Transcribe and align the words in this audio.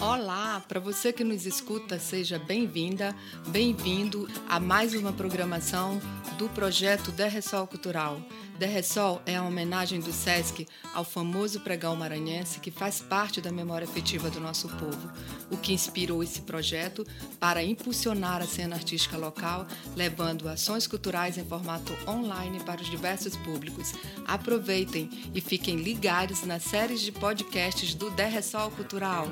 Olá, 0.00 0.60
para 0.68 0.80
você 0.80 1.12
que 1.12 1.22
nos 1.22 1.46
escuta, 1.46 1.98
seja 1.98 2.38
bem-vinda, 2.38 3.14
bem-vindo 3.48 4.28
a 4.48 4.58
mais 4.58 4.94
uma 4.94 5.12
programação 5.12 6.00
do 6.36 6.48
projeto 6.48 7.12
Derressol 7.12 7.66
Cultural. 7.66 8.20
Derressol 8.62 9.20
é 9.26 9.34
a 9.34 9.42
homenagem 9.42 9.98
do 9.98 10.12
SESC 10.12 10.68
ao 10.94 11.02
famoso 11.02 11.58
pregão 11.58 11.96
maranhense 11.96 12.60
que 12.60 12.70
faz 12.70 13.00
parte 13.00 13.40
da 13.40 13.50
memória 13.50 13.88
afetiva 13.88 14.30
do 14.30 14.38
nosso 14.38 14.68
povo, 14.68 15.10
o 15.50 15.56
que 15.56 15.72
inspirou 15.72 16.22
esse 16.22 16.42
projeto 16.42 17.04
para 17.40 17.60
impulsionar 17.60 18.40
a 18.40 18.46
cena 18.46 18.76
artística 18.76 19.16
local, 19.16 19.66
levando 19.96 20.48
ações 20.48 20.86
culturais 20.86 21.36
em 21.36 21.44
formato 21.44 21.92
online 22.06 22.60
para 22.60 22.80
os 22.80 22.88
diversos 22.88 23.34
públicos. 23.34 23.94
Aproveitem 24.28 25.10
e 25.34 25.40
fiquem 25.40 25.78
ligados 25.78 26.44
nas 26.44 26.62
séries 26.62 27.00
de 27.00 27.10
podcasts 27.10 27.94
do 27.94 28.10
Derressol 28.10 28.70
Cultural. 28.70 29.26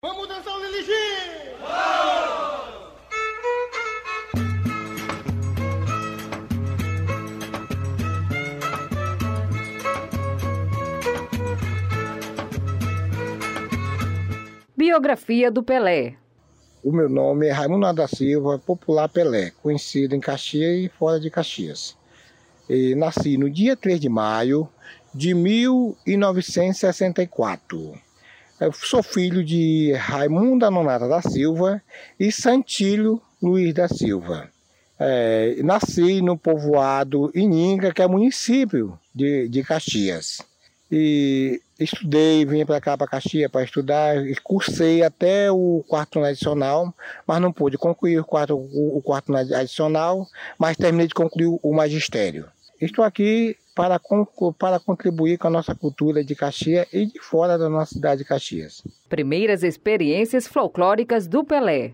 Vamos 0.00 0.28
dançar 0.28 0.56
o 0.56 0.64
Liligi! 0.64 0.92
Vamos! 1.60 2.35
Biografia 14.86 15.50
do 15.50 15.64
Pelé. 15.64 16.14
O 16.80 16.92
meu 16.92 17.08
nome 17.08 17.48
é 17.48 17.50
Raimundo 17.50 17.92
da 17.92 18.06
Silva, 18.06 18.56
popular 18.56 19.08
Pelé, 19.08 19.50
conhecido 19.60 20.14
em 20.14 20.20
Caxias 20.20 20.78
e 20.78 20.88
fora 20.88 21.18
de 21.18 21.28
Caxias. 21.28 21.96
E 22.70 22.94
nasci 22.94 23.36
no 23.36 23.50
dia 23.50 23.76
3 23.76 23.98
de 23.98 24.08
maio 24.08 24.68
de 25.12 25.34
1964. 25.34 27.98
Eu 28.60 28.72
sou 28.72 29.02
filho 29.02 29.42
de 29.42 29.92
Raimundo 29.94 30.70
Nonata 30.70 31.08
da 31.08 31.20
Silva 31.20 31.82
e 32.18 32.30
Santílio 32.30 33.20
Luiz 33.42 33.74
da 33.74 33.88
Silva. 33.88 34.48
É, 35.00 35.56
nasci 35.64 36.22
no 36.22 36.38
povoado 36.38 37.32
Ininga, 37.34 37.92
que 37.92 38.02
é 38.02 38.06
município 38.06 38.96
de, 39.12 39.48
de 39.48 39.64
Caxias. 39.64 40.42
E 40.90 41.60
estudei, 41.78 42.44
vim 42.44 42.64
para 42.64 42.80
cá, 42.80 42.96
para 42.96 43.06
Caxias, 43.06 43.50
para 43.50 43.64
estudar, 43.64 44.16
e 44.24 44.34
cursei 44.36 45.02
até 45.02 45.50
o 45.50 45.84
quarto 45.88 46.20
adicional, 46.20 46.94
mas 47.26 47.40
não 47.40 47.52
pude 47.52 47.76
concluir 47.76 48.18
o 48.18 48.24
quarto, 48.24 48.56
o, 48.56 49.02
quarto 49.02 49.34
adicional, 49.34 50.26
mas 50.58 50.76
terminei 50.76 51.08
de 51.08 51.14
concluir 51.14 51.58
o 51.62 51.74
magistério. 51.74 52.46
Estou 52.80 53.04
aqui 53.04 53.56
para, 53.74 54.00
para 54.58 54.78
contribuir 54.78 55.38
com 55.38 55.48
a 55.48 55.50
nossa 55.50 55.74
cultura 55.74 56.24
de 56.24 56.34
Caxias 56.34 56.86
e 56.92 57.06
de 57.06 57.20
fora 57.20 57.58
da 57.58 57.68
nossa 57.68 57.94
cidade 57.94 58.22
de 58.22 58.28
Caxias. 58.28 58.82
Primeiras 59.08 59.62
experiências 59.62 60.46
folclóricas 60.46 61.26
do 61.26 61.42
Pelé. 61.42 61.92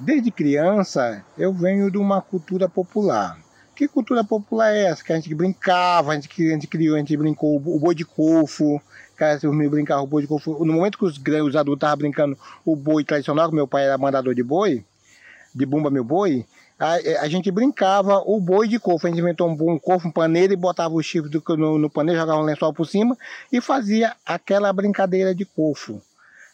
Desde 0.00 0.30
criança, 0.30 1.24
eu 1.36 1.52
venho 1.52 1.90
de 1.90 1.98
uma 1.98 2.22
cultura 2.22 2.68
popular. 2.68 3.38
Que 3.80 3.88
cultura 3.88 4.22
popular 4.22 4.74
é 4.74 4.90
essa? 4.90 5.02
Que 5.02 5.10
a 5.10 5.16
gente 5.16 5.34
brincava, 5.34 6.12
a 6.12 6.14
gente, 6.14 6.28
a 6.46 6.50
gente 6.52 6.66
criou, 6.66 6.96
a 6.96 6.98
gente 6.98 7.16
brincou 7.16 7.56
o 7.56 7.78
boi 7.78 7.94
de 7.94 8.04
cofo, 8.04 8.78
que 9.16 9.46
os 9.46 9.56
meus 9.56 9.70
brincavam 9.70 10.04
o 10.04 10.06
boi 10.06 10.20
de 10.20 10.28
cofo. 10.28 10.62
No 10.66 10.74
momento 10.74 10.98
que 10.98 11.04
os, 11.06 11.16
os 11.16 11.56
adultos 11.56 11.78
estavam 11.78 11.96
brincando 11.96 12.36
o 12.62 12.76
boi 12.76 13.02
tradicional, 13.04 13.48
que 13.48 13.54
meu 13.54 13.66
pai 13.66 13.86
era 13.86 13.96
mandador 13.96 14.34
de 14.34 14.42
boi, 14.42 14.84
de 15.54 15.64
bumba 15.64 15.88
meu 15.88 16.04
boi, 16.04 16.44
a, 16.78 17.22
a, 17.22 17.28
gente 17.30 17.50
brincava 17.50 18.18
o 18.18 18.38
boi 18.38 18.68
de 18.68 18.78
cofo. 18.78 19.06
A 19.06 19.08
gente 19.08 19.20
inventou 19.20 19.48
um, 19.48 19.72
um 19.72 19.78
cofo, 19.78 20.08
um 20.08 20.12
paneiro 20.12 20.52
e 20.52 20.56
botava 20.56 20.92
o 20.92 21.02
chifre 21.02 21.30
do, 21.30 21.42
no, 21.56 21.78
no 21.78 21.88
paneiro, 21.88 22.20
jogava 22.20 22.38
um 22.38 22.44
lençol 22.44 22.74
por 22.74 22.86
cima 22.86 23.16
e 23.50 23.62
fazia 23.62 24.14
aquela 24.26 24.70
brincadeira 24.74 25.34
de 25.34 25.46
cofo. 25.46 26.02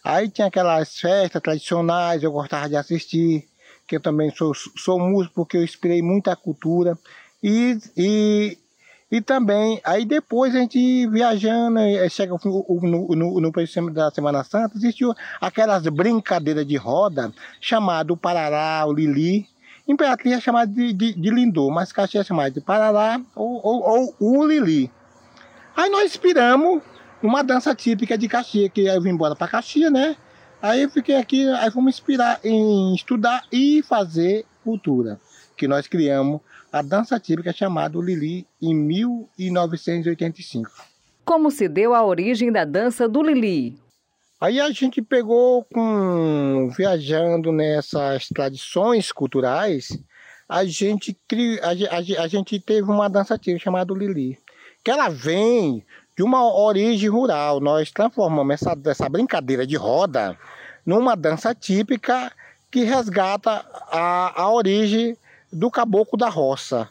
Aí 0.04 0.28
tinha 0.28 0.46
aquelas 0.46 0.96
festas 0.96 1.42
tradicionais, 1.42 2.22
eu 2.22 2.30
gostava 2.30 2.68
de 2.68 2.76
assistir, 2.76 3.48
que 3.86 3.96
eu 3.96 4.00
também 4.00 4.30
sou, 4.30 4.52
sou 4.54 4.98
músico 4.98 5.34
porque 5.34 5.56
eu 5.56 5.64
inspirei 5.64 6.02
muita 6.02 6.34
cultura. 6.34 6.98
E, 7.42 7.78
e, 7.96 8.58
e 9.10 9.20
também, 9.20 9.80
aí 9.84 10.04
depois 10.04 10.54
a 10.54 10.58
gente 10.58 11.06
viajando, 11.08 11.78
chega 12.10 12.36
no, 12.44 12.66
no, 12.82 13.40
no, 13.40 13.40
no 13.40 13.90
da 13.92 14.10
Semana 14.10 14.42
Santa, 14.42 14.76
existiu 14.76 15.14
aquelas 15.40 15.84
brincadeiras 15.84 16.66
de 16.66 16.76
roda, 16.76 17.32
chamado 17.60 18.16
Parará, 18.16 18.84
o 18.86 18.92
Lili, 18.92 19.46
Imperatriz 19.88 20.34
é 20.34 20.40
chamada 20.40 20.72
de, 20.72 20.92
de, 20.92 21.12
de 21.12 21.30
Lindô, 21.30 21.70
mas 21.70 21.92
Caxias 21.92 22.24
é 22.24 22.26
chamada 22.26 22.50
de 22.50 22.60
Parará 22.60 23.20
ou, 23.36 23.60
ou, 23.62 24.14
ou 24.18 24.40
o 24.40 24.46
Lili. 24.46 24.90
Aí 25.76 25.88
nós 25.88 26.06
inspiramos 26.06 26.82
uma 27.22 27.42
dança 27.44 27.74
típica 27.74 28.18
de 28.18 28.28
Caxias, 28.28 28.70
que 28.72 28.86
eu 28.86 29.00
vim 29.00 29.10
embora 29.10 29.36
para 29.36 29.46
Caxias, 29.46 29.92
né? 29.92 30.16
Aí 30.66 30.82
eu 30.82 30.90
fiquei 30.90 31.14
aqui, 31.14 31.48
aí 31.48 31.70
fomos 31.70 31.94
inspirar 31.94 32.40
em 32.42 32.92
estudar 32.92 33.44
e 33.52 33.84
fazer 33.84 34.44
cultura, 34.64 35.20
que 35.56 35.68
nós 35.68 35.86
criamos 35.86 36.40
a 36.72 36.82
dança 36.82 37.20
típica 37.20 37.52
chamada 37.52 37.96
Lili 38.00 38.44
em 38.60 38.74
1985. 38.74 40.68
Como 41.24 41.52
se 41.52 41.68
deu 41.68 41.94
a 41.94 42.04
origem 42.04 42.50
da 42.50 42.64
dança 42.64 43.08
do 43.08 43.22
Lili? 43.22 43.78
Aí 44.40 44.58
a 44.60 44.68
gente 44.72 45.00
pegou 45.00 45.64
com 45.72 46.68
viajando 46.76 47.52
nessas 47.52 48.26
tradições 48.26 49.12
culturais, 49.12 49.96
a 50.48 50.64
gente 50.64 51.16
cri, 51.28 51.60
a, 51.60 51.68
a, 51.68 51.98
a, 52.24 52.26
gente 52.26 52.58
teve 52.58 52.90
uma 52.90 53.08
dança 53.08 53.38
típica 53.38 53.62
chamada 53.62 53.94
Lili, 53.94 54.36
que 54.82 54.90
ela 54.90 55.08
vem 55.08 55.86
de 56.16 56.24
uma 56.24 56.44
origem 56.44 57.08
rural. 57.08 57.60
Nós 57.60 57.92
transformamos 57.92 58.54
essa, 58.54 58.76
essa 58.86 59.08
brincadeira 59.08 59.64
de 59.64 59.76
roda 59.76 60.36
numa 60.86 61.16
dança 61.16 61.52
típica 61.52 62.32
que 62.70 62.84
resgata 62.84 63.64
a, 63.90 64.42
a 64.42 64.50
origem 64.50 65.16
do 65.52 65.70
caboclo 65.70 66.16
da 66.16 66.28
roça. 66.28 66.88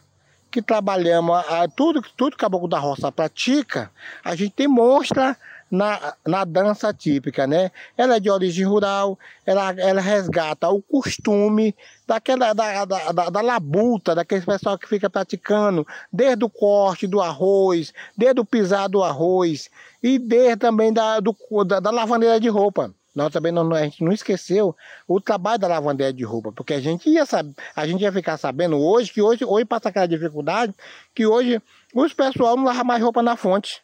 Que 0.51 0.61
trabalhamos 0.61 1.38
a, 1.38 1.67
tudo 1.67 2.01
tudo 2.16 2.38
caboclo 2.38 2.67
da 2.67 2.79
roça 2.79 3.11
pratica, 3.11 3.91
a 4.23 4.35
gente 4.35 4.53
demonstra 4.55 5.38
na, 5.69 6.13
na 6.25 6.45
dança 6.45 6.94
típica, 6.94 7.45
né? 7.45 7.72
Ela 7.97 8.16
é 8.16 8.19
de 8.19 8.29
origem 8.29 8.66
rural, 8.66 9.17
ela, 9.45 9.72
ela 9.78 10.00
resgata 10.00 10.69
o 10.69 10.81
costume 10.81 11.75
daquela 12.07 12.53
da, 12.53 12.85
da, 12.85 13.11
da, 13.11 13.29
da 13.29 13.41
labuta, 13.41 14.16
daquele 14.16 14.45
pessoal 14.45 14.78
que 14.78 14.88
fica 14.88 15.09
praticando, 15.09 15.85
desde 16.11 16.45
o 16.45 16.50
corte 16.50 17.07
do 17.07 17.19
arroz, 17.19 17.94
desde 18.17 18.39
o 18.39 18.45
pisar 18.45 18.88
do 18.88 19.03
arroz 19.03 19.69
e 20.01 20.17
desde 20.17 20.57
também 20.57 20.94
da, 20.94 21.19
do, 21.19 21.35
da, 21.66 21.79
da 21.79 21.91
lavandeira 21.91 22.39
de 22.39 22.47
roupa. 22.47 22.94
Nós 23.16 23.31
também 23.31 23.52
não, 23.52 23.74
a 23.74 23.84
gente 23.84 24.03
não 24.03 24.12
esqueceu 24.12 24.76
o 25.08 25.22
trabalho 25.22 25.58
da 25.58 25.68
lavanderia 25.70 26.12
de 26.12 26.24
roupa, 26.26 26.52
porque 26.52 26.74
a 26.74 26.81
gente 26.81 27.09
ia 27.09 27.26
saber, 27.26 27.56
a 27.74 27.88
gente 27.88 28.02
ia 28.02 28.12
ficar 28.12 28.38
sabendo 28.38 28.78
hoje 28.78 29.14
que 29.14 29.22
hoje, 29.22 29.46
hoje 29.46 29.64
passa 29.64 29.88
aquela 29.88 30.06
dificuldade, 30.06 30.74
que 31.14 31.26
hoje 31.26 31.62
os 31.94 32.14
pessoal 32.14 32.58
não 32.58 32.66
lavam 32.66 32.84
mais 32.84 33.02
roupa 33.02 33.24
na 33.24 33.38
fonte. 33.38 33.81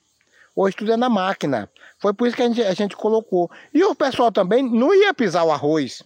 Hoje 0.53 0.75
tudo 0.75 0.91
é 0.91 0.97
na 0.97 1.09
máquina. 1.09 1.69
Foi 1.97 2.13
por 2.13 2.27
isso 2.27 2.35
que 2.35 2.43
a 2.43 2.47
gente, 2.47 2.61
a 2.61 2.73
gente 2.73 2.95
colocou. 2.95 3.49
E 3.73 3.81
o 3.85 3.95
pessoal 3.95 4.31
também 4.33 4.61
não 4.61 4.93
ia 4.93 5.13
pisar 5.13 5.45
o 5.45 5.51
arroz. 5.51 6.03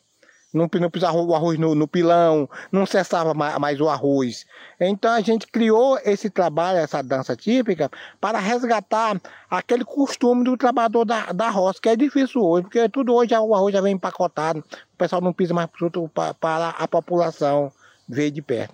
Não, 0.55 0.69
não 0.79 0.89
pisava 0.89 1.17
o 1.17 1.35
arroz 1.35 1.59
no, 1.59 1.75
no 1.75 1.87
pilão, 1.87 2.49
não 2.71 2.85
cessava 2.85 3.33
mais, 3.33 3.57
mais 3.59 3.79
o 3.81 3.89
arroz. 3.89 4.45
Então 4.79 5.11
a 5.11 5.21
gente 5.21 5.47
criou 5.47 5.99
esse 6.03 6.29
trabalho, 6.29 6.79
essa 6.79 7.03
dança 7.03 7.35
típica, 7.35 7.91
para 8.21 8.39
resgatar 8.39 9.19
aquele 9.49 9.83
costume 9.83 10.43
do 10.43 10.55
trabalhador 10.55 11.05
da, 11.05 11.31
da 11.33 11.49
roça, 11.49 11.79
que 11.81 11.89
é 11.89 11.95
difícil 11.95 12.41
hoje, 12.41 12.63
porque 12.63 12.87
tudo 12.89 13.13
hoje 13.13 13.35
o 13.35 13.53
arroz 13.53 13.73
já 13.73 13.81
vem 13.81 13.93
empacotado, 13.93 14.59
o 14.59 14.97
pessoal 14.97 15.21
não 15.21 15.33
pisa 15.33 15.53
mais 15.53 15.69
para, 16.13 16.33
para 16.33 16.69
a 16.69 16.87
população 16.87 17.71
ver 18.07 18.31
de 18.31 18.41
perto. 18.41 18.73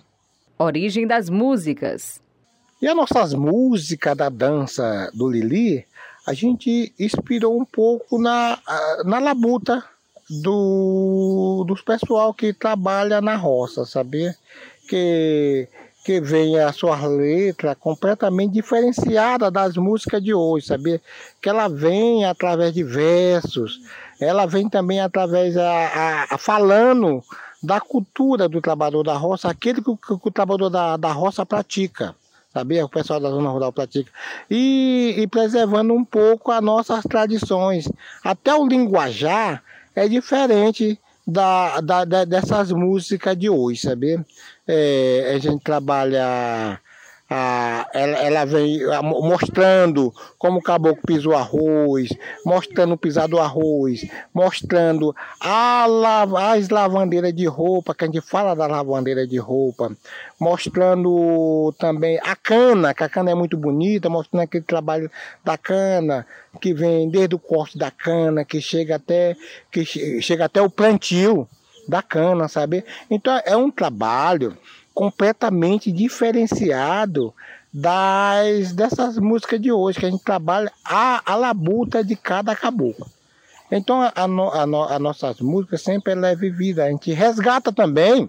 Origem 0.58 1.06
das 1.06 1.28
músicas. 1.28 2.20
E 2.80 2.86
as 2.86 2.96
nossas 2.96 3.34
músicas 3.34 4.16
da 4.16 4.28
dança 4.28 5.10
do 5.14 5.28
Lili, 5.28 5.86
a 6.26 6.32
gente 6.32 6.92
inspirou 6.98 7.60
um 7.60 7.64
pouco 7.64 8.20
na, 8.20 8.58
na 9.04 9.18
labuta 9.18 9.84
do, 10.40 11.64
dos 11.66 11.82
pessoal 11.82 12.32
que 12.32 12.52
trabalha 12.52 13.20
na 13.20 13.36
roça, 13.36 13.84
sabia? 13.84 14.34
Que, 14.88 15.68
que 16.04 16.20
vem 16.20 16.58
a 16.58 16.72
sua 16.72 17.04
letra 17.06 17.74
completamente 17.74 18.52
diferenciada 18.52 19.50
das 19.50 19.76
músicas 19.76 20.22
de 20.22 20.32
hoje, 20.32 20.66
sabia? 20.66 21.00
Que 21.40 21.48
ela 21.48 21.68
vem 21.68 22.24
através 22.24 22.72
de 22.72 22.82
versos, 22.82 23.80
ela 24.20 24.46
vem 24.46 24.68
também 24.68 25.00
através 25.00 25.56
a, 25.56 25.70
a, 25.70 26.34
a 26.34 26.38
falando 26.38 27.22
da 27.62 27.80
cultura 27.80 28.48
do 28.48 28.60
trabalhador 28.60 29.02
da 29.02 29.14
roça, 29.14 29.48
aquele 29.48 29.82
que, 29.82 29.96
que, 29.96 30.18
que 30.18 30.28
o 30.28 30.30
trabalhador 30.30 30.70
da, 30.70 30.96
da 30.96 31.12
roça 31.12 31.44
pratica 31.44 32.14
sabia? 32.52 32.84
O 32.84 32.88
pessoal 32.88 33.18
da 33.18 33.30
zona 33.30 33.48
rural 33.48 33.72
pratica. 33.72 34.12
E, 34.50 35.14
e 35.16 35.26
preservando 35.26 35.94
um 35.94 36.04
pouco 36.04 36.52
as 36.52 36.62
nossas 36.62 37.02
tradições. 37.04 37.90
Até 38.22 38.54
o 38.54 38.66
linguajar 38.66 39.62
é 39.94 40.08
diferente 40.08 40.98
da, 41.26 41.80
da, 41.80 42.04
da 42.04 42.24
dessas 42.24 42.72
músicas 42.72 43.36
de 43.36 43.48
hoje, 43.48 43.80
sabia? 43.80 44.24
É, 44.66 45.32
a 45.34 45.38
gente 45.38 45.62
trabalha 45.62 46.80
a, 47.32 47.88
ela, 47.94 48.18
ela 48.18 48.44
vem 48.44 48.80
mostrando 49.02 50.12
como 50.38 50.58
o 50.58 50.62
caboclo 50.62 51.02
pisou 51.06 51.34
arroz, 51.34 52.10
mostrando 52.44 52.92
o 52.92 52.96
pisar 52.98 53.26
do 53.26 53.38
arroz, 53.38 54.06
mostrando 54.34 55.16
a, 55.40 55.86
as 56.52 56.68
lavandeiras 56.68 57.34
de 57.34 57.46
roupa, 57.46 57.94
que 57.94 58.04
a 58.04 58.06
gente 58.06 58.20
fala 58.20 58.54
da 58.54 58.66
lavandeira 58.66 59.26
de 59.26 59.38
roupa, 59.38 59.90
mostrando 60.38 61.74
também 61.78 62.20
a 62.22 62.36
cana, 62.36 62.92
que 62.92 63.02
a 63.02 63.08
cana 63.08 63.30
é 63.30 63.34
muito 63.34 63.56
bonita, 63.56 64.10
mostrando 64.10 64.42
aquele 64.42 64.64
trabalho 64.64 65.10
da 65.42 65.56
cana, 65.56 66.26
que 66.60 66.74
vem 66.74 67.08
desde 67.08 67.34
o 67.34 67.38
corte 67.38 67.78
da 67.78 67.90
cana, 67.90 68.44
que 68.44 68.60
chega 68.60 68.96
até, 68.96 69.34
que 69.70 69.84
chega 70.20 70.44
até 70.44 70.60
o 70.60 70.68
plantio 70.68 71.48
da 71.88 72.02
cana, 72.02 72.46
sabe? 72.46 72.84
Então 73.10 73.40
é 73.44 73.56
um 73.56 73.70
trabalho 73.70 74.56
completamente 74.94 75.90
diferenciado 75.90 77.34
das 77.72 78.72
dessas 78.72 79.18
músicas 79.18 79.60
de 79.60 79.72
hoje, 79.72 79.98
que 79.98 80.06
a 80.06 80.10
gente 80.10 80.22
trabalha 80.22 80.70
a, 80.84 81.22
a 81.24 81.34
labuta 81.34 82.04
de 82.04 82.14
cada 82.14 82.54
caboclo. 82.54 83.06
Então 83.70 84.02
a, 84.02 84.12
a, 84.14 84.24
a, 84.24 84.96
a 84.96 84.98
nossas 84.98 85.40
músicas 85.40 85.82
sempre 85.82 86.12
é 86.12 86.36
vivida. 86.36 86.84
A 86.84 86.90
gente 86.90 87.12
resgata 87.12 87.72
também 87.72 88.28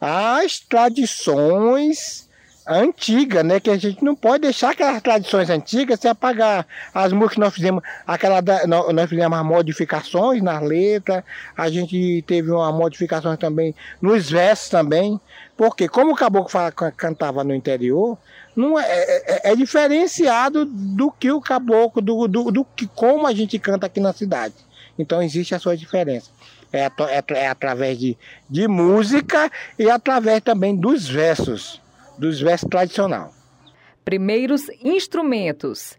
as 0.00 0.58
tradições 0.60 2.28
antigas, 2.66 3.44
né? 3.44 3.58
Que 3.58 3.70
a 3.70 3.76
gente 3.76 4.04
não 4.04 4.14
pode 4.14 4.42
deixar 4.42 4.70
aquelas 4.70 5.02
tradições 5.02 5.50
antigas 5.50 6.00
se 6.00 6.08
apagar. 6.08 6.66
As 6.94 7.12
músicas 7.12 7.38
nós 7.38 7.54
fizemos, 7.54 7.82
aquela 8.06 8.40
da, 8.40 8.66
nós 8.66 9.08
fizemos 9.08 9.38
as 9.38 9.44
modificações 9.44 10.42
nas 10.42 10.62
letras, 10.62 11.24
a 11.56 11.68
gente 11.68 12.22
teve 12.26 12.50
uma 12.50 12.70
modificação 12.72 13.36
também 13.36 13.74
nos 14.00 14.30
versos 14.30 14.68
também. 14.68 15.20
Porque 15.60 15.90
como 15.90 16.12
o 16.12 16.16
caboclo 16.16 16.48
fala, 16.48 16.72
cantava 16.72 17.44
no 17.44 17.54
interior, 17.54 18.16
não 18.56 18.80
é, 18.80 18.82
é, 18.82 19.24
é, 19.26 19.52
é, 19.52 19.54
diferenciado 19.54 20.64
do 20.64 21.12
que 21.12 21.30
o 21.30 21.38
caboclo, 21.38 22.00
do, 22.00 22.26
do, 22.26 22.50
do, 22.50 22.64
que 22.64 22.86
como 22.86 23.26
a 23.26 23.34
gente 23.34 23.58
canta 23.58 23.84
aqui 23.84 24.00
na 24.00 24.14
cidade. 24.14 24.54
Então 24.98 25.22
existe 25.22 25.54
a 25.54 25.58
sua 25.58 25.76
diferença. 25.76 26.30
É, 26.72 26.86
é, 26.86 27.24
é 27.34 27.46
através 27.46 27.98
de, 27.98 28.16
de 28.48 28.66
música 28.66 29.52
e 29.78 29.90
através 29.90 30.40
também 30.40 30.74
dos 30.74 31.06
versos, 31.06 31.78
dos 32.16 32.40
versos 32.40 32.66
tradicionais. 32.66 33.30
Primeiros 34.02 34.62
instrumentos. 34.82 35.94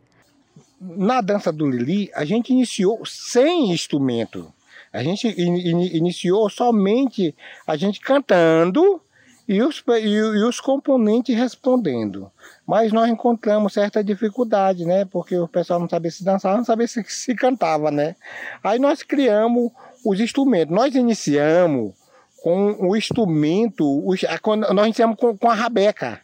Na 0.80 1.22
dança 1.22 1.52
do 1.52 1.70
Lili, 1.70 2.10
a 2.16 2.26
gente 2.26 2.52
iniciou 2.52 3.06
sem 3.06 3.72
instrumento. 3.72 4.52
A 4.92 5.04
gente 5.04 5.28
in, 5.28 5.56
in, 5.56 5.98
iniciou 5.98 6.50
somente 6.50 7.36
a 7.68 7.78
gente 7.78 8.00
cantando 8.00 9.00
e 9.52 9.62
os, 9.62 9.84
e, 10.02 10.08
e 10.08 10.44
os 10.46 10.62
componentes 10.62 11.36
respondendo. 11.36 12.32
Mas 12.66 12.94
nós 12.94 13.10
encontramos 13.10 13.74
certa 13.74 14.02
dificuldade, 14.02 14.86
né? 14.86 15.04
Porque 15.04 15.38
o 15.38 15.46
pessoal 15.46 15.78
não 15.78 15.90
sabia 15.90 16.10
se 16.10 16.24
dançar, 16.24 16.56
não 16.56 16.64
sabia 16.64 16.88
se, 16.88 17.04
se 17.04 17.36
cantava, 17.36 17.92
né? 17.92 18.16
Aí 18.64 18.80
nós 18.80 19.04
criamos 19.04 19.70
os 20.06 20.22
instrumentos. 20.22 20.74
Nós 20.74 20.96
iniciamos 20.96 21.94
com 22.42 22.78
o 22.80 22.96
instrumento, 22.96 24.08
os, 24.08 24.22
nós 24.74 24.86
iniciamos 24.86 25.18
com, 25.18 25.38
com 25.38 25.50
a 25.50 25.54
rabeca. 25.54 26.22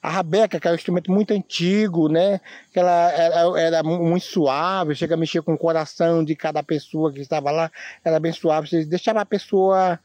A 0.00 0.10
rabeca, 0.10 0.60
que 0.60 0.68
é 0.68 0.70
um 0.70 0.76
instrumento 0.76 1.10
muito 1.10 1.34
antigo, 1.34 2.08
né? 2.08 2.40
Que 2.72 2.78
ela 2.78 3.10
era, 3.10 3.60
era, 3.60 3.82
muito 3.82 4.24
suave, 4.24 4.94
chega 4.94 5.14
a 5.14 5.18
mexer 5.18 5.42
com 5.42 5.54
o 5.54 5.58
coração 5.58 6.24
de 6.24 6.36
cada 6.36 6.62
pessoa 6.62 7.12
que 7.12 7.20
estava 7.20 7.50
lá, 7.50 7.72
era 8.04 8.20
bem 8.20 8.32
suave. 8.32 8.84
Deixava 8.84 9.20
a 9.20 9.26
pessoa 9.26 9.98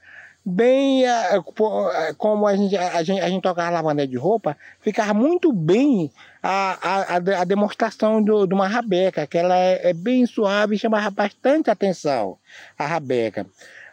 bem 0.46 1.06
eh, 1.06 1.36
eh, 1.38 2.14
como 2.18 2.46
a 2.46 2.56
gente, 2.56 2.76
a 2.76 3.02
gente, 3.02 3.22
a 3.22 3.30
gente 3.30 3.42
tocava 3.42 3.70
lavanda 3.70 4.06
de 4.06 4.18
roupa, 4.18 4.58
ficava 4.82 5.14
muito 5.14 5.54
bem 5.54 6.12
a, 6.42 7.16
a, 7.16 7.16
a 7.16 7.44
demonstração 7.46 8.22
do, 8.22 8.46
de 8.46 8.54
uma 8.54 8.68
rabeca, 8.68 9.26
que 9.26 9.38
ela 9.38 9.58
é, 9.58 9.90
é, 9.90 9.94
bem 9.94 10.26
suave 10.26 10.76
e 10.76 10.80
chamava 10.80 11.10
bastante 11.10 11.70
atenção, 11.70 12.38
a 12.78 12.86
rabeca. 12.86 13.46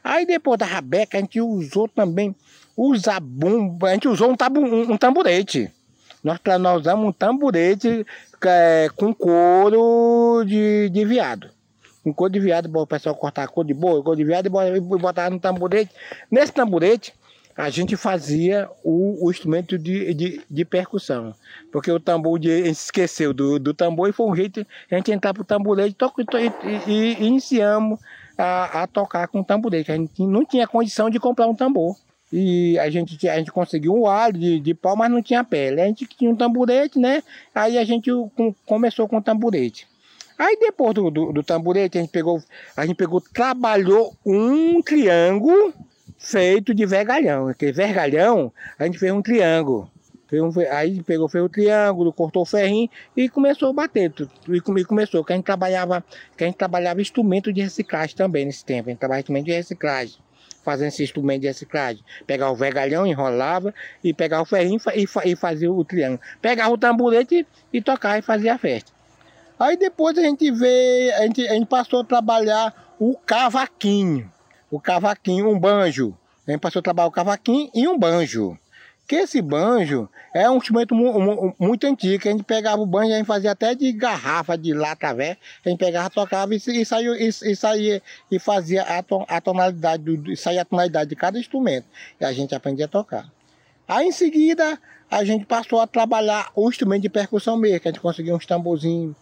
Aí 0.02 0.26
depois 0.26 0.58
da 0.58 0.67
rabeca 0.67 1.19
a 1.19 1.20
gente 1.20 1.41
usou 1.41 1.87
também 1.87 2.35
o 2.76 2.97
zabumba, 2.97 3.88
a 3.88 3.93
gente 3.94 4.08
usou 4.08 4.31
um, 4.31 4.37
tabu, 4.37 4.61
um, 4.61 4.93
um 4.93 4.97
tamborete. 4.97 5.70
Nós, 6.23 6.38
nós 6.61 6.81
usamos 6.81 7.08
um 7.08 7.12
tamborete 7.12 8.05
é, 8.44 8.88
com 8.97 9.14
couro 9.14 10.44
de, 10.44 10.91
de 10.91 11.05
viado 11.05 11.59
com 12.02 12.12
cor 12.12 12.31
de 12.31 12.41
viado, 12.41 12.70
o 12.75 12.87
pessoal 12.87 13.14
cortar 13.14 13.49
cor 13.49 13.64
de 13.64 13.75
boi, 13.75 14.02
cor 14.02 14.17
de 14.17 14.25
viado 14.25 14.47
e 14.47 14.81
botar 14.81 15.31
no 15.31 15.38
tamborete. 15.38 15.93
Nesse 16.31 16.52
tamborete, 16.52 17.12
a 17.56 17.69
gente 17.69 17.97
fazia 17.97 18.69
o, 18.82 19.26
o 19.26 19.31
instrumento 19.31 19.79
de, 19.79 20.14
de, 20.14 20.41
de, 20.49 20.64
percussão. 20.64 21.35
Porque 21.70 21.91
o 21.91 22.00
tambor, 22.00 22.38
de, 22.38 22.50
a 22.50 22.56
gente 22.64 22.76
esqueceu 22.76 23.35
do, 23.35 23.58
do 23.58 23.75
tambor 23.75 24.08
e 24.08 24.12
foi 24.12 24.26
um 24.26 24.35
jeito 24.35 24.67
a 24.91 24.97
gente 24.97 25.12
entrar 25.12 25.35
pro 25.35 25.44
tamborete 25.44 25.97
e, 25.99 26.91
e, 26.91 26.93
e 26.93 27.26
iniciamos 27.26 28.00
a, 28.38 28.82
a, 28.82 28.87
tocar 28.87 29.29
com 29.29 29.41
o 29.41 29.44
tamborete. 29.44 29.93
A 29.93 29.97
gente 29.97 30.25
não 30.26 30.44
tinha 30.44 30.67
condição 30.67 31.11
de 31.11 31.20
comprar 31.20 31.47
um 31.47 31.55
tambor. 31.55 31.97
E 32.32 32.79
a 32.79 32.88
gente, 32.88 33.29
a 33.29 33.37
gente 33.37 33.50
conseguiu 33.50 33.93
um 33.93 34.06
alho 34.06 34.38
de, 34.38 34.61
de 34.61 34.73
pau, 34.73 34.97
mas 34.97 35.11
não 35.11 35.20
tinha 35.20 35.43
pele. 35.43 35.81
A 35.81 35.87
gente 35.87 36.06
tinha 36.06 36.31
um 36.31 36.37
tamborete, 36.37 36.99
né? 36.99 37.23
Aí 37.55 37.76
a 37.76 37.85
gente 37.85 38.11
começou 38.64 39.08
com 39.08 39.17
o 39.19 39.23
tamborete. 39.23 39.89
Aí 40.40 40.56
depois 40.58 40.94
do, 40.94 41.10
do, 41.10 41.32
do 41.34 41.42
tamborete, 41.42 41.98
a 41.98 42.00
gente 42.00 42.10
pegou, 42.10 42.42
a 42.75 42.87
gente 42.87 42.96
pegou, 42.96 43.20
trabalhou 43.20 44.16
um 44.25 44.81
triângulo 44.81 45.75
feito 46.16 46.72
de 46.72 46.87
vergalhão. 46.87 47.48
Aquele 47.48 47.72
vergalhão, 47.72 48.50
a 48.78 48.87
gente 48.87 48.98
fez 48.98 49.12
um 49.12 49.20
triângulo. 49.20 49.90
Aí 50.70 51.02
pegou, 51.02 51.28
fez 51.28 51.44
o 51.44 51.48
triângulo, 51.50 52.10
cortou 52.10 52.40
o 52.40 52.46
ferrinho 52.46 52.88
e 53.14 53.28
começou 53.28 53.69
a 53.69 53.72
bater. 53.75 54.14
E 54.48 54.60
comigo 54.62 54.88
começou, 54.88 55.22
que 55.22 55.34
a 55.34 55.37
gente 55.37 55.44
trabalhava, 55.44 56.02
que 56.34 56.42
a 56.42 56.46
gente 56.46 56.56
trabalhava 56.56 57.02
instrumento 57.02 57.52
de 57.52 57.60
reciclagem 57.60 58.16
também 58.16 58.46
nesse 58.46 58.64
tempo. 58.64 58.88
A 58.88 58.92
gente 58.92 58.98
trabalhava 58.98 59.20
instrumento 59.20 59.44
de 59.44 59.52
reciclagem. 59.52 60.16
Fazendo 60.64 60.88
esse 60.88 61.02
instrumento 61.02 61.42
de 61.42 61.48
reciclagem. 61.48 62.02
Pegar 62.26 62.50
o 62.50 62.54
vergalhão, 62.54 63.06
enrolava 63.06 63.75
e 64.02 64.14
pegar 64.14 64.40
o 64.40 64.46
ferrinho 64.46 64.81
e, 64.94 65.37
fazia 65.37 65.70
o 65.70 65.84
triângulo. 65.84 66.20
Pegava 66.40 66.72
o 66.72 66.78
tamborete 66.78 67.46
e 67.70 67.82
tocava 67.82 68.19
e 68.19 68.22
fazia 68.22 68.54
a 68.54 68.58
festa. 68.58 69.00
Aí 69.60 69.76
depois 69.76 70.16
a 70.16 70.22
gente 70.22 70.50
vê, 70.50 71.12
a 71.18 71.24
gente, 71.24 71.46
a 71.46 71.52
gente 71.52 71.66
passou 71.66 72.00
a 72.00 72.04
trabalhar 72.04 72.94
o 72.98 73.14
cavaquinho. 73.14 74.32
O 74.70 74.80
cavaquinho, 74.80 75.50
um 75.50 75.58
banjo. 75.58 76.16
A 76.48 76.50
gente 76.50 76.62
passou 76.62 76.80
a 76.80 76.82
trabalhar 76.82 77.08
o 77.08 77.12
cavaquinho 77.12 77.70
e 77.74 77.86
um 77.86 77.98
banjo. 77.98 78.58
Que 79.06 79.16
esse 79.16 79.42
banjo 79.42 80.08
é 80.32 80.48
um 80.48 80.56
instrumento 80.56 80.94
muito 81.58 81.86
antigo. 81.86 82.26
A 82.26 82.30
gente 82.32 82.42
pegava 82.42 82.80
o 82.80 82.86
banjo, 82.86 83.12
a 83.12 83.18
gente 83.18 83.26
fazia 83.26 83.50
até 83.50 83.75
de 83.75 83.92
garrafa, 83.92 84.56
de 84.56 84.73
lata 84.73 85.12
velha. 85.12 85.37
A 85.62 85.68
gente 85.68 85.78
pegava, 85.78 86.08
tocava 86.08 86.54
e, 86.54 86.56
e, 86.56 86.87
saiu, 86.87 87.14
e, 87.14 87.28
e 87.28 87.54
saía 87.54 88.02
e 88.30 88.38
fazia 88.38 88.82
a, 88.82 89.02
ton, 89.02 89.26
a 89.28 89.42
tonalidade, 89.42 90.02
do, 90.02 90.37
saía 90.38 90.62
a 90.62 90.64
tonalidade 90.64 91.11
de 91.11 91.16
cada 91.16 91.38
instrumento. 91.38 91.87
E 92.18 92.25
a 92.25 92.32
gente 92.32 92.54
aprendia 92.54 92.87
a 92.87 92.88
tocar. 92.88 93.30
Aí 93.87 94.06
em 94.06 94.12
seguida 94.12 94.80
a 95.11 95.23
gente 95.23 95.44
passou 95.44 95.82
a 95.82 95.87
trabalhar 95.87 96.50
o 96.54 96.66
instrumento 96.66 97.02
de 97.02 97.11
percussão 97.11 97.58
mesmo, 97.58 97.78
que 97.78 97.88
a 97.88 97.90
gente 97.90 98.00
conseguia 98.00 98.35
uns 98.35 98.46
tamborzinhos 98.46 99.14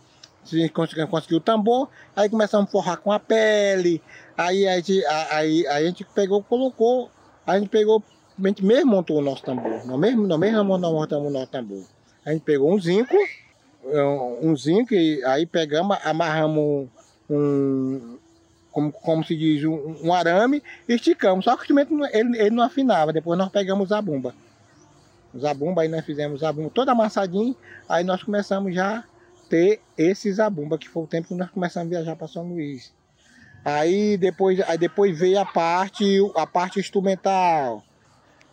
a 0.57 0.59
gente 0.59 0.73
conseguiu 0.73 1.39
o 1.39 1.41
tambor, 1.41 1.89
aí 2.15 2.29
começamos 2.29 2.69
a 2.69 2.71
forrar 2.71 2.97
com 2.99 3.13
a 3.13 3.19
pele, 3.19 4.03
aí 4.37 4.67
a 4.67 4.77
gente, 4.77 5.05
a 5.07 5.83
gente 5.83 6.05
pegou, 6.15 6.43
colocou, 6.43 7.11
a 7.47 7.59
gente 7.59 7.69
pegou, 7.69 8.03
a 8.43 8.49
gente 8.49 8.65
mesmo 8.65 8.91
montou 8.91 9.19
o 9.19 9.23
nosso 9.23 9.43
tambor, 9.43 9.87
nós 9.87 9.99
mesmo, 9.99 10.27
nós 10.27 10.39
mesmo 10.39 10.65
montamos 10.65 11.29
o 11.29 11.31
nosso 11.31 11.49
tambor. 11.49 11.83
A 12.25 12.33
gente 12.33 12.43
pegou 12.43 12.73
um 12.73 12.79
zinco, 12.79 13.17
um 14.43 14.55
zinco, 14.57 14.95
e 14.95 15.25
aí 15.25 15.47
pegamos, 15.47 15.97
amarramos 16.05 16.89
um, 17.31 18.19
como, 18.71 18.93
como 18.93 19.25
se 19.25 19.37
diz, 19.37 19.65
um, 19.65 19.97
um 20.05 20.13
arame, 20.13 20.63
esticamos. 20.89 21.45
Só 21.45 21.57
que 21.57 21.61
o 21.61 21.63
instrumento 21.63 21.95
ele, 22.15 22.39
ele 22.39 22.51
não 22.51 22.63
afinava, 22.63 23.13
depois 23.13 23.39
nós 23.39 23.49
pegamos 23.49 23.93
a 23.93 24.03
bomba. 24.03 24.35
Zabumba, 25.37 25.83
aí 25.83 25.89
nós 25.89 26.05
fizemos 26.05 26.41
zabumba 26.41 26.71
todo 26.71 26.89
amassadinho, 26.89 27.55
aí 27.89 28.03
nós 28.05 28.23
começamos 28.23 28.75
já 28.75 29.05
ter 29.49 29.81
esse 29.97 30.33
zabumba, 30.33 30.79
que 30.79 30.89
foi 30.89 31.03
o 31.03 31.07
tempo 31.07 31.29
que 31.29 31.35
nós 31.35 31.51
começamos 31.51 31.93
a 31.93 31.97
viajar 31.97 32.17
para 32.17 32.29
São 32.29 32.49
Luís. 32.49 32.93
Aí 33.65 34.17
depois, 34.17 34.61
aí 34.61 34.79
depois 34.79 35.19
veio 35.19 35.39
a 35.41 35.45
parte, 35.45 36.05
a 36.37 36.47
parte 36.47 36.79
instrumental. 36.79 37.83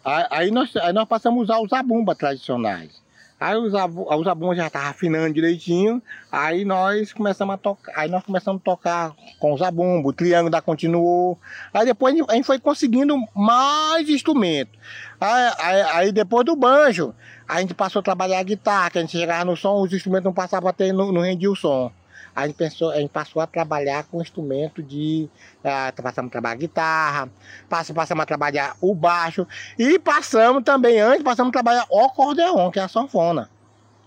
Aí 0.03 0.51
nós, 0.51 0.75
aí 0.75 0.93
nós 0.93 1.07
passamos 1.07 1.49
a 1.49 1.59
usar 1.59 1.61
os 1.61 1.69
zabumba 1.69 2.15
tradicionais. 2.15 3.01
Aí 3.39 3.55
os, 3.57 3.73
os 3.73 4.23
zabumbas 4.23 4.57
já 4.57 4.67
estavam 4.67 4.89
afinando 4.89 5.33
direitinho. 5.33 6.01
Aí 6.31 6.63
nós 6.63 7.11
começamos 7.11 7.55
a 7.55 7.57
tocar. 7.57 7.91
Aí 7.95 8.09
nós 8.09 8.23
começamos 8.23 8.61
a 8.61 8.63
tocar 8.63 9.13
com 9.39 9.53
o 9.53 9.57
zabumba, 9.57 10.07
o 10.07 10.13
triângulo 10.13 10.49
da 10.49 10.61
continuou. 10.61 11.37
Aí 11.73 11.85
depois 11.85 12.15
a 12.29 12.35
gente 12.35 12.45
foi 12.45 12.59
conseguindo 12.59 13.17
mais 13.35 14.07
instrumentos. 14.09 14.77
Aí, 15.19 15.53
aí, 15.59 15.81
aí 15.81 16.11
depois 16.11 16.45
do 16.45 16.55
banjo, 16.55 17.13
a 17.47 17.59
gente 17.59 17.73
passou 17.73 17.99
a 17.99 18.03
trabalhar 18.03 18.39
a 18.39 18.43
guitarra, 18.43 18.89
que 18.89 18.97
a 18.97 19.01
gente 19.01 19.17
chegava 19.17 19.43
no 19.43 19.57
som, 19.57 19.81
os 19.81 19.91
instrumentos 19.91 20.25
não 20.25 20.33
passavam 20.33 20.69
a 20.69 20.73
ter, 20.73 20.93
não, 20.93 21.11
não 21.11 21.21
rendia 21.21 21.51
o 21.51 21.55
som. 21.55 21.91
A 22.35 22.45
gente, 22.45 22.55
pensou, 22.55 22.91
a 22.91 22.97
gente 22.97 23.09
passou 23.09 23.41
a 23.41 23.47
trabalhar 23.47 24.03
com 24.03 24.21
instrumento 24.21 24.83
de. 24.83 25.29
Uh, 25.63 26.01
passamos 26.01 26.29
a 26.29 26.31
trabalhar 26.31 26.55
guitarra, 26.55 27.29
passamos, 27.69 27.95
passamos 27.95 28.23
a 28.23 28.25
trabalhar 28.25 28.75
o 28.81 28.93
baixo 28.93 29.47
e 29.77 29.97
passamos 29.99 30.63
também, 30.63 30.99
antes, 30.99 31.23
passamos 31.23 31.49
a 31.49 31.53
trabalhar 31.53 31.85
o 31.89 31.99
acordeon, 32.05 32.71
que 32.71 32.79
é 32.79 32.83
a 32.83 32.87
sanfona. 32.87 33.49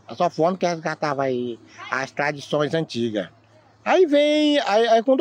A 0.07 0.15
sofona 0.15 0.57
que 0.57 0.67
resgatava 0.67 1.25
aí 1.25 1.59
as 1.91 2.11
tradições 2.11 2.75
antigas. 2.75 3.29
Aí 3.85 4.05
vem, 4.05 4.59
aí, 4.61 4.89
aí 4.89 5.03
com, 5.03 5.17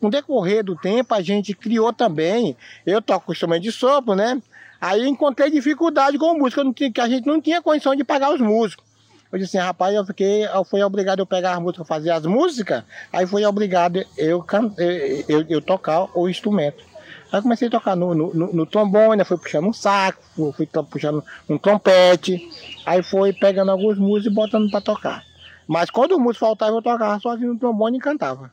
o 0.00 0.10
decorrer 0.10 0.64
do 0.64 0.74
tempo, 0.74 1.14
a 1.14 1.22
gente 1.22 1.54
criou 1.54 1.92
também, 1.92 2.56
eu 2.84 3.00
toco 3.00 3.32
instrumento 3.32 3.62
de 3.62 3.70
sopro, 3.70 4.14
né? 4.14 4.42
Aí 4.80 5.06
encontrei 5.06 5.48
dificuldade 5.50 6.18
com 6.18 6.34
música, 6.34 6.62
que 6.74 7.00
a 7.00 7.08
gente 7.08 7.26
não 7.26 7.40
tinha 7.40 7.62
condição 7.62 7.94
de 7.94 8.02
pagar 8.02 8.34
os 8.34 8.40
músicos. 8.40 8.91
Eu 9.32 9.38
disse 9.38 9.56
assim, 9.56 9.66
rapaz, 9.66 9.94
eu 9.94 10.04
fiquei, 10.04 10.44
eu 10.44 10.62
fui 10.62 10.82
obrigado 10.82 11.22
a 11.22 11.26
pegar 11.26 11.54
as 11.54 11.58
músicas, 11.58 11.88
fazer 11.88 12.10
as 12.10 12.26
músicas, 12.26 12.84
aí 13.10 13.26
fui 13.26 13.42
obrigado 13.46 14.04
eu, 14.18 14.44
eu, 14.76 15.24
eu, 15.26 15.46
eu 15.48 15.62
tocar 15.62 16.06
o 16.14 16.28
instrumento. 16.28 16.84
Aí 17.32 17.40
comecei 17.40 17.68
a 17.68 17.70
tocar 17.70 17.96
no, 17.96 18.14
no, 18.14 18.52
no, 18.52 18.66
trombone, 18.66 19.24
fui 19.24 19.38
puxando 19.38 19.66
um 19.66 19.72
saco, 19.72 20.52
fui 20.52 20.68
puxando 20.90 21.24
um 21.48 21.56
trompete, 21.56 22.46
aí 22.84 23.02
foi 23.02 23.32
pegando 23.32 23.70
alguns 23.70 23.96
músicos 23.96 24.26
e 24.26 24.34
botando 24.34 24.70
para 24.70 24.82
tocar. 24.82 25.24
Mas 25.66 25.88
quando 25.88 26.12
o 26.12 26.20
músico 26.20 26.44
faltava, 26.44 26.76
eu 26.76 26.82
tocava 26.82 27.18
sozinho 27.18 27.54
no 27.54 27.58
trombone 27.58 27.96
e 27.96 28.00
cantava. 28.00 28.50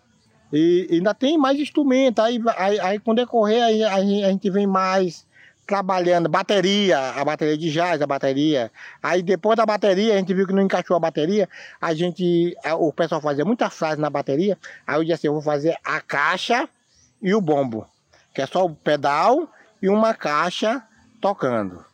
E, 0.53 0.87
ainda 0.89 1.13
tem 1.13 1.37
mais 1.37 1.59
instrumentos, 1.59 2.23
aí, 2.23 2.41
aí, 2.55 2.79
aí 2.79 2.99
com 2.99 3.13
decorrer 3.13 3.61
aí, 3.61 3.83
aí 3.83 4.23
a 4.23 4.29
gente 4.29 4.49
vem 4.49 4.65
mais 4.65 5.27
trabalhando 5.69 6.27
bateria, 6.27 6.97
a 7.11 7.23
bateria 7.23 7.55
de 7.55 7.71
jazz, 7.71 8.01
a 8.01 8.07
bateria. 8.07 8.71
Aí 9.03 9.21
depois 9.21 9.55
da 9.55 9.67
bateria, 9.67 10.15
a 10.15 10.17
gente 10.17 10.33
viu 10.33 10.47
que 10.47 10.53
não 10.53 10.63
encaixou 10.63 10.97
a 10.97 10.99
bateria, 10.99 11.47
a 11.79 11.93
gente, 11.93 12.57
o 12.79 12.91
pessoal 12.91 13.21
fazia 13.21 13.45
muita 13.45 13.69
frase 13.69 14.01
na 14.01 14.09
bateria, 14.09 14.57
aí 14.87 14.95
eu 14.95 15.03
disse 15.03 15.13
assim, 15.13 15.27
eu 15.27 15.33
vou 15.33 15.43
fazer 15.43 15.77
a 15.85 16.01
caixa 16.01 16.67
e 17.21 17.35
o 17.35 17.39
bombo, 17.39 17.85
que 18.33 18.41
é 18.41 18.47
só 18.47 18.65
o 18.65 18.73
pedal 18.73 19.47
e 19.79 19.87
uma 19.87 20.15
caixa 20.15 20.81
tocando. 21.21 21.85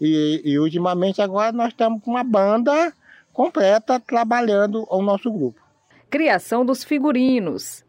E, 0.00 0.40
e 0.44 0.56
ultimamente 0.60 1.20
agora 1.20 1.50
nós 1.50 1.70
estamos 1.70 2.04
com 2.04 2.12
uma 2.12 2.22
banda 2.22 2.92
completa 3.32 3.98
trabalhando 3.98 4.86
o 4.88 5.02
nosso 5.02 5.28
grupo. 5.32 5.60
Criação 6.08 6.64
dos 6.64 6.84
figurinos. 6.84 7.84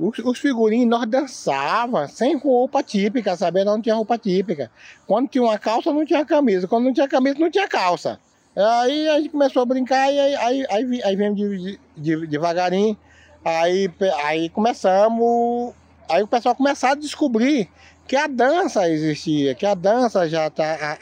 Os, 0.00 0.18
os 0.20 0.38
figurinos 0.38 0.88
nós 0.88 1.06
dançava 1.06 2.08
sem 2.08 2.34
roupa 2.34 2.82
típica, 2.82 3.36
sabe? 3.36 3.62
Não 3.62 3.82
tinha 3.82 3.94
roupa 3.94 4.16
típica. 4.16 4.70
Quando 5.06 5.28
tinha 5.28 5.44
uma 5.44 5.58
calça, 5.58 5.92
não 5.92 6.06
tinha 6.06 6.24
camisa. 6.24 6.66
Quando 6.66 6.84
não 6.84 6.94
tinha 6.94 7.06
camisa, 7.06 7.38
não 7.38 7.50
tinha 7.50 7.68
calça. 7.68 8.18
Aí 8.56 9.08
a 9.08 9.18
gente 9.18 9.28
começou 9.28 9.60
a 9.60 9.66
brincar 9.66 10.10
e 10.10 10.18
aí, 10.18 10.34
aí, 10.36 10.66
aí, 10.70 11.02
aí 11.04 11.16
viemos 11.16 11.38
de, 11.38 11.78
de, 11.98 12.26
devagarinho. 12.26 12.96
Aí, 13.44 13.92
aí 14.24 14.48
começamos. 14.48 15.74
Aí 16.08 16.22
o 16.22 16.26
pessoal 16.26 16.54
começou 16.54 16.88
a 16.88 16.94
descobrir 16.94 17.68
que 18.08 18.16
a 18.16 18.26
dança 18.26 18.88
existia, 18.88 19.54
que 19.54 19.66
a 19.66 19.74
dança 19.74 20.26
já 20.30 20.48
tá, 20.48 20.98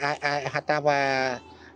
já 0.51 0.59
estava 0.59 0.91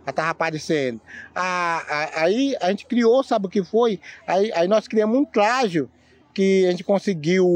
já 0.04 0.10
estava 0.10 0.28
aparecendo. 0.28 1.00
aí 1.34 2.54
a 2.60 2.68
gente 2.68 2.84
criou, 2.84 3.24
sabe 3.24 3.46
o 3.46 3.50
que 3.50 3.64
foi? 3.64 3.98
Aí, 4.26 4.52
aí 4.52 4.68
nós 4.68 4.86
criamos 4.86 5.18
um 5.18 5.24
traje 5.24 5.88
que 6.34 6.66
a 6.66 6.70
gente 6.70 6.84
conseguiu. 6.84 7.46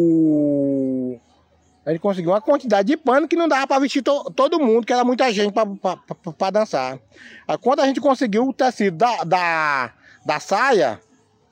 A 1.84 1.90
gente 1.90 2.00
conseguiu 2.00 2.30
uma 2.30 2.40
quantidade 2.40 2.86
de 2.86 2.96
pano 2.96 3.26
que 3.26 3.34
não 3.34 3.48
dava 3.48 3.66
para 3.66 3.80
vestir 3.80 4.02
to, 4.02 4.30
todo 4.36 4.60
mundo, 4.60 4.86
que 4.86 4.92
era 4.92 5.04
muita 5.04 5.32
gente 5.32 5.52
para 5.52 6.50
dançar. 6.50 6.98
Aí, 7.46 7.58
quando 7.58 7.80
a 7.80 7.86
gente 7.86 8.00
conseguiu 8.00 8.46
o 8.46 8.52
tecido 8.52 8.98
da, 8.98 9.24
da, 9.24 9.92
da 10.24 10.38
saia, 10.38 11.00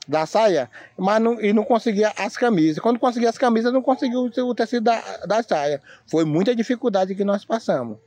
da 0.07 0.25
saia, 0.25 0.69
mas 0.97 1.21
não, 1.21 1.41
e 1.41 1.51
não 1.51 1.63
conseguia 1.63 2.13
as 2.17 2.37
camisas. 2.37 2.79
Quando 2.79 2.99
conseguia 2.99 3.29
as 3.29 3.37
camisas, 3.37 3.73
não 3.73 3.81
conseguiu 3.81 4.21
o 4.21 4.55
tecido 4.55 4.83
da, 4.83 5.01
da 5.25 5.43
saia. 5.43 5.81
Foi 6.05 6.23
muita 6.23 6.55
dificuldade 6.55 7.15
que 7.15 7.23
nós 7.23 7.43
passamos. 7.43 7.97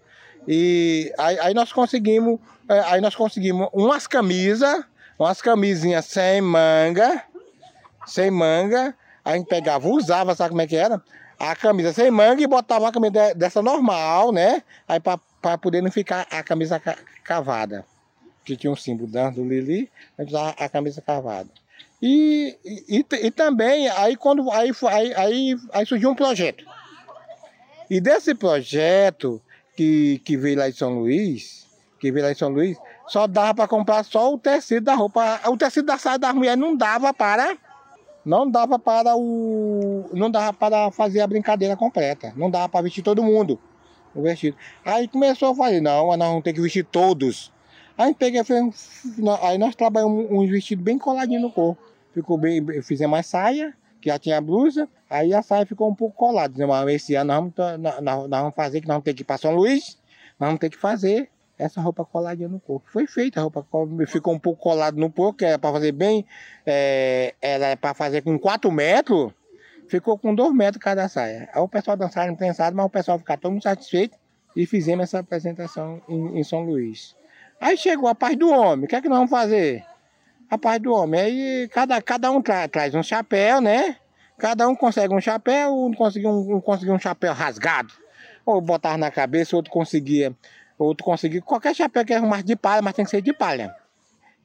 E 0.47 1.13
aí, 1.19 1.39
aí 1.41 1.55
nós 1.55 1.73
conseguimos, 1.73 2.39
é, 2.69 2.81
aí 2.81 3.01
nós 3.01 3.15
conseguimos 3.15 3.69
umas 3.73 4.07
camisas, 4.07 4.85
umas 5.19 5.43
camisinhas 5.43 6.07
sem 6.07 6.41
manga, 6.41 7.25
sem 8.07 8.31
manga, 8.31 8.95
a 9.25 9.37
gente 9.37 9.47
pegava, 9.47 9.89
usava, 9.89 10.35
sabe 10.35 10.51
como 10.51 10.63
é 10.63 10.67
que 10.67 10.77
era? 10.77 11.03
A 11.39 11.57
camisa 11.57 11.93
sem 11.93 12.11
manga 12.11 12.43
e 12.43 12.47
botava 12.47 12.89
a 12.89 12.93
camisa 12.93 13.35
dessa 13.35 13.63
normal, 13.63 14.33
né? 14.33 14.63
Aí 14.87 15.01
para 15.01 15.59
poder 15.59 15.83
não 15.83 15.91
ficar 15.91 16.27
a 16.31 16.43
camisa 16.43 16.81
cavada. 17.25 17.85
Que 18.45 18.57
tinha 18.57 18.73
um 18.73 18.77
símbolo 18.77 19.11
do 19.33 19.45
Lili, 19.45 19.91
a 20.19 20.23
gente 20.23 20.31
usava 20.31 20.51
a 20.59 20.69
camisa 20.69 21.01
cavada. 21.01 21.49
E, 22.03 22.57
e, 22.65 23.05
e, 23.27 23.31
também, 23.31 23.89
aí 23.89 24.17
quando 24.17 24.51
aí, 24.51 24.71
aí, 25.17 25.57
aí, 25.73 25.87
surgiu 25.87 26.11
um 26.11 26.15
projeto. 26.15 26.65
E 27.91 28.01
desse 28.01 28.35
projeto 28.35 29.41
que, 29.77 30.19
que 30.25 30.37
veio 30.37 30.59
lá 30.59 30.69
em 30.69 30.73
São 30.73 30.99
Luís, 30.99 31.67
que 31.99 32.11
veio 32.11 32.25
lá 32.25 32.33
em 32.33 32.35
São 32.35 32.49
Luís, 32.49 32.79
só 33.07 33.27
dava 33.27 33.55
para 33.55 33.69
comprar 33.69 34.03
só 34.05 34.33
o 34.33 34.39
tecido 34.39 34.85
da 34.85 34.95
roupa. 34.95 35.41
O 35.49 35.57
tecido 35.57 35.87
da 35.87 35.99
saia 35.99 36.19
das 36.19 36.35
mulheres 36.35 36.59
não 36.59 36.75
dava 36.75 37.13
para 37.13 37.57
não 38.25 38.51
dava 38.51 38.79
para 38.79 39.17
o 39.17 40.05
não 40.13 40.31
dava 40.31 40.53
para 40.53 40.91
fazer 40.91 41.21
a 41.21 41.27
brincadeira 41.27 41.77
completa, 41.77 42.33
não 42.37 42.51
dava 42.51 42.69
para 42.69 42.83
vestir 42.83 43.03
todo 43.03 43.23
mundo 43.23 43.59
o 44.15 44.23
vestido. 44.23 44.57
Aí 44.85 45.09
começou 45.09 45.51
a 45.51 45.55
fazer, 45.55 45.81
não, 45.81 46.17
nós 46.17 46.29
vamos 46.29 46.43
ter 46.43 46.53
que 46.53 46.61
vestir 46.61 46.85
todos. 46.85 47.53
Aí 47.97 48.15
peguei, 48.15 48.41
aí 49.43 49.59
nós 49.59 49.75
trabalhamos 49.75 50.27
um 50.31 50.47
vestido 50.47 50.83
bem 50.83 50.99
coladinho 50.99 51.41
no 51.41 51.51
corpo. 51.51 51.83
Ficou 52.13 52.37
bem, 52.39 52.83
fizemos 52.83 53.19
a 53.19 53.23
saia, 53.23 53.75
que 54.01 54.09
já 54.09 54.19
tinha 54.19 54.41
blusa, 54.41 54.89
aí 55.09 55.35
a 55.35 55.43
saia 55.43 55.67
ficou 55.67 55.89
um 55.89 55.95
pouco 55.95 56.17
colada. 56.17 56.67
Mas 56.67 56.89
esse 56.89 57.15
ano 57.15 57.29
nós 57.29 57.69
vamos, 57.69 57.81
nós, 57.81 58.29
nós 58.29 58.41
vamos 58.41 58.55
fazer, 58.55 58.81
que 58.81 58.89
nós 58.89 58.95
vamos 58.95 59.05
ter 59.05 59.15
que 59.15 59.23
ir 59.23 59.25
para 59.25 59.39
São 59.39 59.55
Luís, 59.55 59.99
nós 60.39 60.49
vamos 60.49 60.61
ter 60.61 60.71
que 60.71 60.79
fazer 60.79 61.29
essa 61.61 61.81
roupa 61.81 62.05
coladinha 62.05 62.49
no 62.49 62.59
corpo. 62.59 62.89
Foi 62.91 63.07
feita 63.07 63.39
a 63.39 63.43
roupa, 63.43 63.65
ficou 64.07 64.35
um 64.35 64.39
pouco 64.39 64.63
colado 64.63 64.97
no 64.97 65.11
corpo, 65.11 65.39
que 65.39 65.45
era 65.45 65.59
para 65.59 65.73
fazer 65.73 65.93
bem, 65.93 66.25
é, 66.67 67.35
era 67.41 67.77
para 67.77 67.95
fazer 67.95 68.23
com 68.23 68.39
4 68.39 68.71
metros, 68.73 69.33
ficou 69.87 70.19
com 70.19 70.35
2 70.35 70.55
metros 70.55 70.83
cada 70.83 71.09
saia. 71.09 71.49
Aí 71.53 71.61
o 71.61 71.69
pessoal 71.69 71.97
dançaram 71.97 72.35
pensado, 72.35 72.75
mas 72.75 72.87
o 72.87 72.91
pessoal 72.91 73.19
ficou 73.19 73.37
todo 73.37 73.53
muito 73.53 73.65
satisfeito 73.65 74.17
e 74.57 74.67
fizemos 74.67 75.05
essa 75.05 75.19
apresentação 75.19 76.01
em, 76.09 76.39
em, 76.39 76.45
São 76.45 76.63
Luís. 76.63 77.15
Aí 77.61 77.77
chegou 77.77 78.09
a 78.09 78.15
paz 78.15 78.37
do 78.37 78.51
homem, 78.51 78.87
o 78.87 78.89
que 78.89 78.97
é 78.97 79.03
que 79.03 79.09
nós 79.09 79.19
vamos 79.19 79.31
fazer? 79.31 79.85
A 80.49 80.57
paz 80.57 80.81
do 80.81 80.93
homem, 80.93 81.21
aí 81.21 81.69
cada, 81.69 82.01
cada 82.01 82.31
um 82.31 82.41
tra 82.41 82.67
traz 82.67 82.95
um 82.95 83.03
chapéu, 83.03 83.61
né? 83.61 83.97
Cada 84.39 84.67
um 84.67 84.75
consegue 84.75 85.15
um 85.15 85.21
chapéu, 85.21 85.75
um 85.75 85.93
conseguiu 85.93 86.31
um, 86.31 86.57
um, 86.57 86.95
um 86.95 86.99
chapéu 86.99 87.35
rasgado, 87.35 87.93
ou 88.45 88.61
botar 88.61 88.97
na 88.97 89.11
cabeça, 89.11 89.55
outro 89.55 89.71
conseguia 89.71 90.35
Outro 90.81 91.05
conseguiu 91.05 91.43
qualquer 91.43 91.75
chapéu 91.77 92.07
que 92.07 92.15
arrumasse 92.15 92.43
de 92.43 92.57
palha, 92.57 92.81
mas 92.81 92.95
tem 92.95 93.05
que 93.05 93.11
ser 93.11 93.21
de 93.21 93.35
palha. 93.35 93.77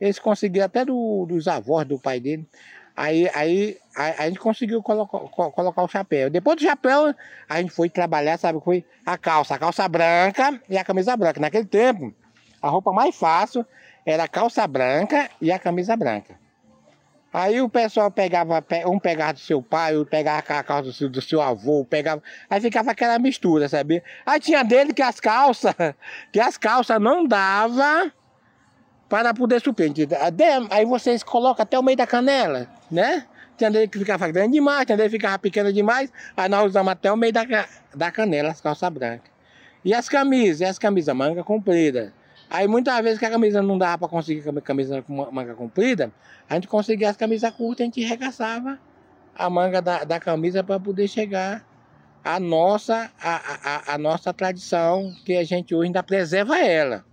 Eles 0.01 0.19
conseguiram 0.19 0.65
até 0.65 0.83
do, 0.83 1.25
dos 1.25 1.47
avós 1.47 1.87
do 1.87 1.97
pai 1.97 2.19
dele. 2.19 2.45
Aí, 2.93 3.29
aí 3.33 3.77
a, 3.95 4.23
a 4.23 4.27
gente 4.27 4.39
conseguiu 4.39 4.83
colocar, 4.83 5.19
colocar 5.51 5.81
o 5.81 5.87
chapéu. 5.87 6.29
Depois 6.29 6.57
do 6.57 6.63
chapéu, 6.63 7.15
a 7.47 7.61
gente 7.61 7.71
foi 7.71 7.89
trabalhar, 7.89 8.37
sabe? 8.37 8.59
Foi 8.59 8.83
a 9.05 9.17
calça, 9.17 9.55
a 9.55 9.57
calça 9.57 9.87
branca 9.87 10.61
e 10.69 10.77
a 10.77 10.83
camisa 10.83 11.15
branca. 11.15 11.39
Naquele 11.39 11.65
tempo, 11.65 12.13
a 12.61 12.67
roupa 12.67 12.91
mais 12.91 13.15
fácil 13.15 13.65
era 14.05 14.25
a 14.25 14.27
calça 14.27 14.67
branca 14.67 15.29
e 15.39 15.53
a 15.53 15.57
camisa 15.57 15.95
branca. 15.95 16.37
Aí 17.37 17.59
o 17.59 17.67
pessoal 17.67 18.09
pegava, 18.09 18.63
um 18.87 18.97
pegava 18.97 19.33
do 19.33 19.39
seu 19.39 19.61
pai, 19.61 19.93
outro 19.97 20.09
pegava 20.09 20.39
a 20.39 20.63
calça 20.63 21.09
do 21.09 21.21
seu, 21.21 21.41
avô, 21.41 21.83
pegava. 21.83 22.23
Aí 22.49 22.61
ficava 22.61 22.91
aquela 22.91 23.19
mistura, 23.19 23.67
sabe? 23.67 24.01
Aí 24.25 24.39
tinha 24.39 24.63
dele 24.63 24.93
que 24.93 25.01
as 25.01 25.19
calças, 25.19 25.75
que 26.31 26.39
as 26.39 26.57
calças 26.57 26.97
não 26.97 27.27
dava 27.27 28.09
para 29.09 29.33
poder 29.33 29.59
suprir. 29.59 29.91
Aí 30.69 30.85
vocês 30.85 31.23
colocam 31.23 31.63
até 31.63 31.77
o 31.77 31.83
meio 31.83 31.97
da 31.97 32.07
canela, 32.07 32.69
né? 32.89 33.25
Tinha 33.57 33.69
dele 33.69 33.89
que 33.89 33.99
ficava 33.99 34.31
grande 34.31 34.53
demais, 34.53 34.85
tinha 34.85 34.95
dele 34.95 35.09
que 35.09 35.17
ficava 35.17 35.37
pequena 35.37 35.73
demais. 35.73 36.09
Aí 36.37 36.47
nós 36.47 36.67
usamos 36.67 36.89
até 36.89 37.11
o 37.11 37.17
meio 37.17 37.33
da, 37.33 37.43
da 37.93 38.11
canela, 38.11 38.51
as 38.51 38.61
calças 38.61 38.89
brancas. 38.89 39.29
E 39.83 39.93
as 39.93 40.07
camisas, 40.07 40.61
e 40.61 40.63
as 40.63 40.79
camisas 40.79 41.13
manga 41.13 41.43
comprida. 41.43 42.13
Aí 42.55 42.69
muitas 42.69 42.97
vezes 43.03 43.19
que 43.19 43.25
a 43.25 43.29
camisa 43.29 43.61
não 43.61 43.77
dava 43.77 43.97
para 43.97 44.07
conseguir 44.07 44.49
camisa 44.61 45.01
com 45.01 45.29
manga 45.29 45.53
comprida, 45.55 46.09
a 46.49 46.53
gente 46.55 46.69
conseguia 46.69 47.09
as 47.09 47.17
camisas 47.17 47.51
curtas, 47.51 47.81
a 47.81 47.83
gente 47.83 48.01
regaçava 48.01 48.79
a 49.37 49.49
manga 49.49 49.81
da, 49.81 50.05
da 50.05 50.21
camisa 50.21 50.63
para 50.63 50.79
poder 50.79 51.09
chegar 51.09 51.67
à 52.23 52.39
nossa, 52.39 53.11
a, 53.21 53.97
nossa 53.97 54.33
tradição, 54.33 55.13
que 55.25 55.35
a 55.35 55.43
gente 55.43 55.75
hoje 55.75 55.87
ainda 55.87 56.01
preserva 56.01 56.57
ela. 56.57 57.03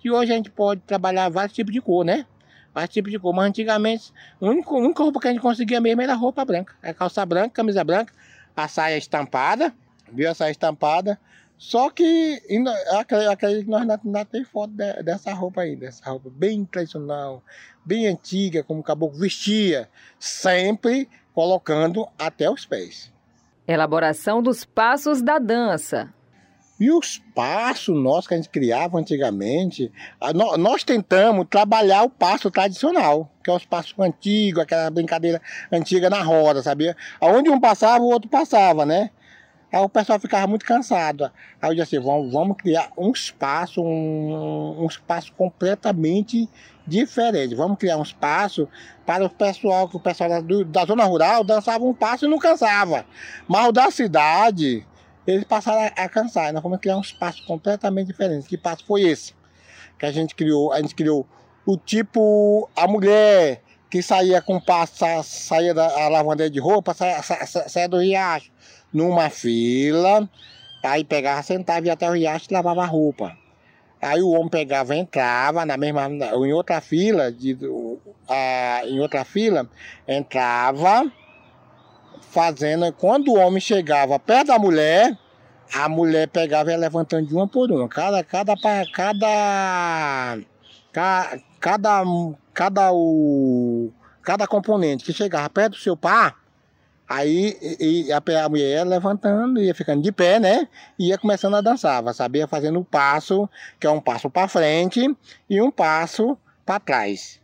Que 0.00 0.10
hoje 0.10 0.32
a 0.32 0.34
gente 0.34 0.50
pode 0.50 0.80
trabalhar 0.80 1.28
vários 1.28 1.54
tipos 1.54 1.72
de 1.72 1.80
cor, 1.80 2.04
né? 2.04 2.26
Vários 2.74 2.92
tipos 2.92 3.12
de 3.12 3.18
cor. 3.20 3.32
Mas 3.32 3.46
antigamente, 3.46 4.12
a 4.40 4.44
única, 4.44 4.70
a 4.70 4.76
única 4.76 5.04
roupa 5.04 5.20
que 5.20 5.28
a 5.28 5.30
gente 5.30 5.40
conseguia 5.40 5.80
mesmo 5.80 6.02
era 6.02 6.14
roupa 6.14 6.44
branca. 6.44 6.74
Calça 6.94 7.24
branca, 7.24 7.50
camisa 7.50 7.84
branca, 7.84 8.12
a 8.56 8.66
saia 8.66 8.98
estampada, 8.98 9.72
viu 10.12 10.28
a 10.28 10.34
saia 10.34 10.50
estampada, 10.50 11.16
só 11.60 11.90
que 11.90 12.40
acredito 13.28 13.64
que 13.66 13.70
nós 13.70 13.82
ainda 13.82 14.24
temos 14.24 14.48
foto 14.48 14.72
de, 14.72 15.02
dessa 15.02 15.34
roupa 15.34 15.60
aí, 15.60 15.76
dessa 15.76 16.08
roupa 16.08 16.30
bem 16.32 16.64
tradicional, 16.64 17.42
bem 17.84 18.06
antiga, 18.06 18.64
como 18.64 18.80
o 18.80 18.82
caboclo 18.82 19.18
vestia, 19.18 19.86
sempre 20.18 21.06
colocando 21.34 22.08
até 22.18 22.50
os 22.50 22.64
pés. 22.64 23.12
Elaboração 23.68 24.42
dos 24.42 24.64
passos 24.64 25.20
da 25.20 25.38
dança. 25.38 26.10
E 26.80 26.90
os 26.90 27.18
passos 27.34 27.94
nossos 27.94 28.26
que 28.26 28.32
a 28.32 28.36
gente 28.38 28.48
criava 28.48 28.98
antigamente, 28.98 29.92
nós 30.58 30.82
tentamos 30.82 31.46
trabalhar 31.50 32.04
o 32.04 32.08
passo 32.08 32.50
tradicional, 32.50 33.30
que 33.44 33.50
é 33.50 33.54
os 33.54 33.66
passos 33.66 33.94
antigos, 33.98 34.62
aquela 34.62 34.88
brincadeira 34.88 35.42
antiga 35.70 36.08
na 36.08 36.22
roda, 36.22 36.62
sabia? 36.62 36.96
Onde 37.20 37.50
um 37.50 37.60
passava, 37.60 38.02
o 38.02 38.08
outro 38.08 38.30
passava, 38.30 38.86
né? 38.86 39.10
Aí 39.72 39.80
o 39.80 39.88
pessoal 39.88 40.18
ficava 40.18 40.46
muito 40.48 40.64
cansado. 40.64 41.30
Aí 41.62 41.70
eu 41.70 41.74
disse 41.74 41.96
assim, 41.96 42.04
vamos, 42.04 42.32
vamos 42.32 42.56
criar 42.56 42.90
um 42.98 43.12
espaço, 43.12 43.80
um, 43.80 44.82
um 44.82 44.86
espaço 44.86 45.32
completamente 45.34 46.48
diferente. 46.84 47.54
Vamos 47.54 47.78
criar 47.78 47.96
um 47.96 48.02
espaço 48.02 48.68
para 49.06 49.24
o 49.24 49.30
pessoal, 49.30 49.88
que 49.88 49.96
o 49.96 50.00
pessoal 50.00 50.28
da, 50.28 50.40
da 50.40 50.84
zona 50.84 51.04
rural 51.04 51.44
dançava 51.44 51.84
um 51.84 51.94
passo 51.94 52.24
e 52.24 52.28
não 52.28 52.38
cansava. 52.38 53.06
Mas 53.46 53.68
o 53.68 53.72
da 53.72 53.90
cidade, 53.92 54.84
eles 55.24 55.44
passaram 55.44 55.82
a, 55.82 56.04
a 56.04 56.08
cansar. 56.08 56.52
Nós 56.52 56.62
vamos 56.62 56.80
criar 56.80 56.96
um 56.96 57.02
espaço 57.02 57.44
completamente 57.46 58.08
diferente. 58.08 58.48
Que 58.48 58.58
passo 58.58 58.84
foi 58.84 59.02
esse? 59.02 59.34
Que 59.96 60.06
a 60.06 60.10
gente 60.12 60.34
criou, 60.34 60.72
a 60.72 60.80
gente 60.80 60.96
criou 60.96 61.24
o 61.64 61.76
tipo, 61.76 62.68
a 62.74 62.88
mulher 62.88 63.62
que 63.88 64.02
saía 64.02 64.40
com 64.42 64.60
passo, 64.60 65.04
saía 65.24 65.74
da 65.74 66.08
lavanderia 66.08 66.50
de 66.50 66.60
roupa, 66.60 66.94
saía, 66.94 67.22
saía, 67.22 67.88
do 67.88 67.98
riacho 67.98 68.50
numa 68.92 69.30
fila, 69.30 70.28
aí 70.82 71.04
pegava, 71.04 71.42
sentava 71.42 71.86
e 71.86 71.90
até 71.90 72.08
o 72.08 72.12
riacho 72.12 72.46
e 72.50 72.54
lavava 72.54 72.82
a 72.82 72.86
roupa. 72.86 73.36
Aí 74.02 74.22
o 74.22 74.30
homem 74.30 74.48
pegava, 74.48 74.96
entrava 74.96 75.66
na 75.66 75.76
mesma, 75.76 76.08
em 76.08 76.52
outra 76.52 76.80
fila, 76.80 77.30
de, 77.30 77.56
a, 78.26 78.82
em 78.86 78.98
outra 78.98 79.24
fila, 79.24 79.68
entrava 80.08 81.10
fazendo. 82.30 82.90
Quando 82.94 83.28
o 83.28 83.38
homem 83.38 83.60
chegava 83.60 84.18
perto 84.18 84.46
da 84.46 84.58
mulher, 84.58 85.18
a 85.74 85.88
mulher 85.88 86.28
pegava 86.28 86.70
e 86.70 86.72
ia 86.72 86.78
levantando 86.78 87.26
de 87.26 87.34
uma 87.34 87.46
por 87.46 87.70
uma. 87.70 87.88
Cada, 87.88 88.24
cada, 88.24 88.54
cada, 88.56 90.46
cada, 90.92 91.38
cada, 91.60 92.02
cada, 92.54 92.92
o, 92.92 93.92
cada 94.22 94.46
componente 94.46 95.04
que 95.04 95.12
chegava 95.12 95.50
perto 95.50 95.72
do 95.72 95.78
seu 95.78 95.96
par, 95.96 96.39
Aí 97.10 97.56
e, 97.80 98.12
a, 98.12 98.48
mulher 98.48 98.76
ia 98.76 98.84
levantando, 98.84 99.60
ia 99.60 99.74
ficando 99.74 100.00
de 100.00 100.12
pé, 100.12 100.38
né? 100.38 100.68
E 100.96 101.08
ia 101.08 101.18
começando 101.18 101.56
a 101.56 101.60
dançar. 101.60 102.04
Sabia 102.14 102.46
fazendo 102.46 102.78
o 102.78 102.84
passo, 102.84 103.50
que 103.80 103.86
é 103.88 103.90
um 103.90 104.00
passo 104.00 104.30
para 104.30 104.46
frente 104.46 105.12
e 105.48 105.60
um 105.60 105.72
passo 105.72 106.38
para 106.64 106.78
trás. 106.78 107.40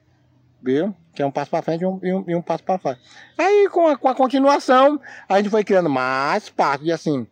Viu? 0.63 0.95
Que 1.13 1.21
é 1.21 1.27
um 1.27 1.33
passo 1.33 1.51
para 1.51 1.63
frente 1.63 1.83
e 1.83 1.87
um, 1.87 1.99
e 2.01 2.15
um, 2.15 2.25
e 2.29 2.37
um 2.37 2.41
passo 2.41 2.63
para 2.63 2.79
trás. 2.79 2.99
Aí 3.37 3.69
com 3.69 3.89
a, 3.89 3.97
com 3.97 4.07
a 4.07 4.15
continuação, 4.15 5.01
a 5.29 5.39
gente 5.39 5.51
foi 5.51 5.65
criando 5.65 5.91
mais 5.91 6.49
passos. 6.49 6.87
E 6.87 6.93
assim, 6.93 7.27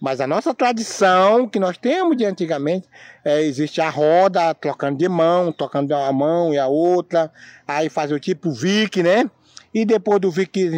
mas 0.00 0.18
a 0.18 0.26
nossa 0.26 0.54
tradição 0.54 1.46
que 1.46 1.58
nós 1.58 1.76
temos 1.76 2.16
de 2.16 2.24
antigamente, 2.24 2.88
é, 3.22 3.42
existe 3.42 3.82
a 3.82 3.90
roda, 3.90 4.54
trocando 4.54 4.96
de 4.96 5.10
mão, 5.10 5.52
tocando 5.52 5.94
a 5.94 6.10
mão 6.10 6.54
e 6.54 6.58
a 6.58 6.68
outra, 6.68 7.30
aí 7.68 7.90
fazer 7.90 8.14
o 8.14 8.20
tipo 8.20 8.50
Vic, 8.50 9.02
né? 9.02 9.30
E 9.76 9.84
depois 9.84 10.18
do 10.18 10.30
VIC, 10.30 10.70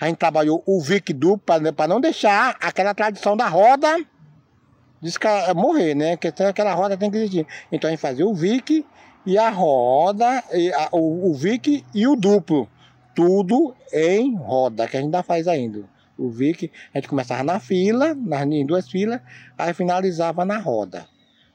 a 0.00 0.06
gente 0.08 0.16
trabalhou 0.16 0.60
o 0.66 0.80
VIC 0.80 1.12
duplo 1.12 1.72
para 1.72 1.86
não 1.86 2.00
deixar 2.00 2.56
aquela 2.60 2.92
tradição 2.92 3.36
da 3.36 3.46
roda 3.46 4.04
morrer, 5.54 5.94
né? 5.94 6.16
Que 6.16 6.26
aquela 6.26 6.74
roda 6.74 6.96
tem 6.96 7.08
que 7.12 7.16
existir. 7.16 7.46
Então 7.70 7.86
a 7.86 7.92
gente 7.92 8.00
fazia 8.00 8.26
o 8.26 8.34
VIC 8.34 8.84
e 9.24 9.38
a 9.38 9.50
roda, 9.50 10.42
e 10.52 10.72
a, 10.72 10.88
o, 10.90 11.30
o 11.30 11.34
VIC 11.34 11.84
e 11.94 12.08
o 12.08 12.16
duplo. 12.16 12.68
Tudo 13.14 13.72
em 13.92 14.34
roda, 14.34 14.88
que 14.88 14.96
a 14.96 15.00
gente 15.00 15.06
ainda 15.06 15.22
faz 15.22 15.46
ainda. 15.46 15.84
O 16.18 16.28
VIC, 16.28 16.72
a 16.92 16.98
gente 16.98 17.08
começava 17.08 17.44
na 17.44 17.60
fila, 17.60 18.16
nas, 18.16 18.42
em 18.42 18.66
duas 18.66 18.90
filas, 18.90 19.20
aí 19.56 19.72
finalizava 19.72 20.44
na 20.44 20.58
roda, 20.58 21.06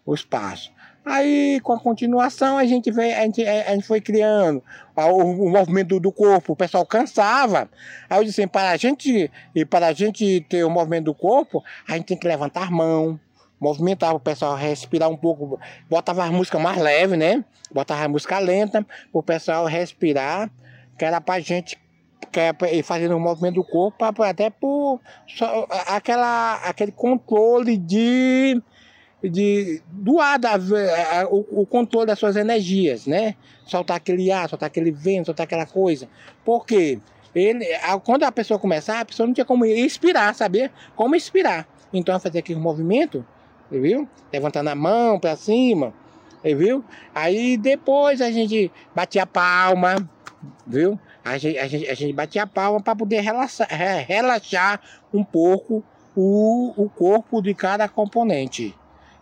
o 0.06 0.14
espaço. 0.14 0.72
Aí, 1.06 1.60
com 1.62 1.74
a 1.74 1.80
continuação, 1.80 2.58
a 2.58 2.66
gente, 2.66 2.90
veio, 2.90 3.16
a 3.16 3.22
gente, 3.22 3.46
a 3.46 3.76
gente 3.76 3.86
foi 3.86 4.02
criando 4.02 4.64
o, 4.96 5.46
o 5.46 5.50
movimento 5.50 6.00
do 6.00 6.12
corpo, 6.12 6.54
o 6.54 6.56
pessoal 6.56 6.84
cansava. 6.84 7.70
Aí 8.10 8.20
eu 8.20 8.24
disse 8.24 8.42
assim, 8.42 8.48
para 8.48 8.72
a 8.72 8.78
gente, 8.78 9.32
e 9.54 9.66
para 9.66 9.88
a 9.88 9.94
gente 9.94 10.44
ter 10.50 10.64
o 10.64 10.70
movimento 10.70 11.06
do 11.06 11.14
corpo, 11.14 11.64
a 11.88 11.94
gente 11.94 12.06
tem 12.06 12.18
que 12.18 12.28
levantar 12.28 12.68
a 12.68 12.72
mão, 12.72 13.20
movimentar 13.60 14.16
o 14.16 14.20
pessoal 14.20 14.56
respirar 14.56 15.10
um 15.10 15.16
pouco, 15.16 15.60
botava 15.88 16.24
a 16.24 16.32
música 16.32 16.58
mais 16.58 16.78
leve, 16.78 17.16
né? 17.16 17.46
Botava 17.72 18.04
a 18.04 18.08
música 18.08 18.40
lenta, 18.40 18.86
o 19.14 19.22
pessoal 19.22 19.66
respirar, 19.66 20.50
que 20.98 21.06
era 21.06 21.22
para 21.22 21.36
a 21.36 21.40
gente 21.40 21.78
ir 22.72 22.84
fazendo 22.84 23.16
o 23.16 23.20
movimento 23.20 23.56
do 23.56 23.64
corpo, 23.64 24.04
até 24.24 24.50
por 24.50 25.00
só, 25.28 25.68
aquela, 25.88 26.56
aquele 26.64 26.92
controle 26.92 27.78
de 27.78 28.62
de 29.30 29.82
doar 29.88 30.40
da, 30.40 30.56
o, 31.30 31.62
o, 31.62 31.66
controle 31.66 32.06
das 32.06 32.20
suas 32.20 32.36
energias, 32.36 33.06
né? 33.06 33.36
Soltar 33.66 33.98
aquele 33.98 34.32
ar, 34.32 34.50
soltar 34.50 34.68
aquele 34.68 34.92
vento, 34.92 35.28
soltar 35.28 35.46
aquela 35.46 35.66
coisa. 35.66 36.08
Porque 36.44 37.00
ele, 37.34 37.66
quando 38.04 38.24
a 38.24 38.32
pessoa 38.32 38.60
começar, 38.60 39.02
a 39.02 39.06
pessoa 39.06 39.28
não 39.28 39.34
tinha 39.34 39.46
como 39.46 39.66
inspirar, 39.66 40.34
saber 40.34 40.72
como 40.96 41.16
inspirar. 41.16 41.68
Então, 41.94 42.20
fazer 42.20 42.40
aquele 42.40 42.60
movimento, 42.60 43.26
viu? 43.70 44.08
Levantando 44.32 44.70
a 44.70 44.76
mão 44.76 45.20
para 45.20 45.36
cima, 45.36 45.94
viu? 46.44 46.84
Aí 47.14 47.58
depois 47.58 48.22
a 48.22 48.32
gente 48.32 48.72
batia 48.94 49.24
a 49.24 49.28
palma, 49.28 50.10
viu? 50.66 51.00
A 51.24 51.38
gente, 51.38 51.58
a 51.58 51.68
gente, 51.68 51.90
a 51.90 51.94
gente 51.94 52.14
batia 52.14 52.44
a 52.44 52.48
palma 52.48 52.82
para 52.82 52.96
poder 52.96 53.22
relaxar, 53.22 53.68
relaxar 54.08 54.80
um 55.14 55.24
pouco 55.24 55.84
o, 56.16 56.74
o 56.78 56.90
corpo 56.90 57.42
de 57.42 57.54
cada 57.54 57.88
componente. 57.90 58.76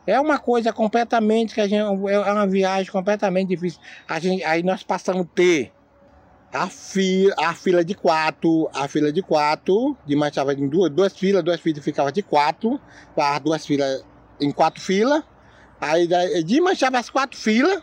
É 0.05 0.19
uma 0.19 0.37
coisa 0.37 0.73
completamente 0.73 1.53
que 1.53 1.61
a 1.61 1.67
gente 1.67 1.79
é 1.79 2.19
uma 2.19 2.47
viagem 2.47 2.91
completamente 2.91 3.49
difícil. 3.49 3.79
A 4.07 4.19
gente, 4.19 4.43
aí 4.43 4.61
nós 4.61 4.83
passamos 4.83 5.21
a 5.23 5.29
ter 5.35 5.71
a 6.53 6.67
fila, 6.67 7.33
a 7.39 7.53
fila 7.55 7.83
de 7.83 7.95
quatro, 7.95 8.69
a 8.73 8.87
fila 8.87 9.11
de 9.11 9.23
quatro, 9.23 9.97
de 10.05 10.15
marchava 10.15 10.53
em 10.53 10.67
duas, 10.67 10.91
duas 10.91 11.13
filas, 11.13 11.43
duas 11.43 11.59
filas 11.59 11.83
ficava 11.83 12.11
de 12.11 12.21
quatro, 12.21 12.79
as 13.17 13.39
duas 13.39 13.65
filas 13.65 14.05
em 14.39 14.51
quatro 14.51 14.81
filas. 14.81 15.23
Aí 15.81 16.07
de 16.43 16.61
marchava 16.61 16.99
as 16.99 17.09
quatro 17.09 17.39
filas, 17.39 17.81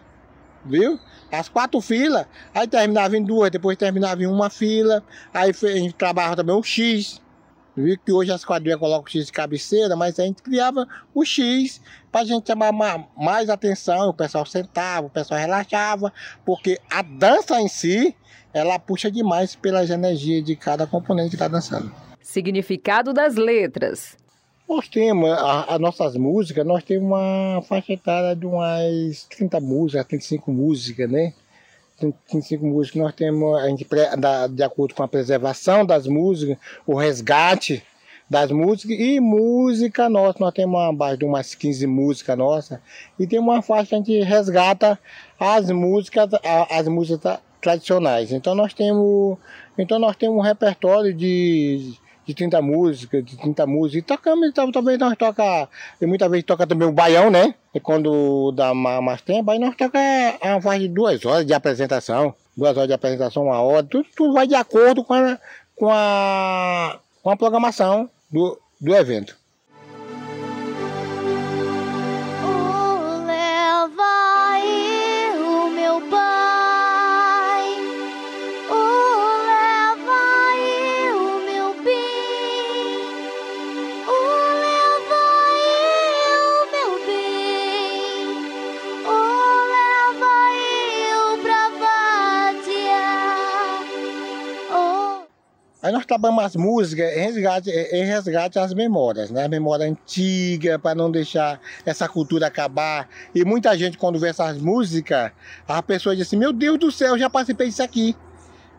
viu? 0.64 0.98
As 1.32 1.48
quatro 1.48 1.80
filas, 1.80 2.26
aí 2.54 2.66
terminava 2.66 3.16
em 3.16 3.22
duas, 3.22 3.50
depois 3.50 3.76
terminava 3.76 4.22
em 4.22 4.26
uma 4.26 4.50
fila, 4.50 5.02
aí 5.32 5.50
a 5.50 5.66
gente 5.78 5.94
trabalhava 5.94 6.36
também 6.36 6.54
o 6.54 6.62
X, 6.62 7.20
Viu 7.76 7.96
que 7.98 8.12
hoje 8.12 8.32
as 8.32 8.44
quadrilhas 8.44 8.78
colocam 8.78 9.04
o 9.06 9.10
X 9.10 9.26
de 9.26 9.32
cabeceira, 9.32 9.94
mas 9.96 10.18
a 10.18 10.24
gente 10.24 10.42
criava 10.42 10.86
o 11.14 11.24
X 11.24 11.80
para 12.10 12.22
a 12.22 12.24
gente 12.24 12.46
chamar 12.46 12.72
mais 13.16 13.48
atenção, 13.48 14.08
o 14.08 14.14
pessoal 14.14 14.44
sentava, 14.44 15.06
o 15.06 15.10
pessoal 15.10 15.38
relaxava, 15.40 16.12
porque 16.44 16.78
a 16.90 17.02
dança 17.02 17.60
em 17.60 17.68
si, 17.68 18.14
ela 18.52 18.78
puxa 18.78 19.10
demais 19.10 19.54
pelas 19.54 19.90
energias 19.90 20.44
de 20.44 20.56
cada 20.56 20.86
componente 20.86 21.30
que 21.30 21.36
está 21.36 21.48
dançando. 21.48 21.92
Significado 22.20 23.12
das 23.12 23.36
letras. 23.36 24.16
Nós 24.68 24.88
temos, 24.88 25.30
as 25.30 25.80
nossas 25.80 26.16
músicas, 26.16 26.64
nós 26.64 26.84
temos 26.84 27.06
uma 27.06 27.60
faixa 27.62 27.92
etária 27.92 28.36
de 28.36 28.46
umas 28.46 29.24
30 29.28 29.58
músicas, 29.60 30.06
35 30.06 30.52
músicas, 30.52 31.10
né? 31.10 31.32
35 32.00 32.64
músicas 32.64 33.02
nós 33.02 33.14
temos, 33.14 33.58
a 33.58 33.68
gente, 33.68 33.86
de 34.50 34.62
acordo 34.62 34.94
com 34.94 35.02
a 35.02 35.08
preservação 35.08 35.84
das 35.84 36.06
músicas, 36.06 36.56
o 36.86 36.94
resgate 36.94 37.82
das 38.28 38.50
músicas 38.52 38.96
e 38.98 39.18
música 39.20 40.08
nossa. 40.08 40.38
Nós 40.38 40.54
temos 40.54 40.80
uma 40.80 40.92
base 40.92 41.18
de 41.18 41.24
umas 41.24 41.54
15 41.54 41.86
músicas 41.86 42.38
nossas 42.38 42.78
e 43.18 43.26
tem 43.26 43.38
uma 43.38 43.60
faixa 43.60 43.88
que 43.88 43.94
a 43.94 43.98
gente 43.98 44.20
resgata 44.22 44.98
as 45.38 45.68
músicas, 45.70 46.30
as 46.70 46.86
músicas 46.86 47.38
tradicionais. 47.60 48.32
Então 48.32 48.54
nós 48.54 48.72
temos, 48.72 49.36
então 49.76 49.98
nós 49.98 50.16
temos 50.16 50.36
um 50.36 50.40
repertório 50.40 51.12
de 51.12 51.94
de 52.30 52.36
30 52.36 52.62
músicas, 52.62 53.24
de 53.24 53.36
30 53.36 53.66
músicas. 53.66 54.02
E 54.02 54.02
tocamos, 54.02 54.48
então, 54.48 54.70
talvez 54.70 54.98
nós 54.98 55.16
toca, 55.16 55.68
e 56.00 56.06
muitas 56.06 56.30
vezes 56.30 56.46
toca 56.46 56.66
também 56.66 56.88
o 56.88 56.92
baião, 56.92 57.30
né? 57.30 57.54
E 57.74 57.80
quando 57.80 58.52
dá 58.52 58.72
mais 58.72 59.20
tempo, 59.20 59.50
aí 59.50 59.58
nós 59.58 59.76
toca 59.76 59.98
a 60.40 60.60
faz 60.60 60.80
de 60.80 60.88
duas 60.88 61.24
horas 61.24 61.46
de 61.46 61.52
apresentação, 61.52 62.34
duas 62.56 62.76
horas 62.76 62.88
de 62.88 62.94
apresentação, 62.94 63.44
uma 63.44 63.60
hora, 63.60 63.82
tudo, 63.82 64.06
tudo 64.16 64.32
vai 64.32 64.46
de 64.46 64.54
acordo 64.54 65.04
com 65.04 65.14
a, 65.14 65.38
com 65.76 65.88
a, 65.90 66.98
com 67.22 67.30
a 67.30 67.36
programação 67.36 68.08
do, 68.30 68.58
do 68.80 68.94
evento. 68.94 69.39
Trabalhamos 96.10 96.42
as 96.42 96.56
músicas 96.56 97.16
em 97.16 97.20
resgate, 97.20 97.70
em 97.70 98.04
resgate 98.04 98.58
às 98.58 98.74
memórias, 98.74 99.30
né? 99.30 99.46
Memória 99.46 99.86
antiga, 99.86 100.76
para 100.76 100.92
não 100.92 101.08
deixar 101.08 101.60
essa 101.86 102.08
cultura 102.08 102.48
acabar. 102.48 103.08
E 103.32 103.44
muita 103.44 103.78
gente, 103.78 103.96
quando 103.96 104.18
vê 104.18 104.30
essas 104.30 104.58
músicas, 104.58 105.30
a 105.68 105.80
pessoa 105.80 106.16
diz 106.16 106.26
assim: 106.26 106.36
Meu 106.36 106.52
Deus 106.52 106.80
do 106.80 106.90
céu, 106.90 107.16
já 107.16 107.30
participei 107.30 107.68
disso 107.68 107.84
aqui. 107.84 108.16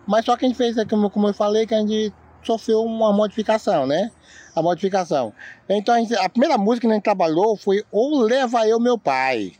Mas 0.05 0.25
só 0.25 0.35
que 0.35 0.43
a 0.43 0.49
gente 0.49 0.57
fez, 0.57 0.75
como 0.89 1.29
eu 1.29 1.33
falei, 1.33 1.65
que 1.65 1.73
a 1.73 1.79
gente 1.79 2.13
sofreu 2.43 2.83
uma 2.83 3.13
modificação, 3.13 3.87
né? 3.87 4.11
A 4.53 4.61
modificação. 4.61 5.31
Então 5.69 5.95
a, 5.95 5.99
gente, 5.99 6.13
a 6.13 6.27
primeira 6.27 6.57
música 6.57 6.85
que 6.85 6.91
a 6.91 6.95
gente 6.95 7.03
trabalhou 7.03 7.55
foi 7.55 7.85
Ou 7.89 8.19
Leva 8.23 8.67
Eu 8.67 8.77
Meu 8.77 8.97
Pai. 8.97 9.53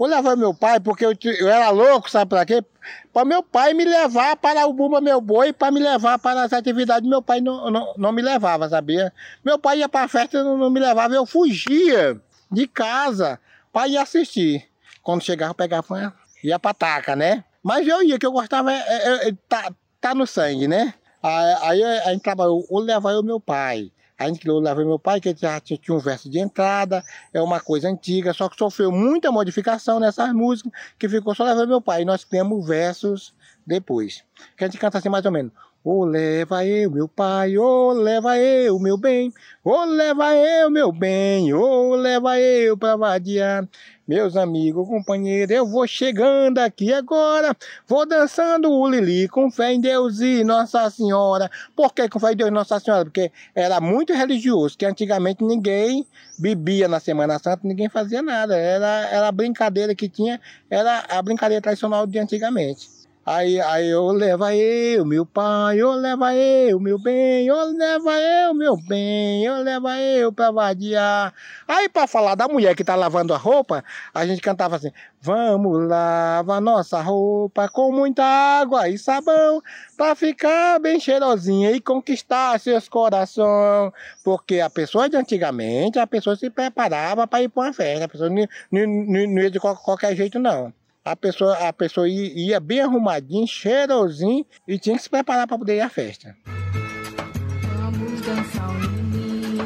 Ou 0.00 0.06
Leva 0.06 0.30
Eu 0.30 0.36
Meu 0.38 0.54
Pai, 0.54 0.80
porque 0.80 1.04
eu, 1.04 1.14
eu 1.38 1.46
era 1.46 1.68
louco, 1.68 2.10
sabe 2.10 2.30
para 2.30 2.46
quê? 2.46 2.64
Para 3.12 3.26
meu 3.26 3.42
pai 3.42 3.74
me 3.74 3.84
levar 3.84 4.34
para 4.34 4.66
o 4.66 4.72
Bumba 4.72 4.98
Meu 4.98 5.20
Boi, 5.20 5.52
para 5.52 5.70
me 5.70 5.78
levar 5.78 6.18
para 6.18 6.42
as 6.42 6.54
atividades, 6.54 7.06
meu 7.06 7.20
pai 7.20 7.42
não, 7.42 7.70
não, 7.70 7.92
não 7.98 8.10
me 8.10 8.22
levava, 8.22 8.66
sabia? 8.66 9.12
Meu 9.44 9.58
pai 9.58 9.80
ia 9.80 9.90
para 9.90 10.06
a 10.06 10.08
festa 10.08 10.42
não, 10.42 10.56
não 10.56 10.70
me 10.70 10.80
levava, 10.80 11.14
eu 11.14 11.26
fugia 11.26 12.18
de 12.50 12.66
casa 12.66 13.38
para 13.70 13.88
ir 13.88 13.98
assistir. 13.98 14.66
Quando 15.02 15.22
chegava, 15.22 15.52
pegava, 15.52 16.14
ia 16.42 16.58
para 16.58 16.72
taca, 16.72 17.14
né? 17.14 17.44
Mas 17.62 17.86
eu 17.86 18.02
ia, 18.02 18.18
que 18.18 18.24
eu 18.24 18.32
gostava, 18.32 18.72
é, 18.72 18.78
é, 18.78 19.28
é, 19.28 19.32
tá, 19.46 19.70
tá 20.00 20.14
no 20.14 20.26
sangue, 20.26 20.66
né? 20.66 20.94
Aí 21.22 21.84
a 21.84 22.10
gente 22.10 22.22
trabalhou, 22.22 22.64
ou 22.70 22.80
levar 22.80 23.12
eu 23.12 23.22
meu 23.22 23.38
pai. 23.38 23.92
A 24.20 24.26
gente 24.26 24.40
criou 24.40 24.60
Leva 24.60 24.84
Meu 24.84 24.98
Pai, 24.98 25.18
que 25.18 25.34
já 25.34 25.58
tinha 25.58 25.78
um 25.88 25.98
verso 25.98 26.28
de 26.28 26.38
entrada, 26.38 27.02
é 27.32 27.40
uma 27.40 27.58
coisa 27.58 27.88
antiga, 27.88 28.34
só 28.34 28.50
que 28.50 28.56
sofreu 28.58 28.92
muita 28.92 29.32
modificação 29.32 29.98
nessas 29.98 30.30
músicas, 30.34 30.70
que 30.98 31.08
ficou 31.08 31.34
só 31.34 31.42
Leva 31.42 31.64
Meu 31.64 31.80
Pai. 31.80 32.02
E 32.02 32.04
nós 32.04 32.22
criamos 32.22 32.66
versos 32.66 33.34
depois. 33.66 34.22
Que 34.58 34.64
a 34.64 34.66
gente 34.66 34.78
canta 34.78 34.98
assim 34.98 35.08
mais 35.08 35.24
ou 35.24 35.32
menos. 35.32 35.52
Ô 35.82 36.00
oh, 36.00 36.04
leva 36.04 36.66
eu, 36.66 36.90
meu 36.90 37.08
pai, 37.08 37.56
ô 37.56 37.88
oh, 37.88 37.92
leva 37.94 38.36
eu, 38.36 38.78
meu 38.78 38.98
bem, 38.98 39.32
ô 39.64 39.70
oh, 39.70 39.84
leva 39.86 40.34
eu, 40.34 40.70
meu 40.70 40.92
bem, 40.92 41.54
ô 41.54 41.94
leva 41.94 42.38
eu 42.38 42.76
pra 42.76 42.96
vadiar. 42.96 43.66
Meus 44.10 44.36
amigos, 44.36 44.88
companheiros, 44.88 45.54
eu 45.54 45.64
vou 45.64 45.86
chegando 45.86 46.58
aqui 46.58 46.92
agora, 46.92 47.56
vou 47.86 48.04
dançando 48.04 48.68
o 48.68 48.88
Lili 48.88 49.28
com 49.28 49.48
fé 49.52 49.72
em 49.72 49.80
Deus 49.80 50.18
e 50.18 50.42
Nossa 50.42 50.90
Senhora. 50.90 51.48
Por 51.76 51.94
que 51.94 52.08
com 52.08 52.18
fé 52.18 52.32
em 52.32 52.36
Deus 52.36 52.48
e 52.48 52.52
Nossa 52.52 52.80
Senhora? 52.80 53.04
Porque 53.04 53.30
era 53.54 53.80
muito 53.80 54.12
religioso, 54.12 54.76
que 54.76 54.84
antigamente 54.84 55.44
ninguém 55.44 56.04
bebia 56.36 56.88
na 56.88 56.98
Semana 56.98 57.38
Santa, 57.38 57.60
ninguém 57.62 57.88
fazia 57.88 58.20
nada. 58.20 58.56
Era, 58.56 59.08
era 59.12 59.28
a 59.28 59.32
brincadeira 59.32 59.94
que 59.94 60.08
tinha, 60.08 60.40
era 60.68 61.04
a 61.08 61.22
brincadeira 61.22 61.62
tradicional 61.62 62.04
de 62.04 62.18
antigamente. 62.18 62.99
Aí, 63.24 63.60
aí 63.60 63.86
eu 63.90 64.06
leva 64.12 64.54
eu, 64.56 65.04
meu 65.04 65.26
pai, 65.26 65.78
eu 65.78 65.92
leva 65.92 66.34
eu, 66.34 66.80
meu 66.80 66.98
bem, 66.98 67.46
eu 67.46 67.70
leva 67.72 68.18
eu, 68.18 68.54
meu 68.54 68.76
bem, 68.78 69.44
eu 69.44 69.56
leva 69.62 69.98
eu 70.00 70.32
pra 70.32 70.50
vadiar. 70.50 71.32
Aí 71.68 71.86
para 71.88 72.06
falar 72.06 72.34
da 72.34 72.48
mulher 72.48 72.74
que 72.74 72.82
tá 72.82 72.96
lavando 72.96 73.34
a 73.34 73.36
roupa, 73.36 73.84
a 74.14 74.26
gente 74.26 74.40
cantava 74.40 74.76
assim: 74.76 74.90
Vamos 75.20 75.86
lavar 75.86 76.62
nossa 76.62 77.00
roupa 77.02 77.68
com 77.68 77.92
muita 77.92 78.24
água 78.24 78.88
e 78.88 78.96
sabão, 78.96 79.62
para 79.98 80.14
ficar 80.14 80.80
bem 80.80 80.98
cheirosinha 80.98 81.72
e 81.72 81.80
conquistar 81.80 82.58
seus 82.58 82.88
corações. 82.88 83.92
Porque 84.24 84.60
a 84.60 84.70
pessoa 84.70 85.10
de 85.10 85.16
antigamente, 85.16 85.98
a 85.98 86.06
pessoa 86.06 86.36
se 86.36 86.48
preparava 86.48 87.26
para 87.26 87.42
ir 87.42 87.48
para 87.50 87.64
uma 87.64 87.72
festa, 87.74 88.06
a 88.06 88.08
pessoa 88.08 88.30
não 88.30 89.42
ia 89.42 89.50
de 89.50 89.60
qualquer 89.60 90.16
jeito 90.16 90.38
não 90.38 90.72
a 91.10 91.16
pessoa, 91.16 91.68
a 91.68 91.72
pessoa 91.72 92.08
ia 92.08 92.60
bem 92.60 92.80
arrumadinho, 92.80 93.46
cheirosinho 93.46 94.46
e 94.66 94.78
tinha 94.78 94.96
que 94.96 95.02
se 95.02 95.10
preparar 95.10 95.46
para 95.46 95.58
poder 95.58 95.76
ir 95.76 95.80
à 95.80 95.88
festa. 95.88 96.36
Vamos 96.46 98.20
dançar 98.20 98.70
Lini, 98.80 99.58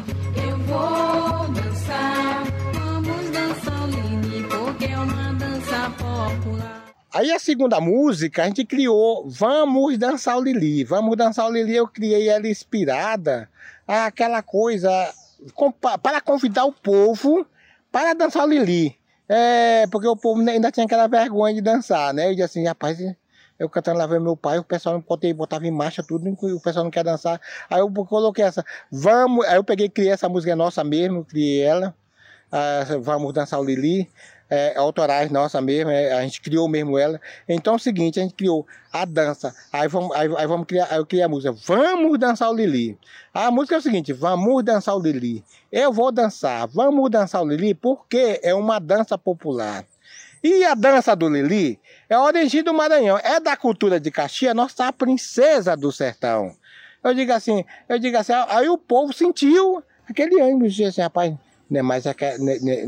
eu 0.49 0.57
vou 0.57 1.47
dançar. 1.53 2.43
Vamos 2.73 3.29
dançar 3.29 3.89
Lini, 3.89 4.47
porque 4.47 4.85
é 4.85 4.97
uma 4.97 5.33
dança 5.33 5.89
popular. 5.91 6.85
Aí 7.13 7.31
a 7.31 7.37
segunda 7.37 7.79
música 7.79 8.43
a 8.43 8.47
gente 8.47 8.65
criou 8.65 9.29
Vamos 9.29 9.97
Dançar 9.97 10.37
o 10.37 10.41
Lili. 10.41 10.83
Vamos 10.83 11.15
Dançar 11.15 11.47
o 11.47 11.53
Lili, 11.53 11.75
eu 11.75 11.87
criei 11.87 12.27
ela 12.27 12.47
inspirada 12.47 13.47
aquela 13.87 14.41
coisa 14.41 14.89
para 16.01 16.19
convidar 16.21 16.65
o 16.65 16.73
povo 16.73 17.45
para 17.91 18.13
dançar 18.13 18.45
o 18.45 18.49
Lili. 18.49 18.97
É, 19.27 19.87
porque 19.87 20.07
o 20.07 20.15
povo 20.15 20.47
ainda 20.47 20.71
tinha 20.71 20.85
aquela 20.85 21.07
vergonha 21.07 21.53
de 21.53 21.61
dançar, 21.61 22.13
né? 22.13 22.27
Eu 22.27 22.31
disse 22.31 22.43
assim, 22.43 22.65
rapaz, 22.65 22.99
eu 23.57 23.69
cantando 23.69 23.97
lá 23.97 24.05
ver 24.05 24.19
meu 24.19 24.35
pai, 24.35 24.59
o 24.59 24.63
pessoal 24.63 24.95
não 24.95 25.33
botava 25.33 25.65
em 25.65 25.71
marcha 25.71 26.03
tudo, 26.03 26.29
o 26.29 26.61
pessoal 26.61 26.83
não 26.83 26.91
quer 26.91 27.03
dançar. 27.03 27.39
Aí 27.69 27.79
eu 27.79 27.89
coloquei 27.91 28.43
essa, 28.43 28.63
vamos, 28.91 29.45
aí 29.45 29.55
eu 29.55 29.63
peguei 29.63 29.89
criei 29.89 30.11
essa 30.11 30.29
música 30.29 30.55
nossa 30.55 30.83
mesmo, 30.83 31.25
criei 31.25 31.61
ela, 31.61 31.95
ah, 32.51 32.83
vamos 33.01 33.33
dançar 33.33 33.59
o 33.59 33.63
Lili 33.63 34.09
é, 34.49 34.77
autorais 34.77 35.31
nossa 35.31 35.61
mesmo, 35.61 35.91
é, 35.91 36.13
a 36.13 36.21
gente 36.21 36.41
criou 36.41 36.67
mesmo 36.67 36.97
ela. 36.97 37.19
Então 37.47 37.73
é 37.73 37.75
o 37.77 37.79
seguinte, 37.79 38.19
a 38.19 38.23
gente 38.23 38.35
criou 38.35 38.65
a 38.91 39.05
dança, 39.05 39.53
aí 39.71 39.87
vamos, 39.87 40.15
aí, 40.15 40.29
aí 40.37 40.47
vamos 40.47 40.67
criar, 40.67 40.87
aí 40.89 40.97
eu 40.97 41.05
criei 41.05 41.23
a 41.23 41.29
música, 41.29 41.51
vamos 41.65 42.17
dançar 42.19 42.49
o 42.49 42.55
Lili. 42.55 42.97
A 43.33 43.51
música 43.51 43.75
é 43.75 43.77
o 43.77 43.81
seguinte, 43.81 44.13
vamos 44.13 44.63
dançar 44.63 44.95
o 44.95 44.99
Lili. 44.99 45.43
Eu 45.71 45.91
vou 45.91 46.11
dançar, 46.11 46.67
vamos 46.67 47.09
dançar 47.09 47.41
o 47.41 47.47
Lili, 47.47 47.73
porque 47.73 48.39
é 48.43 48.53
uma 48.53 48.79
dança 48.79 49.17
popular. 49.17 49.85
E 50.43 50.63
a 50.63 50.75
dança 50.75 51.15
do 51.15 51.27
Lili 51.27 51.79
é 52.07 52.15
origem 52.15 52.61
do 52.61 52.71
Maranhão, 52.71 53.17
é 53.17 53.39
da 53.39 53.57
cultura 53.57 53.99
de 53.99 54.11
Caxias, 54.11 54.53
nossa 54.53 54.93
princesa 54.93 55.75
do 55.75 55.91
sertão. 55.91 56.55
Eu 57.03 57.15
digo 57.15 57.33
assim, 57.33 57.65
eu 57.89 57.97
digo 57.97 58.15
assim, 58.15 58.33
aí 58.49 58.69
o 58.69 58.77
povo 58.77 59.11
sentiu 59.11 59.83
aquele 60.07 60.39
ânimo, 60.39 60.67
disse 60.67 60.83
assim, 60.83 61.01
rapaz, 61.01 61.33
né, 61.69 61.81
mas 61.81 62.05
é, 62.05 62.37
né, 62.37 62.57
né, 62.61 62.85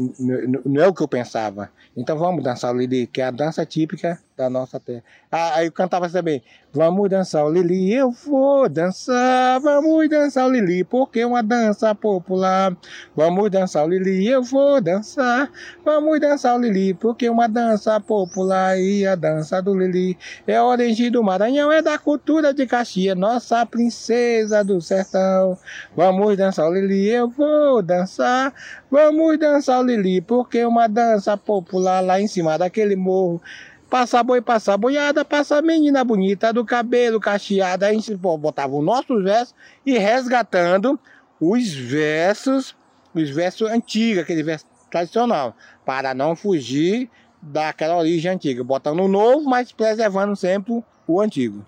não 0.65 0.81
é 0.81 0.87
o 0.87 0.93
que 0.93 1.01
eu 1.01 1.07
pensava. 1.07 1.71
Então 1.95 2.17
vamos 2.17 2.43
dançar 2.43 2.73
o 2.73 2.77
Lili, 2.77 3.07
que 3.07 3.21
é 3.21 3.25
a 3.25 3.31
dança 3.31 3.65
típica 3.65 4.19
da 4.37 4.49
nossa 4.49 4.79
terra. 4.79 5.03
Ah, 5.31 5.55
aí 5.55 5.65
eu 5.65 5.71
cantava 5.71 6.05
assim 6.05 6.13
também, 6.13 6.43
vamos 6.71 7.09
dançar 7.09 7.43
o 7.43 7.51
Lili, 7.51 7.91
eu 7.91 8.11
vou 8.11 8.69
dançar, 8.69 9.59
vamos 9.59 10.07
dançar 10.07 10.45
o 10.45 10.51
Lili, 10.51 10.83
porque 10.83 11.21
é 11.21 11.25
uma 11.25 11.41
dança 11.41 11.93
popular. 11.95 12.77
Vamos 13.15 13.49
dançar 13.49 13.83
o 13.83 13.89
Lili, 13.89 14.27
eu 14.27 14.43
vou 14.43 14.79
dançar, 14.79 15.51
vamos 15.83 16.19
dançar 16.19 16.55
o 16.55 16.61
Lili, 16.61 16.93
porque 16.93 17.25
é 17.25 17.31
uma 17.31 17.47
dança 17.47 17.99
popular. 17.99 18.77
E 18.79 19.07
a 19.07 19.15
dança 19.15 19.59
do 19.59 19.75
Lili 19.75 20.15
é 20.45 20.61
origem 20.61 21.09
do 21.09 21.23
Maranhão, 21.23 21.71
é 21.71 21.81
da 21.81 21.97
cultura 21.97 22.53
de 22.53 22.67
Caxias, 22.67 23.17
nossa 23.17 23.65
princesa 23.65 24.63
do 24.63 24.79
sertão. 24.79 25.57
Vamos 25.95 26.37
dançar 26.37 26.69
o 26.69 26.73
Lili, 26.73 27.09
eu 27.09 27.27
vou 27.27 27.81
dançar, 27.81 28.53
vamos 28.91 29.39
dançar 29.39 29.79
o 29.79 29.83
Lili, 29.83 30.21
porque 30.21 30.59
é 30.59 30.67
uma 30.67 30.87
dança 30.87 31.35
popular 31.35 32.01
lá 32.01 32.21
em 32.21 32.27
cima 32.27 32.55
daquele 32.55 32.95
morro. 32.95 33.41
Passa 33.89 34.21
boi, 34.21 34.41
passa 34.41 34.77
boiada, 34.77 35.23
passa 35.23 35.61
menina 35.61 36.03
bonita 36.03 36.51
do 36.51 36.65
cabelo 36.65 37.19
cacheado. 37.19 37.85
A 37.85 37.93
gente 37.93 38.13
botava 38.15 38.75
os 38.75 38.83
nossos 38.83 39.23
versos 39.23 39.55
e 39.85 39.97
resgatando 39.97 40.99
os 41.39 41.73
versos, 41.73 42.75
os 43.13 43.29
versos 43.29 43.69
antigos, 43.69 44.23
aquele 44.23 44.43
verso 44.43 44.65
tradicional, 44.91 45.55
para 45.85 46.13
não 46.13 46.35
fugir 46.35 47.09
daquela 47.41 47.97
origem 47.97 48.31
antiga, 48.31 48.63
botando 48.63 49.01
o 49.01 49.07
novo, 49.07 49.49
mas 49.49 49.71
preservando 49.71 50.35
sempre 50.35 50.83
o 51.07 51.21
antigo. 51.21 51.65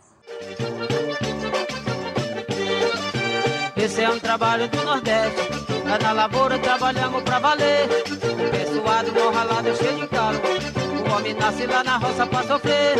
Esse 3.77 4.01
é 4.01 4.09
um 4.09 4.19
trabalho 4.19 4.67
do 4.67 4.83
Nordeste, 4.83 5.39
lá 5.85 5.97
na 5.99 6.11
lavoura 6.11 6.59
trabalhamos 6.59 7.23
pra 7.23 7.39
valer. 7.39 7.85
O 7.85 8.51
pessoado 8.51 9.13
mal 9.13 9.31
ralado, 9.31 9.75
cheio 9.75 9.99
de 10.01 10.07
calo 10.07 10.78
o 11.09 11.17
homem 11.17 11.33
nasce 11.33 11.65
lá 11.65 11.83
na 11.83 11.97
roça 11.97 12.25
pra 12.27 12.43
sofrer. 12.43 12.95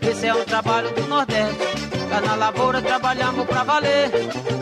Esse 0.00 0.26
é 0.26 0.34
um 0.34 0.44
trabalho 0.44 0.92
do 0.94 1.06
Nordeste. 1.06 1.60
Lá 2.10 2.20
na 2.20 2.34
lavoura 2.34 2.80
trabalhamos 2.80 3.46
pra 3.46 3.62
valer. 3.62 4.10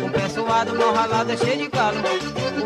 O 0.05 0.11
pessoado 0.11 0.75
mão 0.75 0.93
ralado 0.93 1.33
é 1.33 1.37
cheio 1.37 1.59
de 1.59 1.69
galo. 1.69 1.99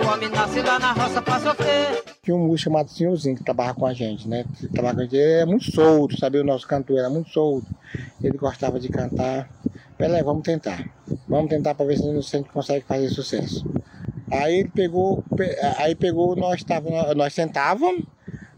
O 0.02 0.12
homem 0.12 0.30
nasce 0.30 0.62
lá 0.62 0.78
na 0.78 0.92
roça 0.92 1.20
pra 1.20 1.38
sofrer. 1.38 2.02
Tinha 2.22 2.36
um 2.36 2.46
músico 2.46 2.70
chamado 2.70 2.90
Senhorzinho 2.90 3.36
que 3.36 3.44
trabalha 3.44 3.74
com 3.74 3.84
a 3.84 3.92
gente, 3.92 4.26
né? 4.26 4.44
Que 4.58 4.68
trabalha 4.68 4.94
com 4.94 5.00
a 5.00 5.04
gente. 5.04 5.16
Ele 5.16 5.40
é 5.40 5.44
muito 5.44 5.70
solto, 5.70 6.18
sabe? 6.18 6.38
O 6.38 6.44
nosso 6.44 6.66
cantor 6.66 6.98
era 6.98 7.10
muito 7.10 7.30
solto. 7.30 7.66
Ele 8.22 8.36
gostava 8.38 8.80
de 8.80 8.88
cantar. 8.88 9.48
Peraí, 9.98 10.22
vamos 10.22 10.42
tentar. 10.42 10.90
Vamos 11.28 11.50
tentar 11.50 11.74
para 11.74 11.86
ver 11.86 11.98
se 11.98 12.08
a 12.08 12.12
gente 12.12 12.48
consegue 12.48 12.84
fazer 12.86 13.08
sucesso. 13.10 13.64
Aí 14.30 14.60
ele 14.60 14.70
pegou, 14.70 15.22
aí 15.76 15.94
pegou, 15.94 16.34
nós, 16.34 16.64
tava, 16.64 17.14
nós 17.14 17.34
sentávamos 17.34 18.02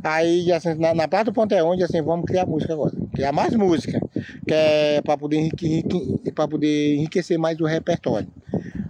Aí, 0.05 0.53
assim, 0.53 0.75
na, 0.75 0.93
na 0.93 1.09
Praça 1.09 1.31
do 1.31 1.65
onde, 1.65 1.83
assim, 1.83 2.03
vamos 2.03 2.27
criar 2.27 2.45
música 2.45 2.75
agora. 2.75 2.93
Criar 3.15 3.33
mais 3.33 3.55
música, 3.55 3.99
que 4.47 4.53
é 4.53 5.01
para 5.01 5.17
poder, 5.17 5.39
enrique, 5.39 6.31
poder 6.35 6.97
enriquecer 6.97 7.39
mais 7.39 7.59
o 7.59 7.65
repertório. 7.65 8.29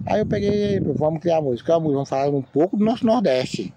Aí 0.04 0.18
eu 0.18 0.26
peguei, 0.26 0.80
vamos 0.80 1.20
criar 1.20 1.40
música, 1.40 1.78
vamos 1.78 2.08
falar 2.08 2.28
um 2.30 2.42
pouco 2.42 2.76
do 2.76 2.84
nosso 2.84 3.06
Nordeste. 3.06 3.72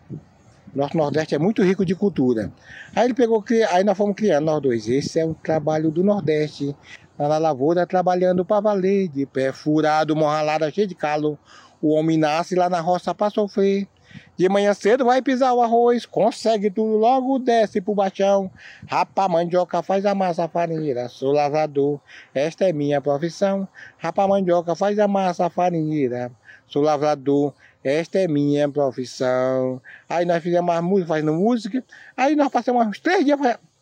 Nosso 0.74 0.98
Nordeste 0.98 1.36
é 1.36 1.38
muito 1.38 1.62
rico 1.62 1.86
de 1.86 1.94
cultura. 1.94 2.52
Aí 2.96 3.06
ele 3.06 3.14
pegou, 3.14 3.44
aí 3.72 3.84
nós 3.84 3.96
fomos 3.96 4.16
criando 4.16 4.46
nós 4.46 4.60
dois. 4.60 4.90
Esse 4.90 5.20
é 5.20 5.26
o 5.26 5.36
trabalho 5.36 5.92
do 5.92 6.04
Nordeste. 6.04 6.76
lá 7.20 7.30
na 7.30 7.38
lavoura 7.38 7.86
trabalhando 7.86 8.44
para 8.44 8.62
valer, 8.62 9.10
de 9.10 9.28
pé 9.28 9.52
furado, 9.52 10.16
morralada 10.16 10.72
cheia 10.72 10.88
de 10.88 10.96
calo. 10.96 11.38
O 11.80 11.94
homem 11.94 12.18
nasce 12.18 12.56
lá 12.56 12.68
na 12.68 12.82
roça 12.82 13.14
para 13.14 13.30
sofrer. 13.30 13.88
De 14.36 14.48
manhã 14.50 14.74
cedo 14.74 15.06
vai 15.06 15.22
pisar 15.22 15.54
o 15.54 15.62
arroz, 15.62 16.06
consegue 16.06 16.70
tudo, 16.70 16.98
logo 16.98 17.40
desce 17.40 17.82
pro 17.82 17.96
baixão. 17.96 18.52
Rapa 18.88 19.28
mandioca, 19.28 19.82
faz 19.82 20.06
a 20.06 20.14
massa 20.14 20.48
farinheira, 20.48 21.10
sou 21.10 21.32
lavrador, 21.32 22.00
esta 22.34 22.66
é 22.66 22.74
minha 22.74 23.02
profissão. 23.02 23.68
Rapa 23.98 24.28
mandioca, 24.28 24.76
faz 24.76 25.00
a 25.00 25.08
massa 25.08 25.50
farinheira, 25.50 26.32
sou 26.68 26.82
lavrador, 26.82 27.54
esta 27.84 28.20
é 28.20 28.28
minha 28.28 28.70
profissão. 28.70 29.82
Aí 30.08 30.26
nós 30.26 30.42
fizemos 30.42 30.82
música, 30.82 31.08
fazendo 31.08 31.34
música, 31.34 31.84
aí 32.16 32.36
nós 32.36 32.50
passamos 32.50 32.86
uns 32.88 33.00
três 33.00 33.26
dias 33.26 33.40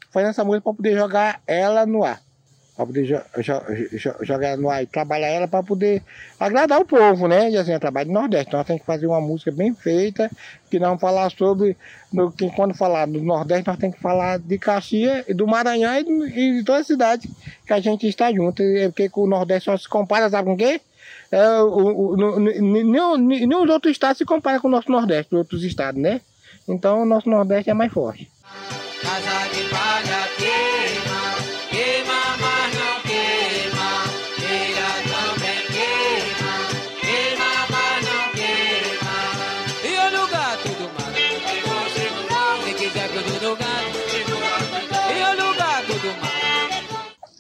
fazendo 0.10 0.30
essa 0.30 0.44
música 0.44 0.64
para 0.64 0.74
poder 0.74 0.96
jogar 0.96 1.42
ela 1.46 1.86
no 1.86 2.04
ar 2.04 2.25
para 2.76 2.86
poder 2.86 3.06
jo 3.06 3.18
jo 3.92 4.14
jogar 4.22 4.58
no 4.58 4.70
ar 4.70 4.84
e 4.84 4.86
trabalhar 4.86 5.30
ela 5.30 5.48
para 5.48 5.64
poder 5.64 6.04
agradar 6.38 6.82
o 6.82 6.86
povo, 6.86 7.28
né? 7.28 7.50
E 7.50 7.58
assim, 7.58 7.72
é 7.72 7.80
trabalho 7.80 8.08
do 8.08 8.14
Nordeste. 8.14 8.52
Nós 8.52 8.68
temos 8.68 8.82
que 8.82 8.86
fazer 8.86 9.08
uma 9.08 9.22
música 9.22 9.52
bem 9.52 9.74
feita, 9.74 10.30
que 10.70 10.78
não 10.78 11.00
falar 11.00 11.32
sobre. 11.32 11.78
No, 12.12 12.32
que 12.32 12.50
quando 12.52 12.74
falar 12.74 13.08
do 13.08 13.22
Nordeste, 13.22 13.68
nós 13.68 13.78
temos 13.78 13.96
que 13.96 14.02
falar 14.02 14.40
de 14.40 14.58
Caxias, 14.58 15.26
do 15.28 15.48
Maranhão 15.48 15.98
e, 16.28 16.58
de 16.58 16.64
toda 16.64 16.80
a 16.80 16.84
cidade 16.84 17.30
que 17.66 17.74
a 17.74 17.80
gente 17.80 18.08
está 18.08 18.32
junto. 18.34 18.62
Porque 18.94 19.10
o 19.14 19.28
Nordeste 19.28 19.66
só 19.66 19.78
se 19.78 19.88
compara, 19.88 20.30
sabe 20.30 20.50
com 20.50 20.58
quem? 20.58 20.82
É, 21.32 21.60
o, 21.62 22.14
o, 22.14 22.38
nenhum, 22.38 23.18
nenhum 23.18 23.72
outro 23.72 23.90
estado 23.90 24.18
se 24.18 24.26
compara 24.26 24.60
com 24.60 24.68
o 24.68 24.72
nosso 24.72 24.92
Nordeste, 24.92 25.34
outros 25.34 25.64
estados, 25.64 26.02
né? 26.02 26.20
Então 26.68 27.04
o 27.04 27.06
nosso 27.06 27.30
Nordeste 27.30 27.70
é 27.70 27.74
mais 27.74 27.92
forte. 27.92 28.30
Casa 29.02 29.48
de 29.54 29.70
palha 29.70 30.65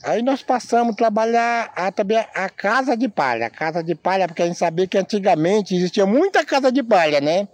Aí 0.06 0.22
nós 0.22 0.44
passamos 0.44 0.94
a 0.94 0.96
trabalhar 0.98 1.72
a, 1.76 1.92
também 1.92 2.24
a 2.36 2.48
casa 2.48 2.96
de 2.96 3.10
palha. 3.10 3.48
A 3.48 3.50
casa 3.50 3.84
de 3.84 3.96
palha, 3.96 4.28
porque 4.28 4.44
a 4.44 4.46
gente 4.46 4.60
sabia 4.60 4.86
que 4.86 5.00
antigamente 5.00 5.76
existia 5.76 6.06
muita 6.06 6.46
casa 6.46 6.72
de 6.72 6.84
palha, 6.84 7.20
né? 7.20 7.48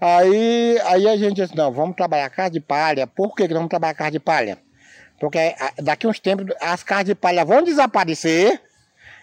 Aí, 0.00 0.76
aí 0.86 1.08
a 1.08 1.16
gente 1.16 1.36
disse, 1.36 1.56
não, 1.56 1.70
vamos 1.70 1.94
trabalhar 1.94 2.28
casa 2.30 2.50
de 2.50 2.58
palha. 2.58 3.06
Por 3.06 3.32
que, 3.36 3.46
que 3.46 3.54
vamos 3.54 3.68
trabalhar 3.68 3.94
casa 3.94 4.10
de 4.10 4.18
palha? 4.18 4.58
Porque 5.20 5.54
daqui 5.84 6.04
a 6.06 6.10
uns 6.10 6.18
tempos 6.18 6.52
as 6.60 6.82
casas 6.82 7.04
de 7.04 7.14
palha 7.14 7.44
vão 7.44 7.62
desaparecer 7.62 8.60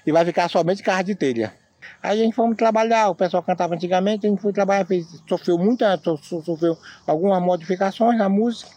e 0.08 0.12
vai 0.14 0.24
ficar 0.24 0.50
somente 0.50 0.82
casa 0.82 1.04
de 1.04 1.14
telha. 1.14 1.54
Aí 2.02 2.22
a 2.22 2.24
gente 2.24 2.34
fomos 2.34 2.56
trabalhar, 2.56 3.10
o 3.10 3.16
pessoal 3.16 3.44
cantava 3.44 3.76
antigamente, 3.76 4.26
a 4.26 4.30
gente 4.30 4.42
foi 4.42 4.54
trabalhar, 4.54 4.86
fez, 4.86 5.06
sofreu 5.28 5.58
muita, 5.58 6.00
sofreu 6.22 6.78
algumas 7.06 7.42
modificações 7.44 8.18
na 8.18 8.30
música. 8.30 8.72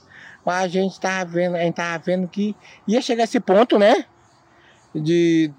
Mas 0.44 0.64
a 0.64 0.68
gente 0.68 0.92
estava 0.92 1.30
vendo, 1.30 1.56
a 1.56 1.60
gente 1.60 1.74
tava 1.74 2.02
vendo 2.04 2.28
que 2.28 2.54
ia 2.86 3.00
chegar 3.00 3.24
esse 3.24 3.40
ponto, 3.40 3.78
né? 3.78 4.04
De, 4.94 5.50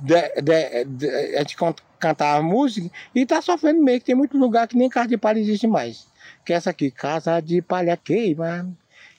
de, 0.00 0.42
de, 0.42 0.84
de 0.84 1.36
a 1.36 1.40
gente 1.40 1.56
cantar 1.98 2.42
música 2.42 2.90
e 3.14 3.24
tá 3.24 3.40
sofrendo 3.40 3.82
meio 3.82 3.98
que 3.98 4.06
tem 4.06 4.14
muito 4.14 4.36
lugar 4.36 4.68
que 4.68 4.76
nem 4.76 4.88
casa 4.88 5.08
de 5.08 5.16
palha 5.16 5.40
existe 5.40 5.66
mais. 5.66 6.06
Que 6.44 6.52
é 6.52 6.56
essa 6.56 6.70
aqui, 6.70 6.90
casa 6.90 7.40
de 7.40 7.62
palha 7.62 7.96
queima, 7.96 8.68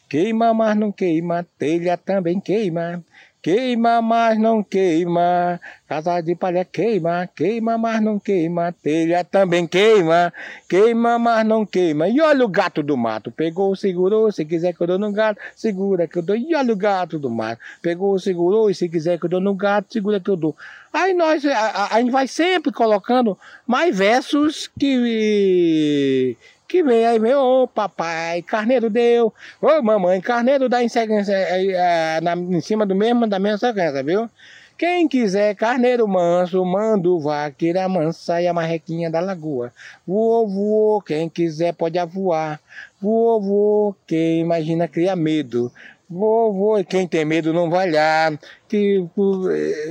queima, 0.07 0.53
mas 0.53 0.77
não 0.77 0.91
queima, 0.91 1.45
telha 1.57 1.97
também 1.97 2.39
queima. 2.39 3.03
Queima, 3.45 4.01
mas 4.01 4.39
não 4.39 4.63
queima. 4.63 5.61
Casa 5.87 6.19
de 6.19 6.33
palha 6.33 6.65
queima, 6.65 7.29
queima, 7.35 7.77
mas 7.77 8.01
não 8.01 8.17
queima. 8.17 8.71
Telha 8.71 9.23
também 9.23 9.67
queima, 9.67 10.33
queima, 10.67 11.19
mas 11.19 11.45
não 11.45 11.63
queima. 11.63 12.09
E 12.09 12.19
olha 12.19 12.43
o 12.43 12.47
gato 12.47 12.81
do 12.81 12.97
mato. 12.97 13.31
Pegou, 13.31 13.75
segurou. 13.75 14.31
Se 14.31 14.43
quiser 14.43 14.73
que 14.73 14.81
eu 14.81 14.87
dou 14.87 14.97
no 14.97 15.11
gato, 15.11 15.39
segura 15.55 16.07
que 16.07 16.17
eu 16.17 16.23
dou. 16.23 16.35
E 16.35 16.55
olha 16.55 16.73
o 16.73 16.75
gato 16.75 17.19
do 17.19 17.29
mato. 17.29 17.61
Pegou, 17.83 18.17
segurou. 18.17 18.67
E 18.67 18.73
se 18.73 18.89
quiser 18.89 19.19
que 19.19 19.25
eu 19.25 19.29
dou 19.29 19.39
no 19.39 19.53
gato, 19.53 19.93
segura 19.93 20.19
que 20.19 20.31
eu 20.31 20.35
dou. 20.35 20.55
Aí 20.91 21.13
nós, 21.13 21.45
a, 21.45 21.51
a, 21.55 21.95
a 21.97 21.99
gente 21.99 22.09
vai 22.09 22.27
sempre 22.27 22.71
colocando 22.71 23.37
mais 23.67 23.95
versos 23.95 24.71
que 24.79 26.35
que 26.75 26.83
vem 26.83 27.05
aí, 27.05 27.17
meu, 27.17 27.39
ô 27.39 27.67
papai, 27.69 28.41
carneiro 28.41 28.89
deu, 28.89 29.33
ô 29.61 29.81
mamãe, 29.81 30.19
carneiro 30.19 30.67
dá 30.67 30.83
em, 30.83 30.89
sequência, 30.89 31.31
é, 31.31 32.17
é, 32.17 32.21
na, 32.21 32.35
em 32.35 32.59
cima 32.59 32.85
do 32.85 32.93
mesmo, 32.93 33.25
da 33.25 33.39
mesma 33.39 33.57
sequência, 33.57 34.03
viu? 34.03 34.29
Quem 34.77 35.07
quiser 35.07 35.55
carneiro 35.55 36.05
manso, 36.05 36.65
mando 36.65 37.17
vaqueira 37.17 37.87
mansa 37.87 38.41
e 38.41 38.47
a 38.47 38.53
marrequinha 38.53 39.09
da 39.09 39.21
lagoa. 39.21 39.71
Voou, 40.05 40.49
voou, 40.49 41.01
quem 41.01 41.29
quiser 41.29 41.73
pode 41.73 41.97
voar. 42.07 42.59
Voou, 42.99 43.41
voou, 43.41 43.95
quem 44.05 44.41
imagina 44.41 44.85
cria 44.85 45.15
medo. 45.15 45.71
Voou, 46.09 46.53
voou, 46.53 46.83
quem 46.83 47.07
tem 47.07 47.23
medo 47.23 47.53
não 47.53 47.69
vai 47.69 47.89
lá. 47.89 48.37
Que, 48.67 49.07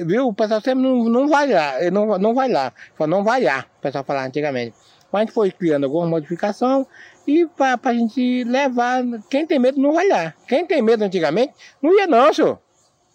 viu? 0.04 0.28
O 0.28 0.34
pessoal 0.34 0.60
sempre 0.60 0.82
não, 0.82 1.04
não 1.04 1.28
vai 1.28 1.50
lá, 1.50 1.76
não, 1.90 2.18
não 2.18 2.34
vai 2.34 2.50
lá. 2.50 2.70
Não 3.08 3.24
vai 3.24 3.42
lá, 3.42 3.64
o 3.78 3.80
pessoal 3.80 4.04
falava 4.04 4.26
antigamente. 4.26 4.74
Mas 5.14 5.20
a 5.20 5.24
gente 5.26 5.34
foi 5.34 5.52
criando 5.52 5.84
alguma 5.84 6.08
modificação 6.08 6.84
e 7.24 7.46
para 7.46 7.78
a 7.84 7.94
gente 7.94 8.42
levar. 8.42 9.00
Quem 9.30 9.46
tem 9.46 9.60
medo 9.60 9.80
não 9.80 9.92
vai 9.92 10.08
lá. 10.08 10.34
Quem 10.48 10.66
tem 10.66 10.82
medo 10.82 11.04
antigamente 11.04 11.54
não 11.80 11.96
ia 11.96 12.04
não, 12.04 12.34
senhor. 12.34 12.58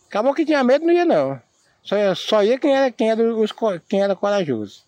Acabou 0.08 0.34
que 0.34 0.46
tinha 0.46 0.64
medo, 0.64 0.86
não 0.86 0.94
ia 0.94 1.04
não. 1.04 1.42
Só, 1.84 2.16
só 2.16 2.42
ia 2.42 2.58
quem 2.58 2.74
era, 2.74 2.90
quem 2.90 3.12
era, 3.12 3.22
os, 3.22 3.54
quem 3.90 4.02
era 4.02 4.16
corajoso. 4.16 4.86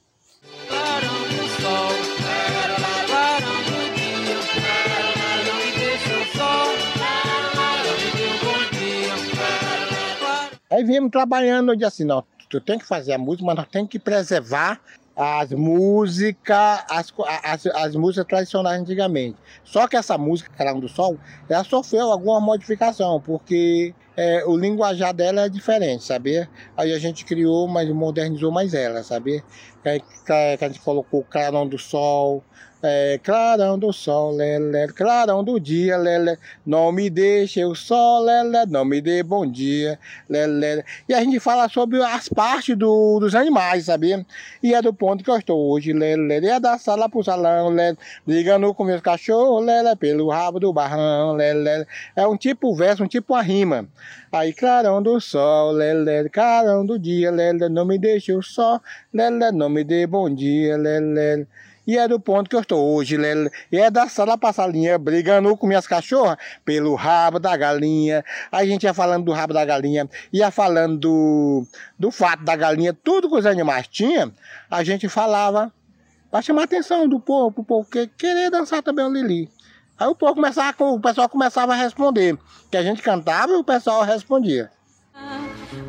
Aí 10.72 10.84
viemos 10.86 11.12
trabalhando, 11.12 11.74
eu 11.74 11.76
disse 11.76 11.88
assim, 11.88 12.06
não, 12.06 12.24
tu 12.50 12.62
tem 12.62 12.80
que 12.80 12.86
fazer 12.86 13.12
a 13.12 13.18
música, 13.18 13.46
mas 13.46 13.58
nós 13.58 13.68
temos 13.68 13.90
que 13.90 14.00
preservar 14.00 14.80
as 15.16 15.52
músicas, 15.52 16.84
as, 16.90 17.14
as, 17.44 17.66
as, 17.68 17.96
músicas 17.96 18.26
tradicionais 18.28 18.82
antigamente. 18.82 19.38
Só 19.64 19.88
que 19.88 19.96
essa 19.96 20.18
música, 20.18 20.52
Carão 20.58 20.80
do 20.80 20.88
Sol, 20.88 21.18
ela 21.50 21.64
sofreu 21.64 22.12
alguma 22.12 22.40
modificação, 22.40 23.20
porque 23.20 23.94
é, 24.16 24.44
o 24.46 24.56
linguajar 24.56 25.14
dela 25.14 25.42
é 25.42 25.50
diferente, 25.50 26.04
sabe? 26.04 26.48
Aí 26.76 26.94
a 26.94 27.00
gente 27.00 27.26
criou, 27.26 27.68
mas 27.68 27.90
modernizou 27.90 28.52
mais 28.52 28.74
ela, 28.74 29.04
sabe? 29.04 29.44
Que, 29.84 30.00
que, 30.00 30.58
que 30.58 30.66
a 30.66 30.68
gente 30.68 30.82
colocou 30.82 31.24
Carão 31.24 31.68
do 31.68 31.78
Sol, 31.78 32.44
é, 32.84 33.20
clarão 33.24 33.78
do 33.78 33.94
sol, 33.94 34.32
lelé, 34.32 34.88
clarão 34.88 35.44
do 35.44 35.60
dia, 35.60 35.98
lelé, 35.98 36.38
não 36.66 36.92
me 36.92 37.10
deixe 37.10 37.64
o 37.64 37.76
sol, 37.76 38.24
lelé, 38.24 38.66
não 38.66 38.84
me 38.84 39.00
dê 39.00 39.22
bom 39.22 39.46
dia, 39.46 40.00
lelé. 40.28 40.84
E 41.08 41.14
a 41.14 41.24
gente 41.24 41.40
fala 41.40 41.70
sobre 41.70 42.02
as 42.02 42.28
partes 42.28 42.76
do, 42.76 43.20
dos 43.20 43.36
animais, 43.36 43.86
sabia? 43.86 44.26
E 44.64 44.74
é 44.74 44.82
do 44.82 44.94
ponto 44.94 45.24
que 45.24 45.30
eu 45.30 45.38
estou 45.38 45.72
hoje, 45.72 45.94
lelé, 45.94 46.38
é 46.38 46.60
da 46.60 46.78
sala 46.78 47.08
pro 47.08 47.24
salão, 47.24 47.70
lelé, 47.70 47.96
brigando 48.26 48.74
com 48.74 48.84
meus 48.84 49.02
cachorros, 49.02 49.66
lelé, 49.66 49.96
pelo 49.96 50.30
rabo 50.30 50.60
do 50.60 50.74
barrão, 50.74 51.34
lelé. 51.34 51.86
É 52.16 52.28
um 52.28 52.36
tipo 52.36 52.74
verso, 52.76 53.04
um 53.04 53.08
tipo 53.08 53.36
a 53.36 53.42
rima. 53.42 53.88
Aí, 54.32 54.54
clarão 54.54 55.04
do 55.04 55.20
sol, 55.20 55.72
lelé, 55.72 56.28
clarão 56.30 56.86
do 56.86 56.98
dia, 56.98 57.30
lelé, 57.30 57.70
não 57.70 57.86
me 57.86 57.98
deixe 57.98 58.34
o 58.34 58.42
sol, 58.42 58.82
lelé, 59.14 59.52
não 59.52 59.70
me 59.70 59.84
dê 59.84 60.08
bom 60.08 60.34
dia, 60.34 60.78
lelé. 60.78 61.46
E 61.92 61.98
é 61.98 62.08
do 62.08 62.22
ponto 62.22 62.50
que 62.50 62.56
eu 62.56 62.62
estou 62.62 62.96
hoje? 62.96 63.18
E 63.70 63.78
é 63.78 63.92
da 63.92 64.08
sala 64.08 64.38
pra 64.38 64.54
brigando 64.98 65.58
com 65.58 65.68
minhas 65.68 65.86
cachorras 65.86 66.38
pelo 66.64 66.96
rabo 66.96 67.38
da 67.38 67.58
galinha. 67.58 68.24
A 68.50 68.64
gente 68.64 68.84
ia 68.84 68.94
falando 68.94 69.26
do 69.26 69.34
rabo 69.34 69.54
da 69.54 69.66
galinha, 69.66 70.10
ia 70.32 70.50
falando 70.50 70.98
do, 70.98 71.68
do 72.00 72.10
fato 72.10 72.46
da 72.46 72.56
galinha, 72.56 72.94
tudo 72.94 73.28
que 73.28 73.36
os 73.36 73.46
animais 73.46 73.90
tinham, 73.90 74.32
a 74.70 74.86
gente 74.86 75.10
falava 75.10 75.70
para 76.32 76.42
chamar 76.42 76.62
a 76.62 76.64
atenção 76.64 77.10
do 77.10 77.20
povo, 77.20 77.52
pro 77.52 77.64
povo 77.66 77.90
que 77.90 78.08
querer 78.08 78.50
dançar 78.50 78.82
também 78.82 79.04
o 79.04 79.12
Lili. 79.12 79.50
Aí 80.00 80.08
o 80.08 80.16
povo 80.16 80.36
começava, 80.36 80.74
o 80.86 80.98
pessoal 80.98 81.28
começava 81.28 81.74
a 81.74 81.76
responder. 81.76 82.38
Que 82.72 82.78
a 82.78 82.84
gente 82.84 83.02
cantava 83.02 83.52
e 83.52 83.56
o 83.56 83.66
pessoal 83.66 84.04
respondia. 84.04 84.72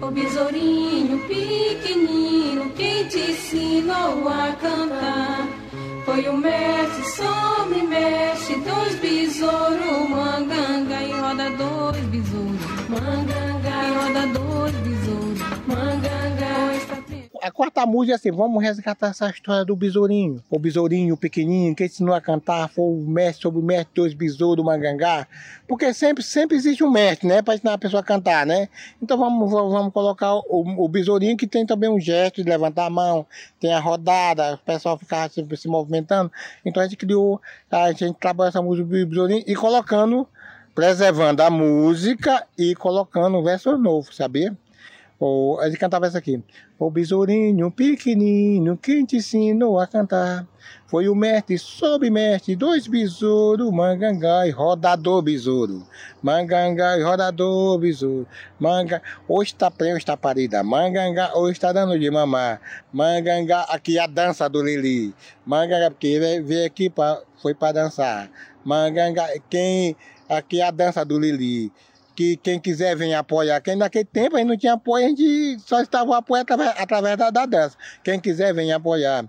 O 0.03 0.11
besourinho 0.11 1.21
pequenino, 1.29 2.73
quem 2.73 3.07
te 3.07 3.31
ensinou 3.31 4.29
a 4.29 4.53
cantar? 4.61 5.62
Foi 6.05 6.29
o 6.29 6.37
mestre, 6.37 7.05
some, 7.11 7.83
mexe, 7.87 8.55
dois 8.57 8.95
besouros, 8.97 10.09
manganga 10.11 11.01
e 11.01 11.13
roda 11.13 11.51
dois 11.51 12.05
besouros, 12.07 12.61
manganga 12.89 13.42
a 17.43 17.51
quarta 17.51 17.85
música 17.85 18.13
é 18.13 18.15
assim, 18.15 18.31
vamos 18.31 18.63
resgatar 18.63 19.09
essa 19.09 19.29
história 19.29 19.65
do 19.65 19.75
besourinho. 19.75 20.41
O 20.49 20.61
besourinho 20.61 21.17
pequenininho 21.17 21.75
que 21.75 21.85
ensinou 21.85 22.15
a 22.15 22.21
cantar, 22.21 22.69
foi 22.69 22.85
o 22.85 23.05
mestre 23.05 23.43
sobre 23.43 23.59
o 23.59 23.63
mestre 23.63 23.95
dos 23.95 24.15
besouros 24.15 24.57
do 24.57 24.65
Mangangá. 24.65 25.27
Porque 25.67 25.93
sempre, 25.93 26.23
sempre 26.23 26.57
existe 26.57 26.85
um 26.85 26.91
mestre, 26.91 27.27
né? 27.27 27.43
Para 27.43 27.57
ensinar 27.57 27.73
a 27.73 27.79
pessoa 27.79 28.01
a 28.01 28.05
cantar, 28.05 28.47
né? 28.47 28.69
Então 29.03 29.19
vamos, 29.19 29.51
vamos 29.51 29.93
colocar 29.93 30.35
o, 30.35 30.85
o 30.85 30.89
besourinho 30.89 31.37
que 31.37 31.49
tem 31.49 31.67
também 31.67 31.91
um 31.91 31.99
gesto 31.99 32.45
de 32.45 32.49
levantar 32.49 32.87
a 32.87 32.91
mão, 32.91 33.27
tem 33.59 33.75
a 33.75 33.81
rodada, 33.81 34.55
o 34.55 34.59
pessoal 34.59 34.97
ficar 34.97 35.29
se, 35.29 35.45
se 35.57 35.67
movimentando. 35.67 36.31
Então 36.65 36.81
a 36.81 36.87
gente 36.87 36.97
criou, 36.97 37.43
a 37.69 37.91
gente 37.91 38.15
trabalhou 38.21 38.51
essa 38.51 38.63
música 38.63 38.87
do 38.87 39.07
besourinho 39.07 39.43
e 39.45 39.57
colocando, 39.57 40.29
preservando 40.77 41.43
a 41.43 41.51
música 41.51 42.47
e 42.57 42.77
colocando 42.77 43.37
um 43.37 43.43
verso 43.43 43.77
novo, 43.77 44.15
sabia? 44.15 44.57
Ou, 45.25 45.63
gente 45.63 45.79
cantava 45.79 46.05
essa 46.05 46.19
aqui. 46.19 46.43
O 46.77 46.91
besourinho 46.91 47.71
pequenino 47.71 48.77
que 48.77 49.07
te 49.07 49.19
ensinou 49.19 49.79
a 49.79 49.87
cantar. 49.87 50.45
Foi 50.89 51.09
o 51.09 51.15
mestre, 51.15 51.57
sob-mestre, 51.59 52.57
dois 52.57 52.89
besouros, 52.89 53.71
mangangá 53.71 54.49
e 54.49 54.51
rodador 54.51 55.23
besouro. 55.23 55.87
Mangangá 56.21 56.99
e 56.99 57.05
rodador 57.05 57.79
besouro. 57.79 58.27
Manga, 58.59 59.01
hoje 59.29 59.53
está 59.53 59.71
prêmio, 59.71 59.97
está 59.97 60.17
parida. 60.17 60.65
Mangangá, 60.65 61.31
hoje 61.37 61.53
está 61.53 61.73
dando 61.73 61.97
de 61.97 62.11
mamar. 62.11 62.61
Mangangá, 62.93 63.63
aqui 63.69 64.01
a 64.01 64.09
dança 64.09 64.49
do 64.49 64.61
Lili. 64.61 65.15
Mangangá, 65.47 65.89
porque 65.89 66.19
veio 66.45 66.67
aqui, 66.67 66.91
pra, 66.91 67.23
foi 67.41 67.55
para 67.55 67.75
dançar. 67.75 68.29
Mangangá, 68.65 69.29
quem, 69.49 69.97
aqui 70.29 70.61
a 70.61 70.73
dança 70.73 71.05
do 71.05 71.17
Lili 71.17 71.71
que 72.15 72.37
quem 72.37 72.59
quiser 72.61 72.97
vir 72.97 73.15
apoiar, 73.15 73.61
quem 73.61 73.77
naquele 73.77 74.05
tempo 74.05 74.37
a 74.37 74.39
gente 74.39 74.49
não 74.49 74.57
tinha 74.57 74.75
apoio, 74.75 75.07
a 75.07 75.09
gente 75.09 75.59
só 75.61 75.81
estava 75.81 76.17
apoio 76.17 76.43
através, 76.43 76.75
através 76.79 77.17
da, 77.17 77.31
da 77.31 77.47
dança. 77.47 77.77
Quem 78.05 78.21
quiser 78.21 78.55
vir 78.55 78.73
apoiar, 78.73 79.25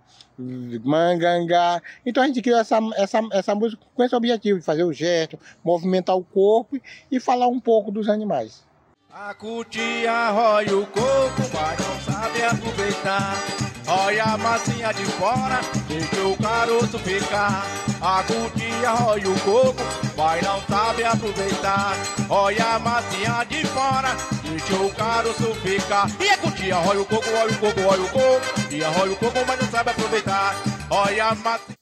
mangangá. 0.83 1.81
Então 2.05 2.23
a 2.23 2.27
gente 2.27 2.41
criou 2.41 2.59
essa, 2.59 2.79
essa, 2.95 3.19
essa 3.31 3.55
música 3.55 3.81
com 3.93 4.03
esse 4.03 4.15
objetivo 4.15 4.59
de 4.59 4.65
fazer 4.65 4.83
o 4.83 4.93
gesto, 4.93 5.39
movimentar 5.63 6.15
o 6.15 6.23
corpo 6.23 6.79
e 7.11 7.19
falar 7.19 7.47
um 7.47 7.59
pouco 7.59 7.91
dos 7.91 8.09
animais. 8.09 8.63
A 9.11 9.33
cutia 9.35 10.31
rói 10.31 10.65
o 10.73 10.87
coco, 10.87 11.41
mas 11.53 11.79
não 11.79 12.13
sabe 12.13 12.41
aproveitar. 12.41 13.35
Rói 13.85 14.19
a 14.19 14.37
massinha 14.37 14.91
de 14.91 15.05
fora, 15.05 15.59
deixa 15.87 16.27
o 16.27 16.35
caroço 16.37 16.97
ficar. 16.97 17.82
A 18.05 18.21
cutia 18.23 18.91
rói 18.91 19.21
o 19.21 19.33
coco, 19.45 19.81
mas 20.17 20.43
não 20.43 20.59
sabe 20.63 21.05
aproveitar. 21.05 21.95
Rói 22.27 22.57
a 22.59 22.77
massinha 22.77 23.45
de 23.45 23.65
fora, 23.67 24.09
deixa 24.43 24.75
o 24.75 24.93
caroço 24.93 25.55
ficar. 25.61 26.07
E 26.19 26.29
a 26.29 26.37
cutia 26.37 26.75
rói 26.75 26.97
o 26.97 27.05
coco, 27.05 27.29
rói 27.29 27.49
o 27.49 27.59
coco, 27.59 27.79
rói 27.79 27.99
o 27.99 28.09
coco. 28.09 28.73
E 28.73 28.83
a 28.83 28.89
rói 28.89 29.09
o 29.09 29.15
coco, 29.15 29.39
mas 29.47 29.61
não 29.61 29.69
sabe 29.69 29.91
aproveitar. 29.91 30.53
Rói 30.89 31.17
a 31.21 31.33
massinha. 31.33 31.77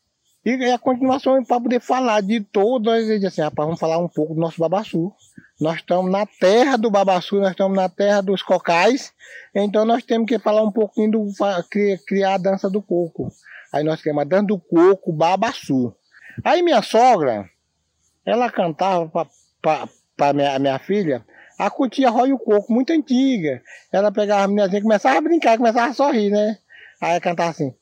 E 0.46 0.72
a 0.72 0.78
continuação 0.78 1.44
para 1.44 1.60
poder 1.60 1.82
falar 1.82 2.22
de 2.22 2.40
todas, 2.40 3.10
assim, 3.10 3.42
rapaz, 3.42 3.66
vamos 3.66 3.80
falar 3.80 3.98
um 3.98 4.08
pouco 4.08 4.36
do 4.36 4.40
nosso 4.40 4.60
babaçu. 4.60 5.12
Nós 5.60 5.78
estamos 5.78 6.12
na 6.12 6.28
terra 6.28 6.78
do 6.78 6.92
babaçu, 6.92 7.38
nós 7.38 7.52
estamos 7.52 7.76
na 7.76 7.90
terra 7.90 8.22
dos 8.22 8.44
cocais, 8.44 9.12
então 9.56 9.86
nós 9.86 10.04
temos 10.04 10.28
que 10.28 10.38
falar 10.38 10.62
um 10.62 10.72
pouquinho 10.72 11.12
do 11.12 11.28
criar 12.06 12.36
a 12.36 12.38
dança 12.38 12.70
do 12.70 12.80
coco. 12.80 13.32
Aí 13.74 13.84
nós 13.84 14.04
queremos 14.04 14.22
a 14.22 14.26
dança 14.26 14.46
do 14.46 14.60
coco 14.60 15.12
babaçu. 15.12 15.96
Aí 16.44 16.62
minha 16.62 16.82
sogra, 16.82 17.50
ela 18.26 18.50
cantava 18.52 19.28
para 19.62 20.34
minha, 20.34 20.60
minha 20.60 20.80
filha 20.80 21.26
a 21.62 21.70
cutia 21.70 22.10
Rói 22.10 22.34
o 22.34 22.40
Coco, 22.40 22.74
muito 22.74 22.92
antiga. 22.92 23.62
Ela 23.92 24.12
pegava 24.12 24.44
a 24.44 24.48
meninazinha 24.48 24.82
começava 24.82 25.20
a 25.20 25.22
brincar, 25.22 25.58
começava 25.58 25.92
a 25.92 25.94
sorrir, 25.94 26.32
né? 26.32 26.58
Aí 27.00 27.20
cantava 27.20 27.52
assim. 27.52 27.74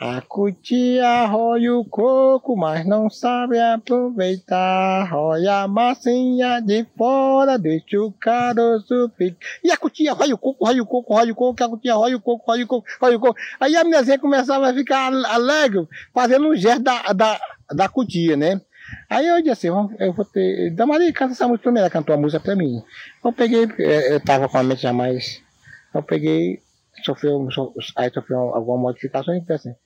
A 0.00 0.20
cutia 0.20 1.26
rói 1.26 1.70
o 1.70 1.84
coco, 1.84 2.56
mas 2.56 2.84
não 2.84 3.08
sabe 3.08 3.60
aproveitar. 3.60 5.04
Rói 5.04 5.46
a 5.46 5.68
massinha 5.68 6.60
de 6.60 6.84
fora, 6.96 7.56
deixa 7.56 8.00
o 8.00 8.10
caroço 8.12 9.10
ficar. 9.16 9.38
E 9.62 9.70
a 9.70 9.76
cutia 9.76 10.12
rói 10.12 10.32
o 10.32 10.38
coco, 10.38 10.64
rói 10.64 10.80
o 10.80 10.86
coco, 10.86 11.14
rói 11.14 11.30
o 11.30 11.34
coco, 11.34 11.62
a 11.62 11.68
cutia 11.68 11.94
rói 11.94 12.14
o 12.14 12.20
coco, 12.20 12.44
rói 12.50 12.62
o 12.64 12.66
coco, 12.66 12.88
rói 13.00 13.14
o 13.14 13.20
coco. 13.20 13.38
Aí 13.60 13.76
a 13.76 13.84
meninazinha 13.84 14.18
começava 14.18 14.68
a 14.68 14.74
ficar 14.74 15.12
alegre, 15.12 15.86
fazendo 16.12 16.48
um 16.48 16.56
gesto 16.56 16.82
da, 16.82 17.12
da, 17.12 17.40
da 17.70 17.88
cutia, 17.88 18.36
né? 18.36 18.60
Aí 19.08 19.26
eu 19.26 19.38
disse 19.38 19.68
assim, 19.68 19.88
eu 20.00 20.12
vou 20.12 20.24
ter. 20.24 20.70
Damaria 20.70 21.12
canta 21.12 21.32
essa 21.32 21.46
música 21.46 21.64
primeiro, 21.64 21.84
ela 21.84 21.90
cantou 21.90 22.14
a 22.14 22.18
música 22.18 22.42
pra 22.42 22.56
mim. 22.56 22.82
Eu 23.24 23.32
peguei, 23.32 23.68
eu 23.78 24.20
tava 24.20 24.48
com 24.48 24.58
a 24.58 24.62
mente 24.62 24.82
já 24.82 24.92
mais. 24.92 25.40
Eu 25.94 26.02
peguei, 26.02 26.60
sofreu, 27.04 27.48
aí 27.96 28.10
sofreu 28.12 28.54
alguma 28.54 28.78
modificação 28.78 29.34
e 29.34 29.40
pensei 29.40 29.72
assim. 29.72 29.80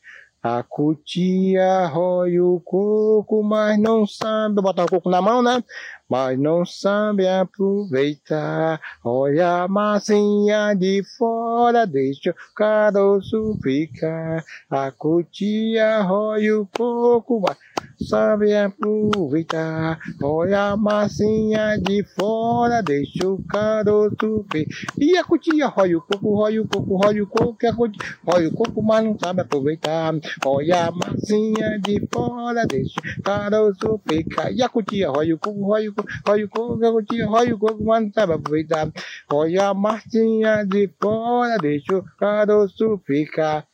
A 0.49 0.63
cutia 0.63 1.87
rói 1.87 2.39
o 2.39 2.61
coco, 2.61 3.43
mas 3.43 3.77
não 3.81 4.07
sabe. 4.07 4.63
Botar 4.63 4.85
o 4.85 4.89
coco 4.89 5.11
na 5.11 5.21
mão, 5.21 5.43
né? 5.43 5.61
Mas 6.09 6.39
não 6.39 6.65
sabe 6.65 7.27
aproveitar. 7.27 8.81
Olha 9.05 9.63
a 9.63 9.69
massinha 9.69 10.73
de 10.75 11.03
fora, 11.19 11.85
deixa 11.85 12.31
o 12.31 12.55
caroço 12.55 13.59
ficar. 13.61 14.45
A 14.71 14.93
cutia 14.93 16.01
rói 16.03 16.53
o 16.53 16.69
coco, 16.77 17.41
mas 17.41 17.57
sabe 18.01 18.55
aproveitar. 18.55 19.99
Olha 20.23 20.71
a 20.71 20.77
massinha 20.77 21.77
de 21.79 22.05
fora, 22.19 22.83
deixa 22.83 23.29
o 23.29 23.43
caroço 23.45 24.45
ver. 24.53 24.67
E 24.99 25.17
a 25.17 25.25
cutia 25.25 25.67
rói 25.67 25.95
o 25.95 26.01
coco, 26.01 26.35
rói 26.35 26.61
o 26.61 26.69
coco, 26.69 26.97
rói 26.97 27.21
o 27.21 27.27
coco, 27.27 27.55
que 27.55 27.67
a 27.67 27.75
cutia 27.75 28.05
rói 28.27 28.47
o 28.47 28.53
coco, 28.53 28.83
mas 28.83 29.05
não 29.05 29.19
sabe 29.19 29.41
aproveitar. 29.43 30.15
Olha 30.45 30.87
a 30.87 30.91
massinha 30.91 31.79
de 31.81 32.07
fora, 32.13 32.67
deixa 32.67 33.01
o 33.01 33.23
caroço 33.23 34.01
ficar. 34.09 34.53
E 34.53 34.63
a 34.63 34.69
cutia 34.69 35.11
rói 35.11 35.33
o 35.33 35.39
coco, 35.39 35.65
rói 35.65 35.89
o 35.89 35.95
coco, 35.95 36.09
rói 36.27 36.45
o 36.45 36.49
coco, 36.49 36.87
a 36.87 36.93
cutia 36.93 37.27
rói 37.27 37.53
o 37.53 37.59
coco, 37.59 37.85
mas 37.85 38.03
não 38.05 38.13
sabe 38.13 38.33
aproveitar. 38.35 38.91
Olha 39.33 39.69
a 39.69 39.75
massinha 39.75 40.65
de 40.65 40.91
fora, 41.01 41.57
deixa 41.59 41.97
o 41.97 42.05
caroço 42.19 43.01
ficar. 43.07 43.67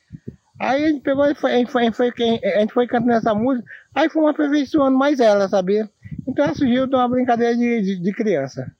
Aí 0.62 0.84
a 0.84 0.88
gente 0.88 1.00
pegou 1.00 1.26
e 1.26 1.34
foi, 1.34 1.54
a, 1.54 1.56
gente 1.56 1.72
foi, 1.72 1.82
a, 1.82 1.84
gente 1.86 1.96
foi, 1.96 2.08
a 2.08 2.60
gente 2.60 2.72
foi 2.72 2.86
cantando 2.86 3.12
essa 3.12 3.34
música, 3.34 3.68
aí 3.94 4.08
fomos 4.08 4.30
aperfeiçoando 4.30 4.96
mais 4.96 5.20
ela, 5.20 5.48
sabia? 5.48 5.88
Então 6.26 6.44
ela 6.44 6.54
surgiu 6.54 6.86
de 6.86 6.94
uma 6.94 7.08
brincadeira 7.08 7.56
de, 7.56 7.82
de, 7.82 7.96
de 8.00 8.12
criança. 8.12 8.70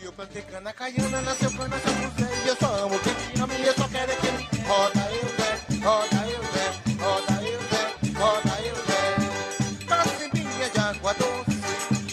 E 0.00 0.04
eu 0.04 0.12
plantei 0.12 0.42
cana 0.42 0.72
caiana, 0.72 1.20
nasceu 1.22 1.50
cana, 1.52 1.76
essa 1.76 1.90
música 1.92 2.28
e 2.44 2.48
eu 2.48 2.56
só 2.56 2.84
amo 2.84 2.98
quem 3.00 3.14
te 3.14 3.40
ama 3.40 3.54
e 3.54 3.66
eu 3.66 3.72
só 3.74 3.88
quero 3.88 4.10
é 4.10 4.16
que 4.16 4.26
ele 4.26 4.62
roda 4.66 5.00
eu 5.12 5.28
Zé, 5.28 5.84
roda 5.84 6.28
eu 6.28 6.42
Zé, 6.42 6.66
roda 7.02 7.42
eu 7.42 7.60
Zé, 7.60 8.18
roda 8.18 8.62
eu 8.66 8.74
Zé. 8.74 9.86
Cacimbinha 9.86 10.70
de 10.70 10.80
água 10.80 11.14
doce, 11.14 11.58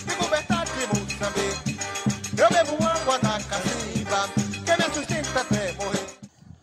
e 0.07 0.15
coberta 0.15 0.63
de 0.65 0.87
Moçambique. 0.87 1.79
Eu 2.37 2.49
bebo 2.49 2.85
água 2.85 3.17
da 3.19 3.39
cacimba, 3.43 4.29
que 4.65 4.71
me 4.77 4.93
sustenta 4.93 5.41
até 5.41 5.71
morrer. 5.73 6.05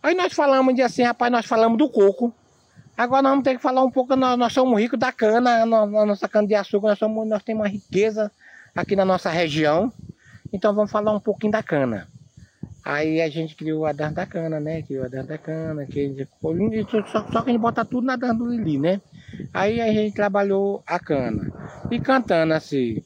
Aí 0.03 0.15
nós 0.15 0.33
falamos 0.33 0.75
de 0.75 0.83
assim, 0.83 1.03
rapaz, 1.03 1.33
nós 1.33 1.47
falamos 1.47 1.77
do 1.77 1.89
coco. 1.89 2.33
Agora 2.97 3.23
nós 3.23 3.33
vamos 3.33 3.45
ter 3.45 3.57
que 3.57 3.63
falar 3.63 3.85
um 3.85 3.91
pouco, 3.91 4.17
nós, 4.17 4.39
nós 4.39 4.53
somos 4.53 4.81
ricos 4.81 4.99
da 4.99 5.13
cana, 5.13 5.67
na, 5.67 5.87
na 5.87 6.07
nossa 6.07 6.27
cana 6.29 6.49
de 6.49 6.55
açúcar, 6.55 6.89
nós, 6.89 6.99
somos, 6.99 7.29
nós 7.29 7.43
temos 7.43 7.63
uma 7.63 7.69
riqueza 7.69 8.33
aqui 8.75 8.97
na 8.97 9.05
nossa 9.05 9.29
região. 9.29 9.93
Então 10.53 10.75
vamos 10.75 10.91
falar 10.91 11.13
um 11.15 11.21
pouquinho 11.21 11.53
da 11.53 11.63
cana. 11.63 12.09
Aí 12.83 13.21
a 13.21 13.29
gente 13.29 13.57
criou 13.57 13.85
a 13.85 13.93
dança 13.93 14.15
da 14.15 14.27
cana, 14.27 14.61
né? 14.61 14.81
Criou 14.81 15.05
a 15.05 15.09
dança 15.09 15.27
da 15.27 15.39
cana, 15.39 15.85
que 15.85 15.99
a 15.99 16.03
gente, 16.05 16.29
só, 17.11 17.27
só 17.33 17.43
que 17.43 17.51
a 17.51 17.53
gente 17.53 17.61
bota 17.61 17.85
tudo 17.85 18.07
na 18.07 18.15
dança 18.15 18.35
do 18.35 18.49
Lili, 18.49 18.79
né? 18.79 19.01
Aí 19.53 19.81
a 19.81 19.93
gente 19.93 20.15
trabalhou 20.15 20.83
a 20.87 20.99
cana. 20.99 21.53
E 21.91 21.99
cantando 21.99 22.55
assim, 22.55 23.03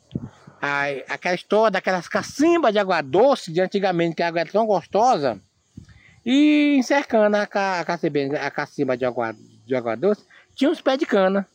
aí, 0.60 1.02
aquela 1.08 1.34
história 1.34 1.70
daquelas 1.70 2.08
cacimbas 2.08 2.72
de 2.72 2.78
água 2.78 3.00
doce 3.00 3.50
de 3.50 3.60
antigamente, 3.60 4.16
que 4.16 4.22
a 4.22 4.28
água 4.28 4.40
era 4.42 4.52
tão 4.52 4.66
gostosa. 4.66 5.40
E 6.26 6.76
encercando 6.76 7.34
a, 7.34 7.48
a, 7.50 7.80
a 7.80 8.50
cacimba 8.50 8.98
de 8.98 9.06
água, 9.06 9.34
de 9.70 9.76
água 9.76 9.96
doce, 9.96 10.24
tinha 10.54 10.70
uns 10.70 10.80
pés 10.80 10.98
de 10.98 11.06
cana. 11.06 11.46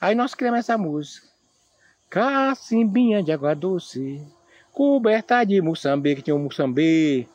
Aí 0.00 0.14
nós 0.14 0.34
criamos 0.34 0.60
essa 0.60 0.76
música. 0.76 1.28
Cacimbinha 2.08 3.22
de 3.22 3.30
água 3.30 3.54
doce, 3.54 4.26
coberta 4.72 5.44
de 5.44 5.60
Moçambique, 5.60 6.22
tinha 6.22 6.34
um 6.34 6.44
Moçambique. 6.44 7.28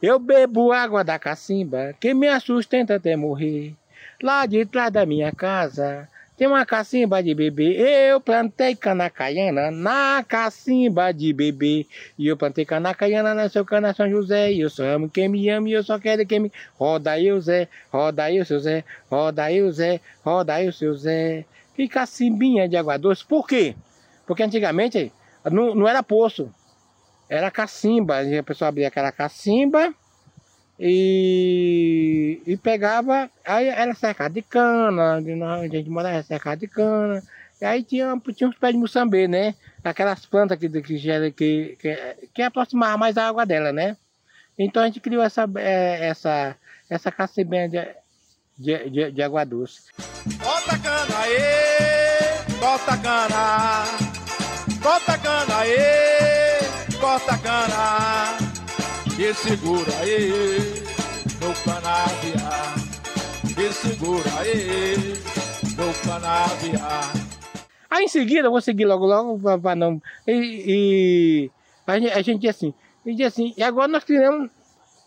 Eu 0.00 0.18
bebo 0.18 0.72
água 0.72 1.04
da 1.04 1.18
cacimba, 1.18 1.94
que 2.00 2.14
me 2.14 2.40
sustenta 2.40 2.94
até 2.94 3.14
morrer. 3.16 3.74
Lá 4.22 4.46
de 4.46 4.64
trás 4.64 4.92
da 4.92 5.04
minha 5.04 5.32
casa, 5.32 6.08
tem 6.36 6.46
uma 6.46 6.64
cacimba 6.64 7.22
de 7.22 7.34
bebê. 7.34 7.76
Eu 8.08 8.20
plantei 8.20 8.74
cana 8.74 9.10
caiana 9.10 9.70
na 9.70 10.24
cacimba 10.26 11.12
de 11.12 11.32
bebê. 11.32 11.86
E 12.18 12.26
eu 12.26 12.36
plantei 12.36 12.64
cana 12.64 12.94
caiana 12.94 13.34
na 13.34 13.48
seu 13.48 13.64
cana 13.64 13.94
São 13.94 14.08
José. 14.08 14.52
E 14.52 14.60
eu 14.60 14.70
só 14.70 14.82
amo 14.84 15.10
quem 15.10 15.28
me 15.28 15.48
ama 15.48 15.68
e 15.68 15.72
eu 15.72 15.82
só 15.82 15.98
quero 15.98 16.26
quem 16.26 16.40
me. 16.40 16.52
Roda 16.74 17.20
eu, 17.20 17.40
Zé, 17.40 17.68
roda 17.92 18.32
eu, 18.32 18.44
seu 18.44 18.58
Zé, 18.58 18.84
roda 19.10 19.52
eu, 19.52 19.70
Zé, 19.70 20.00
roda 20.24 20.62
eu, 20.62 20.72
seu 20.72 20.94
Zé. 20.94 21.44
Que 21.74 21.86
cacimbinha 21.86 22.68
de 22.68 22.76
água 22.76 22.96
doce. 22.96 23.24
Por 23.24 23.46
quê? 23.46 23.74
Porque 24.26 24.42
antigamente 24.42 25.12
não, 25.50 25.74
não 25.74 25.86
era 25.86 26.02
poço. 26.02 26.52
Era 27.28 27.50
cacimba. 27.50 28.20
A 28.20 28.42
pessoa 28.42 28.68
abria 28.68 28.88
aquela 28.88 29.12
cacimba 29.12 29.94
E, 30.84 32.42
e 32.44 32.56
pegava, 32.56 33.30
aí 33.46 33.68
era 33.68 33.94
cercado 33.94 34.32
de 34.32 34.42
cana, 34.42 35.20
nós- 35.20 35.62
a 35.62 35.68
gente 35.68 35.88
morava 35.88 36.20
cercado 36.24 36.58
de 36.58 36.66
cana. 36.66 37.22
E 37.60 37.64
aí 37.64 37.84
tinha, 37.84 38.20
tinha 38.34 38.50
uns 38.50 38.56
pés 38.58 38.72
de 38.72 38.78
muçambê, 38.80 39.28
né? 39.28 39.54
Aquelas 39.84 40.26
plantas 40.26 40.58
que, 40.58 40.68
que, 40.68 40.82
que, 41.30 41.76
que, 41.78 41.96
que 42.34 42.42
mais 42.98 43.16
a 43.16 43.28
água 43.28 43.46
dela, 43.46 43.70
né? 43.72 43.96
Então 44.58 44.82
a 44.82 44.86
gente 44.86 44.98
criou 44.98 45.22
essa, 45.22 45.48
eh, 45.56 46.08
essa, 46.08 46.56
essa 46.90 47.12
cacimbinha 47.12 47.68
de, 47.68 47.86
de, 48.58 48.90
de, 48.90 49.10
de 49.12 49.22
água 49.22 49.44
doce. 49.44 49.82
Corta 50.42 50.74
a 50.74 50.78
cana 50.78 51.18
aí, 51.20 52.58
corta 52.58 52.92
a 52.92 52.96
cana. 52.98 53.84
Corta 54.82 55.12
a 55.12 55.18
cana 55.18 55.58
aí, 55.60 56.98
corta 57.00 57.34
a 57.34 57.38
cana. 57.38 58.41
E 59.18 59.34
segura 59.34 59.92
aí 60.00 60.30
no 61.40 61.54
canaviar. 61.64 62.74
E 63.58 63.72
segura 63.72 64.30
aí 64.40 64.96
no 65.76 65.94
canaviar. 66.02 67.12
Aí 67.90 68.04
em 68.04 68.08
seguida, 68.08 68.48
eu 68.48 68.50
vou 68.50 68.60
seguir 68.60 68.86
logo, 68.86 69.04
logo, 69.04 69.60
pra 69.60 69.76
não. 69.76 70.00
E, 70.26 70.64
e 70.66 71.50
a, 71.86 71.98
gente, 71.98 72.12
a 72.12 72.22
gente 72.22 72.48
assim, 72.48 72.72
e 73.04 73.14
diz 73.14 73.26
assim, 73.26 73.52
e 73.56 73.62
agora 73.62 73.86
nós 73.88 74.02
criamos 74.02 74.50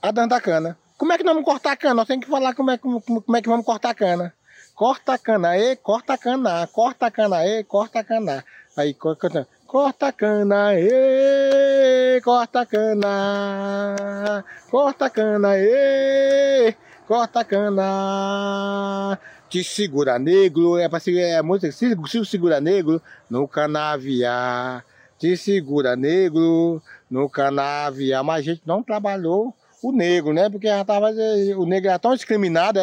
a 0.01 0.11
dança 0.11 0.27
da 0.27 0.41
cana. 0.41 0.77
Como 0.97 1.11
é 1.11 1.17
que 1.17 1.23
nós 1.23 1.33
vamos 1.33 1.49
cortar 1.49 1.71
a 1.71 1.77
cana? 1.77 1.95
Nós 1.95 2.07
temos 2.07 2.25
que 2.25 2.31
falar 2.31 2.53
como 2.53 2.71
é, 2.71 2.77
como, 2.77 3.01
como 3.01 3.35
é 3.35 3.41
que 3.41 3.49
vamos 3.49 3.65
cortar 3.65 3.89
a 3.89 3.95
cana. 3.95 4.33
Corta 4.75 5.13
a 5.13 5.17
cana 5.17 5.49
aí, 5.49 5.75
corta 5.77 6.13
a 6.13 6.17
cana, 6.17 6.67
corta 6.67 7.07
a 7.07 7.11
cana 7.11 7.37
aí, 7.37 7.63
corta 7.63 7.99
a 7.99 8.03
cana. 8.03 8.45
Aí 8.77 8.93
corta, 8.93 9.47
corta 9.67 10.07
a 10.07 10.11
cana 10.11 10.67
aí, 10.67 12.21
corta 12.23 12.61
a 12.61 12.65
cana, 12.65 14.45
corta 14.69 15.05
a 15.05 15.09
cana 15.09 15.49
aí, 15.49 16.75
corta 17.07 17.39
a 17.39 17.43
cana. 17.43 19.19
Te 19.49 19.63
segura 19.63 20.19
negro, 20.19 20.77
é 20.77 20.87
pra 20.87 20.99
seguir 20.99 21.21
é 21.21 21.41
música, 21.41 21.71
se, 21.71 21.95
se 22.07 22.25
segura 22.25 22.61
negro 22.61 23.01
no 23.29 23.47
canaviar. 23.47 24.85
Te 25.17 25.35
segura 25.37 25.95
negro 25.95 26.81
no 27.09 27.29
canaviar. 27.29 28.23
Mas 28.23 28.39
a 28.39 28.41
gente 28.41 28.61
não 28.65 28.83
trabalhou 28.83 29.53
o 29.81 29.91
negro, 29.91 30.33
né? 30.33 30.49
Porque 30.49 30.67
já 30.67 30.83
tava, 30.83 31.11
o 31.57 31.65
negro 31.65 31.89
era 31.89 31.99
tão 31.99 32.15
discriminado, 32.15 32.79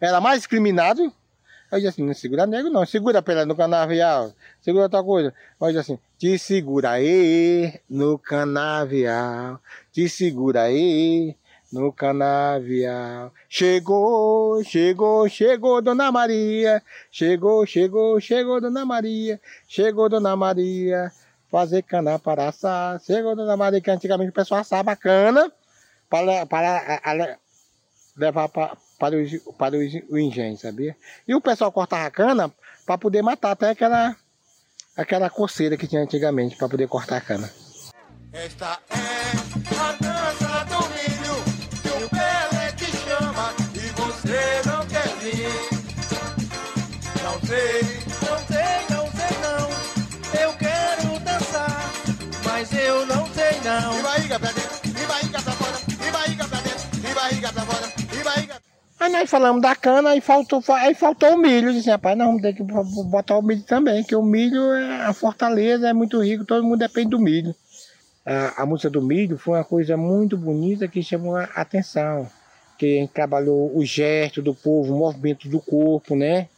era 0.00 0.20
mais 0.20 0.38
discriminado. 0.38 1.12
Aí 1.76 1.86
assim, 1.86 2.02
não 2.02 2.14
segura 2.14 2.46
negro 2.46 2.70
não, 2.72 2.86
segura 2.86 3.20
pela 3.20 3.44
no 3.44 3.54
canavial, 3.54 4.32
segura 4.62 4.84
outra 4.84 5.02
coisa. 5.04 5.34
Aí 5.60 5.76
assim, 5.76 5.98
te 6.18 6.38
segura 6.38 6.92
aí 6.92 7.78
no 7.88 8.18
canavial, 8.18 9.60
te 9.92 10.08
segura 10.08 10.62
aí 10.62 11.36
no 11.70 11.92
canavial. 11.92 13.30
Chegou, 13.46 14.64
chegou, 14.64 15.28
chegou 15.28 15.82
Dona 15.82 16.10
Maria, 16.10 16.82
chegou, 17.10 17.66
chegou, 17.66 18.18
chegou 18.20 18.58
Dona 18.58 18.86
Maria, 18.86 19.38
chegou 19.68 20.08
Dona 20.08 20.34
Maria, 20.34 21.12
fazer 21.50 21.82
cana 21.82 22.18
para 22.18 22.48
assar. 22.48 22.98
Chegou 23.00 23.36
Dona 23.36 23.54
Maria, 23.54 23.82
que 23.82 23.90
antigamente 23.90 24.30
o 24.30 24.32
pessoal 24.34 24.62
assava 24.62 24.96
cana 24.96 25.52
para, 26.08 26.46
para 26.46 27.00
a- 27.04 27.12
a- 27.12 27.36
levar 28.16 28.48
para, 28.48 28.78
para, 28.98 29.16
os, 29.16 29.30
para 29.58 29.76
os, 29.76 29.92
o 30.08 30.18
engenho, 30.18 30.56
sabia? 30.56 30.96
E 31.26 31.34
o 31.34 31.40
pessoal 31.40 31.72
cortava 31.72 32.06
a 32.06 32.10
cana 32.10 32.52
para 32.84 32.98
poder 32.98 33.22
matar 33.22 33.52
até 33.52 33.70
aquela, 33.70 34.16
aquela 34.96 35.30
coceira 35.30 35.76
que 35.76 35.86
tinha 35.86 36.02
antigamente 36.02 36.56
para 36.56 36.68
poder 36.68 36.88
cortar 36.88 37.16
a 37.18 37.20
cana. 37.20 37.50
Esta 38.32 38.78
é 38.90 38.96
a 39.78 39.92
dança 39.92 40.64
do 40.64 40.88
milho 40.90 41.36
que 41.82 42.04
o 42.04 42.08
Pelé 42.08 42.72
te 42.72 42.84
chama 42.96 43.54
e 43.74 43.88
você 44.00 44.68
não 44.68 44.86
quer 44.86 45.08
vir. 45.20 45.48
Não 47.22 47.40
sei, 47.40 47.82
não 48.28 48.38
sei, 48.46 48.78
não 48.90 49.10
sei 49.10 49.32
não. 49.42 50.40
Eu 50.42 50.52
quero 50.58 51.18
dançar, 51.20 51.92
mas 52.44 52.72
eu 52.72 53.06
não 53.06 53.26
sei 53.32 53.60
não. 53.64 53.98
E 53.98 54.02
barriga 54.02 54.38
pra 54.38 54.52
dentro, 54.52 54.80
e 54.84 55.06
barriga 55.06 55.42
pra 55.42 55.52
fora, 55.52 55.78
e 56.06 56.10
barriga 56.10 56.48
pra 56.48 56.60
dentro, 56.60 57.10
e 57.10 57.14
barriga 57.14 57.52
pra 57.52 57.62
fora. 57.62 57.85
Aí 59.16 59.26
falamos 59.26 59.62
da 59.62 59.74
cana, 59.74 60.10
aí 60.10 60.20
faltou, 60.20 60.62
aí 60.74 60.94
faltou 60.94 61.34
o 61.34 61.38
milho. 61.38 61.70
Eu 61.70 61.72
Disse, 61.72 61.88
rapaz, 61.88 62.18
nós 62.18 62.26
vamos 62.26 62.42
ter 62.42 62.52
que 62.52 62.62
botar 62.62 63.38
o 63.38 63.42
milho 63.42 63.62
também, 63.62 64.04
que 64.04 64.14
o 64.14 64.22
milho 64.22 64.74
é 64.74 65.06
a 65.06 65.12
fortaleza, 65.14 65.88
é 65.88 65.92
muito 65.94 66.22
rico, 66.22 66.44
todo 66.44 66.62
mundo 66.62 66.80
depende 66.80 67.08
do 67.08 67.18
milho. 67.18 67.54
A, 68.26 68.62
a 68.62 68.66
música 68.66 68.90
do 68.90 69.00
milho 69.00 69.38
foi 69.38 69.56
uma 69.56 69.64
coisa 69.64 69.96
muito 69.96 70.36
bonita 70.36 70.86
que 70.86 71.02
chamou 71.02 71.34
a 71.34 71.44
atenção. 71.44 72.28
Que 72.76 72.98
a 72.98 73.00
gente 73.00 73.12
trabalhou 73.14 73.74
o 73.74 73.82
gesto 73.86 74.42
do 74.42 74.54
povo, 74.54 74.94
o 74.94 74.98
movimento 74.98 75.48
do 75.48 75.60
corpo, 75.60 76.14
né? 76.14 76.48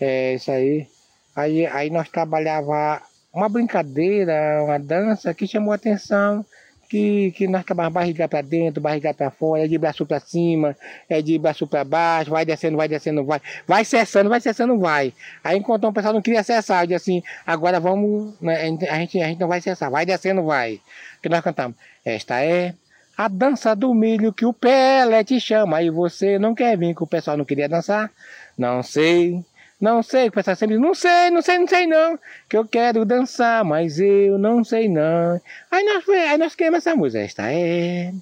É 0.00 0.34
isso 0.34 0.50
aí. 0.50 0.88
Aí, 1.36 1.66
aí 1.66 1.90
nós 1.90 2.08
trabalhava 2.08 3.02
uma 3.30 3.48
brincadeira, 3.48 4.62
uma 4.64 4.78
dança 4.78 5.34
que 5.34 5.46
chamou 5.46 5.72
a 5.72 5.76
atenção. 5.76 6.46
Que, 6.90 7.30
que 7.30 7.46
nós 7.46 7.64
trabalhamos 7.64 7.94
barriga 7.94 8.26
para 8.26 8.42
dentro, 8.42 8.82
barriga 8.82 9.14
para 9.14 9.30
fora, 9.30 9.64
é 9.64 9.68
de 9.68 9.78
braço 9.78 10.04
para 10.04 10.18
cima, 10.18 10.76
é 11.08 11.22
de 11.22 11.38
braço 11.38 11.64
para 11.64 11.84
baixo, 11.84 12.32
vai 12.32 12.44
descendo, 12.44 12.76
vai 12.76 12.88
descendo, 12.88 13.24
vai, 13.24 13.40
vai 13.64 13.84
cessando, 13.84 14.28
vai 14.28 14.40
cessando, 14.40 14.76
vai. 14.76 15.14
Aí 15.44 15.56
enquanto 15.56 15.86
o 15.86 15.92
pessoal 15.92 16.12
não 16.12 16.20
queria 16.20 16.42
cessar, 16.42 16.88
disse 16.88 16.96
assim, 16.96 17.22
agora 17.46 17.78
vamos, 17.78 18.34
né, 18.40 18.56
a 18.90 18.98
gente 18.98 19.20
a 19.20 19.28
gente 19.28 19.38
não 19.38 19.46
vai 19.46 19.60
cessar, 19.60 19.88
vai 19.88 20.04
descendo, 20.04 20.42
vai. 20.42 20.80
Que 21.22 21.28
nós 21.28 21.42
cantamos, 21.42 21.76
esta 22.04 22.42
é 22.42 22.74
a 23.16 23.28
dança 23.28 23.76
do 23.76 23.94
milho 23.94 24.32
que 24.32 24.44
o 24.44 24.52
Pelé 24.52 25.22
te 25.22 25.38
chama, 25.38 25.82
e 25.82 25.90
você 25.90 26.40
não 26.40 26.56
quer 26.56 26.76
vir, 26.76 26.96
que 26.96 27.04
o 27.04 27.06
pessoal 27.06 27.36
não 27.36 27.44
queria 27.44 27.68
dançar, 27.68 28.10
não 28.58 28.82
sei, 28.82 29.44
não 29.80 30.02
sei, 30.02 30.30
pessoal 30.30 30.56
sempre 30.56 30.78
não 30.78 30.94
sei, 30.94 31.30
não 31.30 31.40
sei, 31.40 31.58
não 31.58 31.66
sei 31.66 31.86
não, 31.86 32.18
que 32.48 32.56
eu 32.56 32.66
quero 32.66 33.04
dançar, 33.04 33.64
mas 33.64 33.98
eu 33.98 34.38
não 34.38 34.62
sei 34.62 34.88
não. 34.88 35.40
Aí 35.70 35.84
nós, 35.84 36.08
aí 36.08 36.36
nós 36.38 36.54
queimamos 36.54 36.86
essa 36.86 36.96
música, 36.96 37.24
esta 37.24 37.52
é 37.52 38.12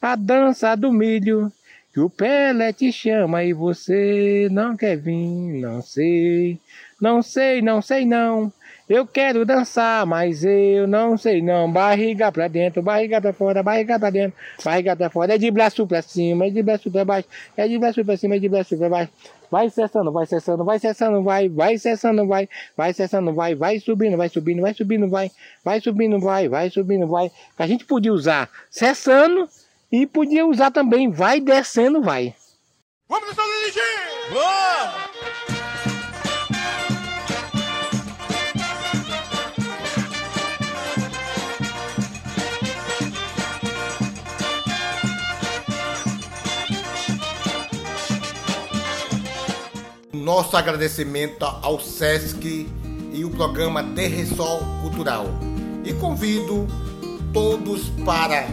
a 0.00 0.16
dança 0.16 0.74
do 0.74 0.92
milho 0.92 1.52
que 1.92 2.00
o 2.00 2.08
Pelé 2.08 2.72
te 2.72 2.90
chama 2.90 3.44
e 3.44 3.52
você 3.52 4.48
não 4.50 4.76
quer 4.76 4.96
vir, 4.96 5.60
não 5.60 5.82
sei, 5.82 6.58
não 7.00 7.20
sei, 7.22 7.60
não 7.60 7.82
sei 7.82 8.06
não. 8.06 8.50
Eu 8.92 9.06
quero 9.06 9.46
dançar, 9.46 10.04
mas 10.04 10.44
eu 10.44 10.86
não 10.86 11.16
sei 11.16 11.40
não. 11.40 11.72
Barriga 11.72 12.30
pra 12.30 12.46
dentro, 12.46 12.82
barriga 12.82 13.22
pra 13.22 13.32
fora, 13.32 13.62
barriga 13.62 13.98
pra 13.98 14.10
dentro, 14.10 14.36
barriga 14.62 14.94
pra 14.94 15.08
fora. 15.08 15.34
É 15.34 15.38
de 15.38 15.50
braço 15.50 15.86
pra 15.86 16.02
cima, 16.02 16.44
é 16.44 16.50
de 16.50 16.62
braço 16.62 16.90
pra 16.90 17.02
baixo, 17.02 17.26
é 17.56 17.66
de 17.66 17.78
braço 17.78 18.04
pra 18.04 18.18
cima, 18.18 18.36
é 18.36 18.38
de 18.38 18.50
braço 18.50 18.76
pra 18.76 18.90
baixo. 18.90 19.10
Vai 19.50 19.70
cessando, 19.70 20.12
vai 20.12 20.26
cessando, 20.26 20.62
vai 20.62 20.78
cessando, 20.78 21.22
vai, 21.22 21.48
vai 21.48 21.78
cessando, 21.78 22.26
vai, 22.26 22.46
vai 22.76 22.92
cessando, 22.92 23.32
vai, 23.32 23.54
vai 23.54 23.80
subindo, 23.80 24.18
vai 24.18 24.28
subindo, 24.28 24.60
vai 24.60 24.74
subindo, 24.74 25.08
vai, 25.08 25.30
vai 25.64 25.80
subindo, 25.80 26.20
vai, 26.20 26.48
vai 26.50 26.68
subindo, 26.68 27.06
vai. 27.06 27.30
A 27.58 27.66
gente 27.66 27.86
podia 27.86 28.12
usar 28.12 28.50
cessando 28.70 29.48
e 29.90 30.06
podia 30.06 30.44
usar 30.44 30.70
também 30.70 31.10
vai 31.10 31.40
descendo, 31.40 32.02
vai. 32.02 32.34
Vamos 33.08 33.26
dançar 33.26 33.42
o 33.42 33.48
Lili! 33.48 35.21
Nosso 50.22 50.56
agradecimento 50.56 51.44
ao 51.44 51.80
SESC 51.80 52.68
e 53.12 53.24
o 53.24 53.30
programa 53.30 53.82
Terresol 53.82 54.60
Cultural. 54.80 55.26
E 55.84 55.92
convido 55.94 56.68
todos 57.32 57.88
para 58.04 58.46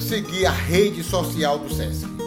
seguir 0.00 0.46
a 0.46 0.50
rede 0.50 1.02
social 1.02 1.58
do 1.58 1.68
SESC. 1.68 2.17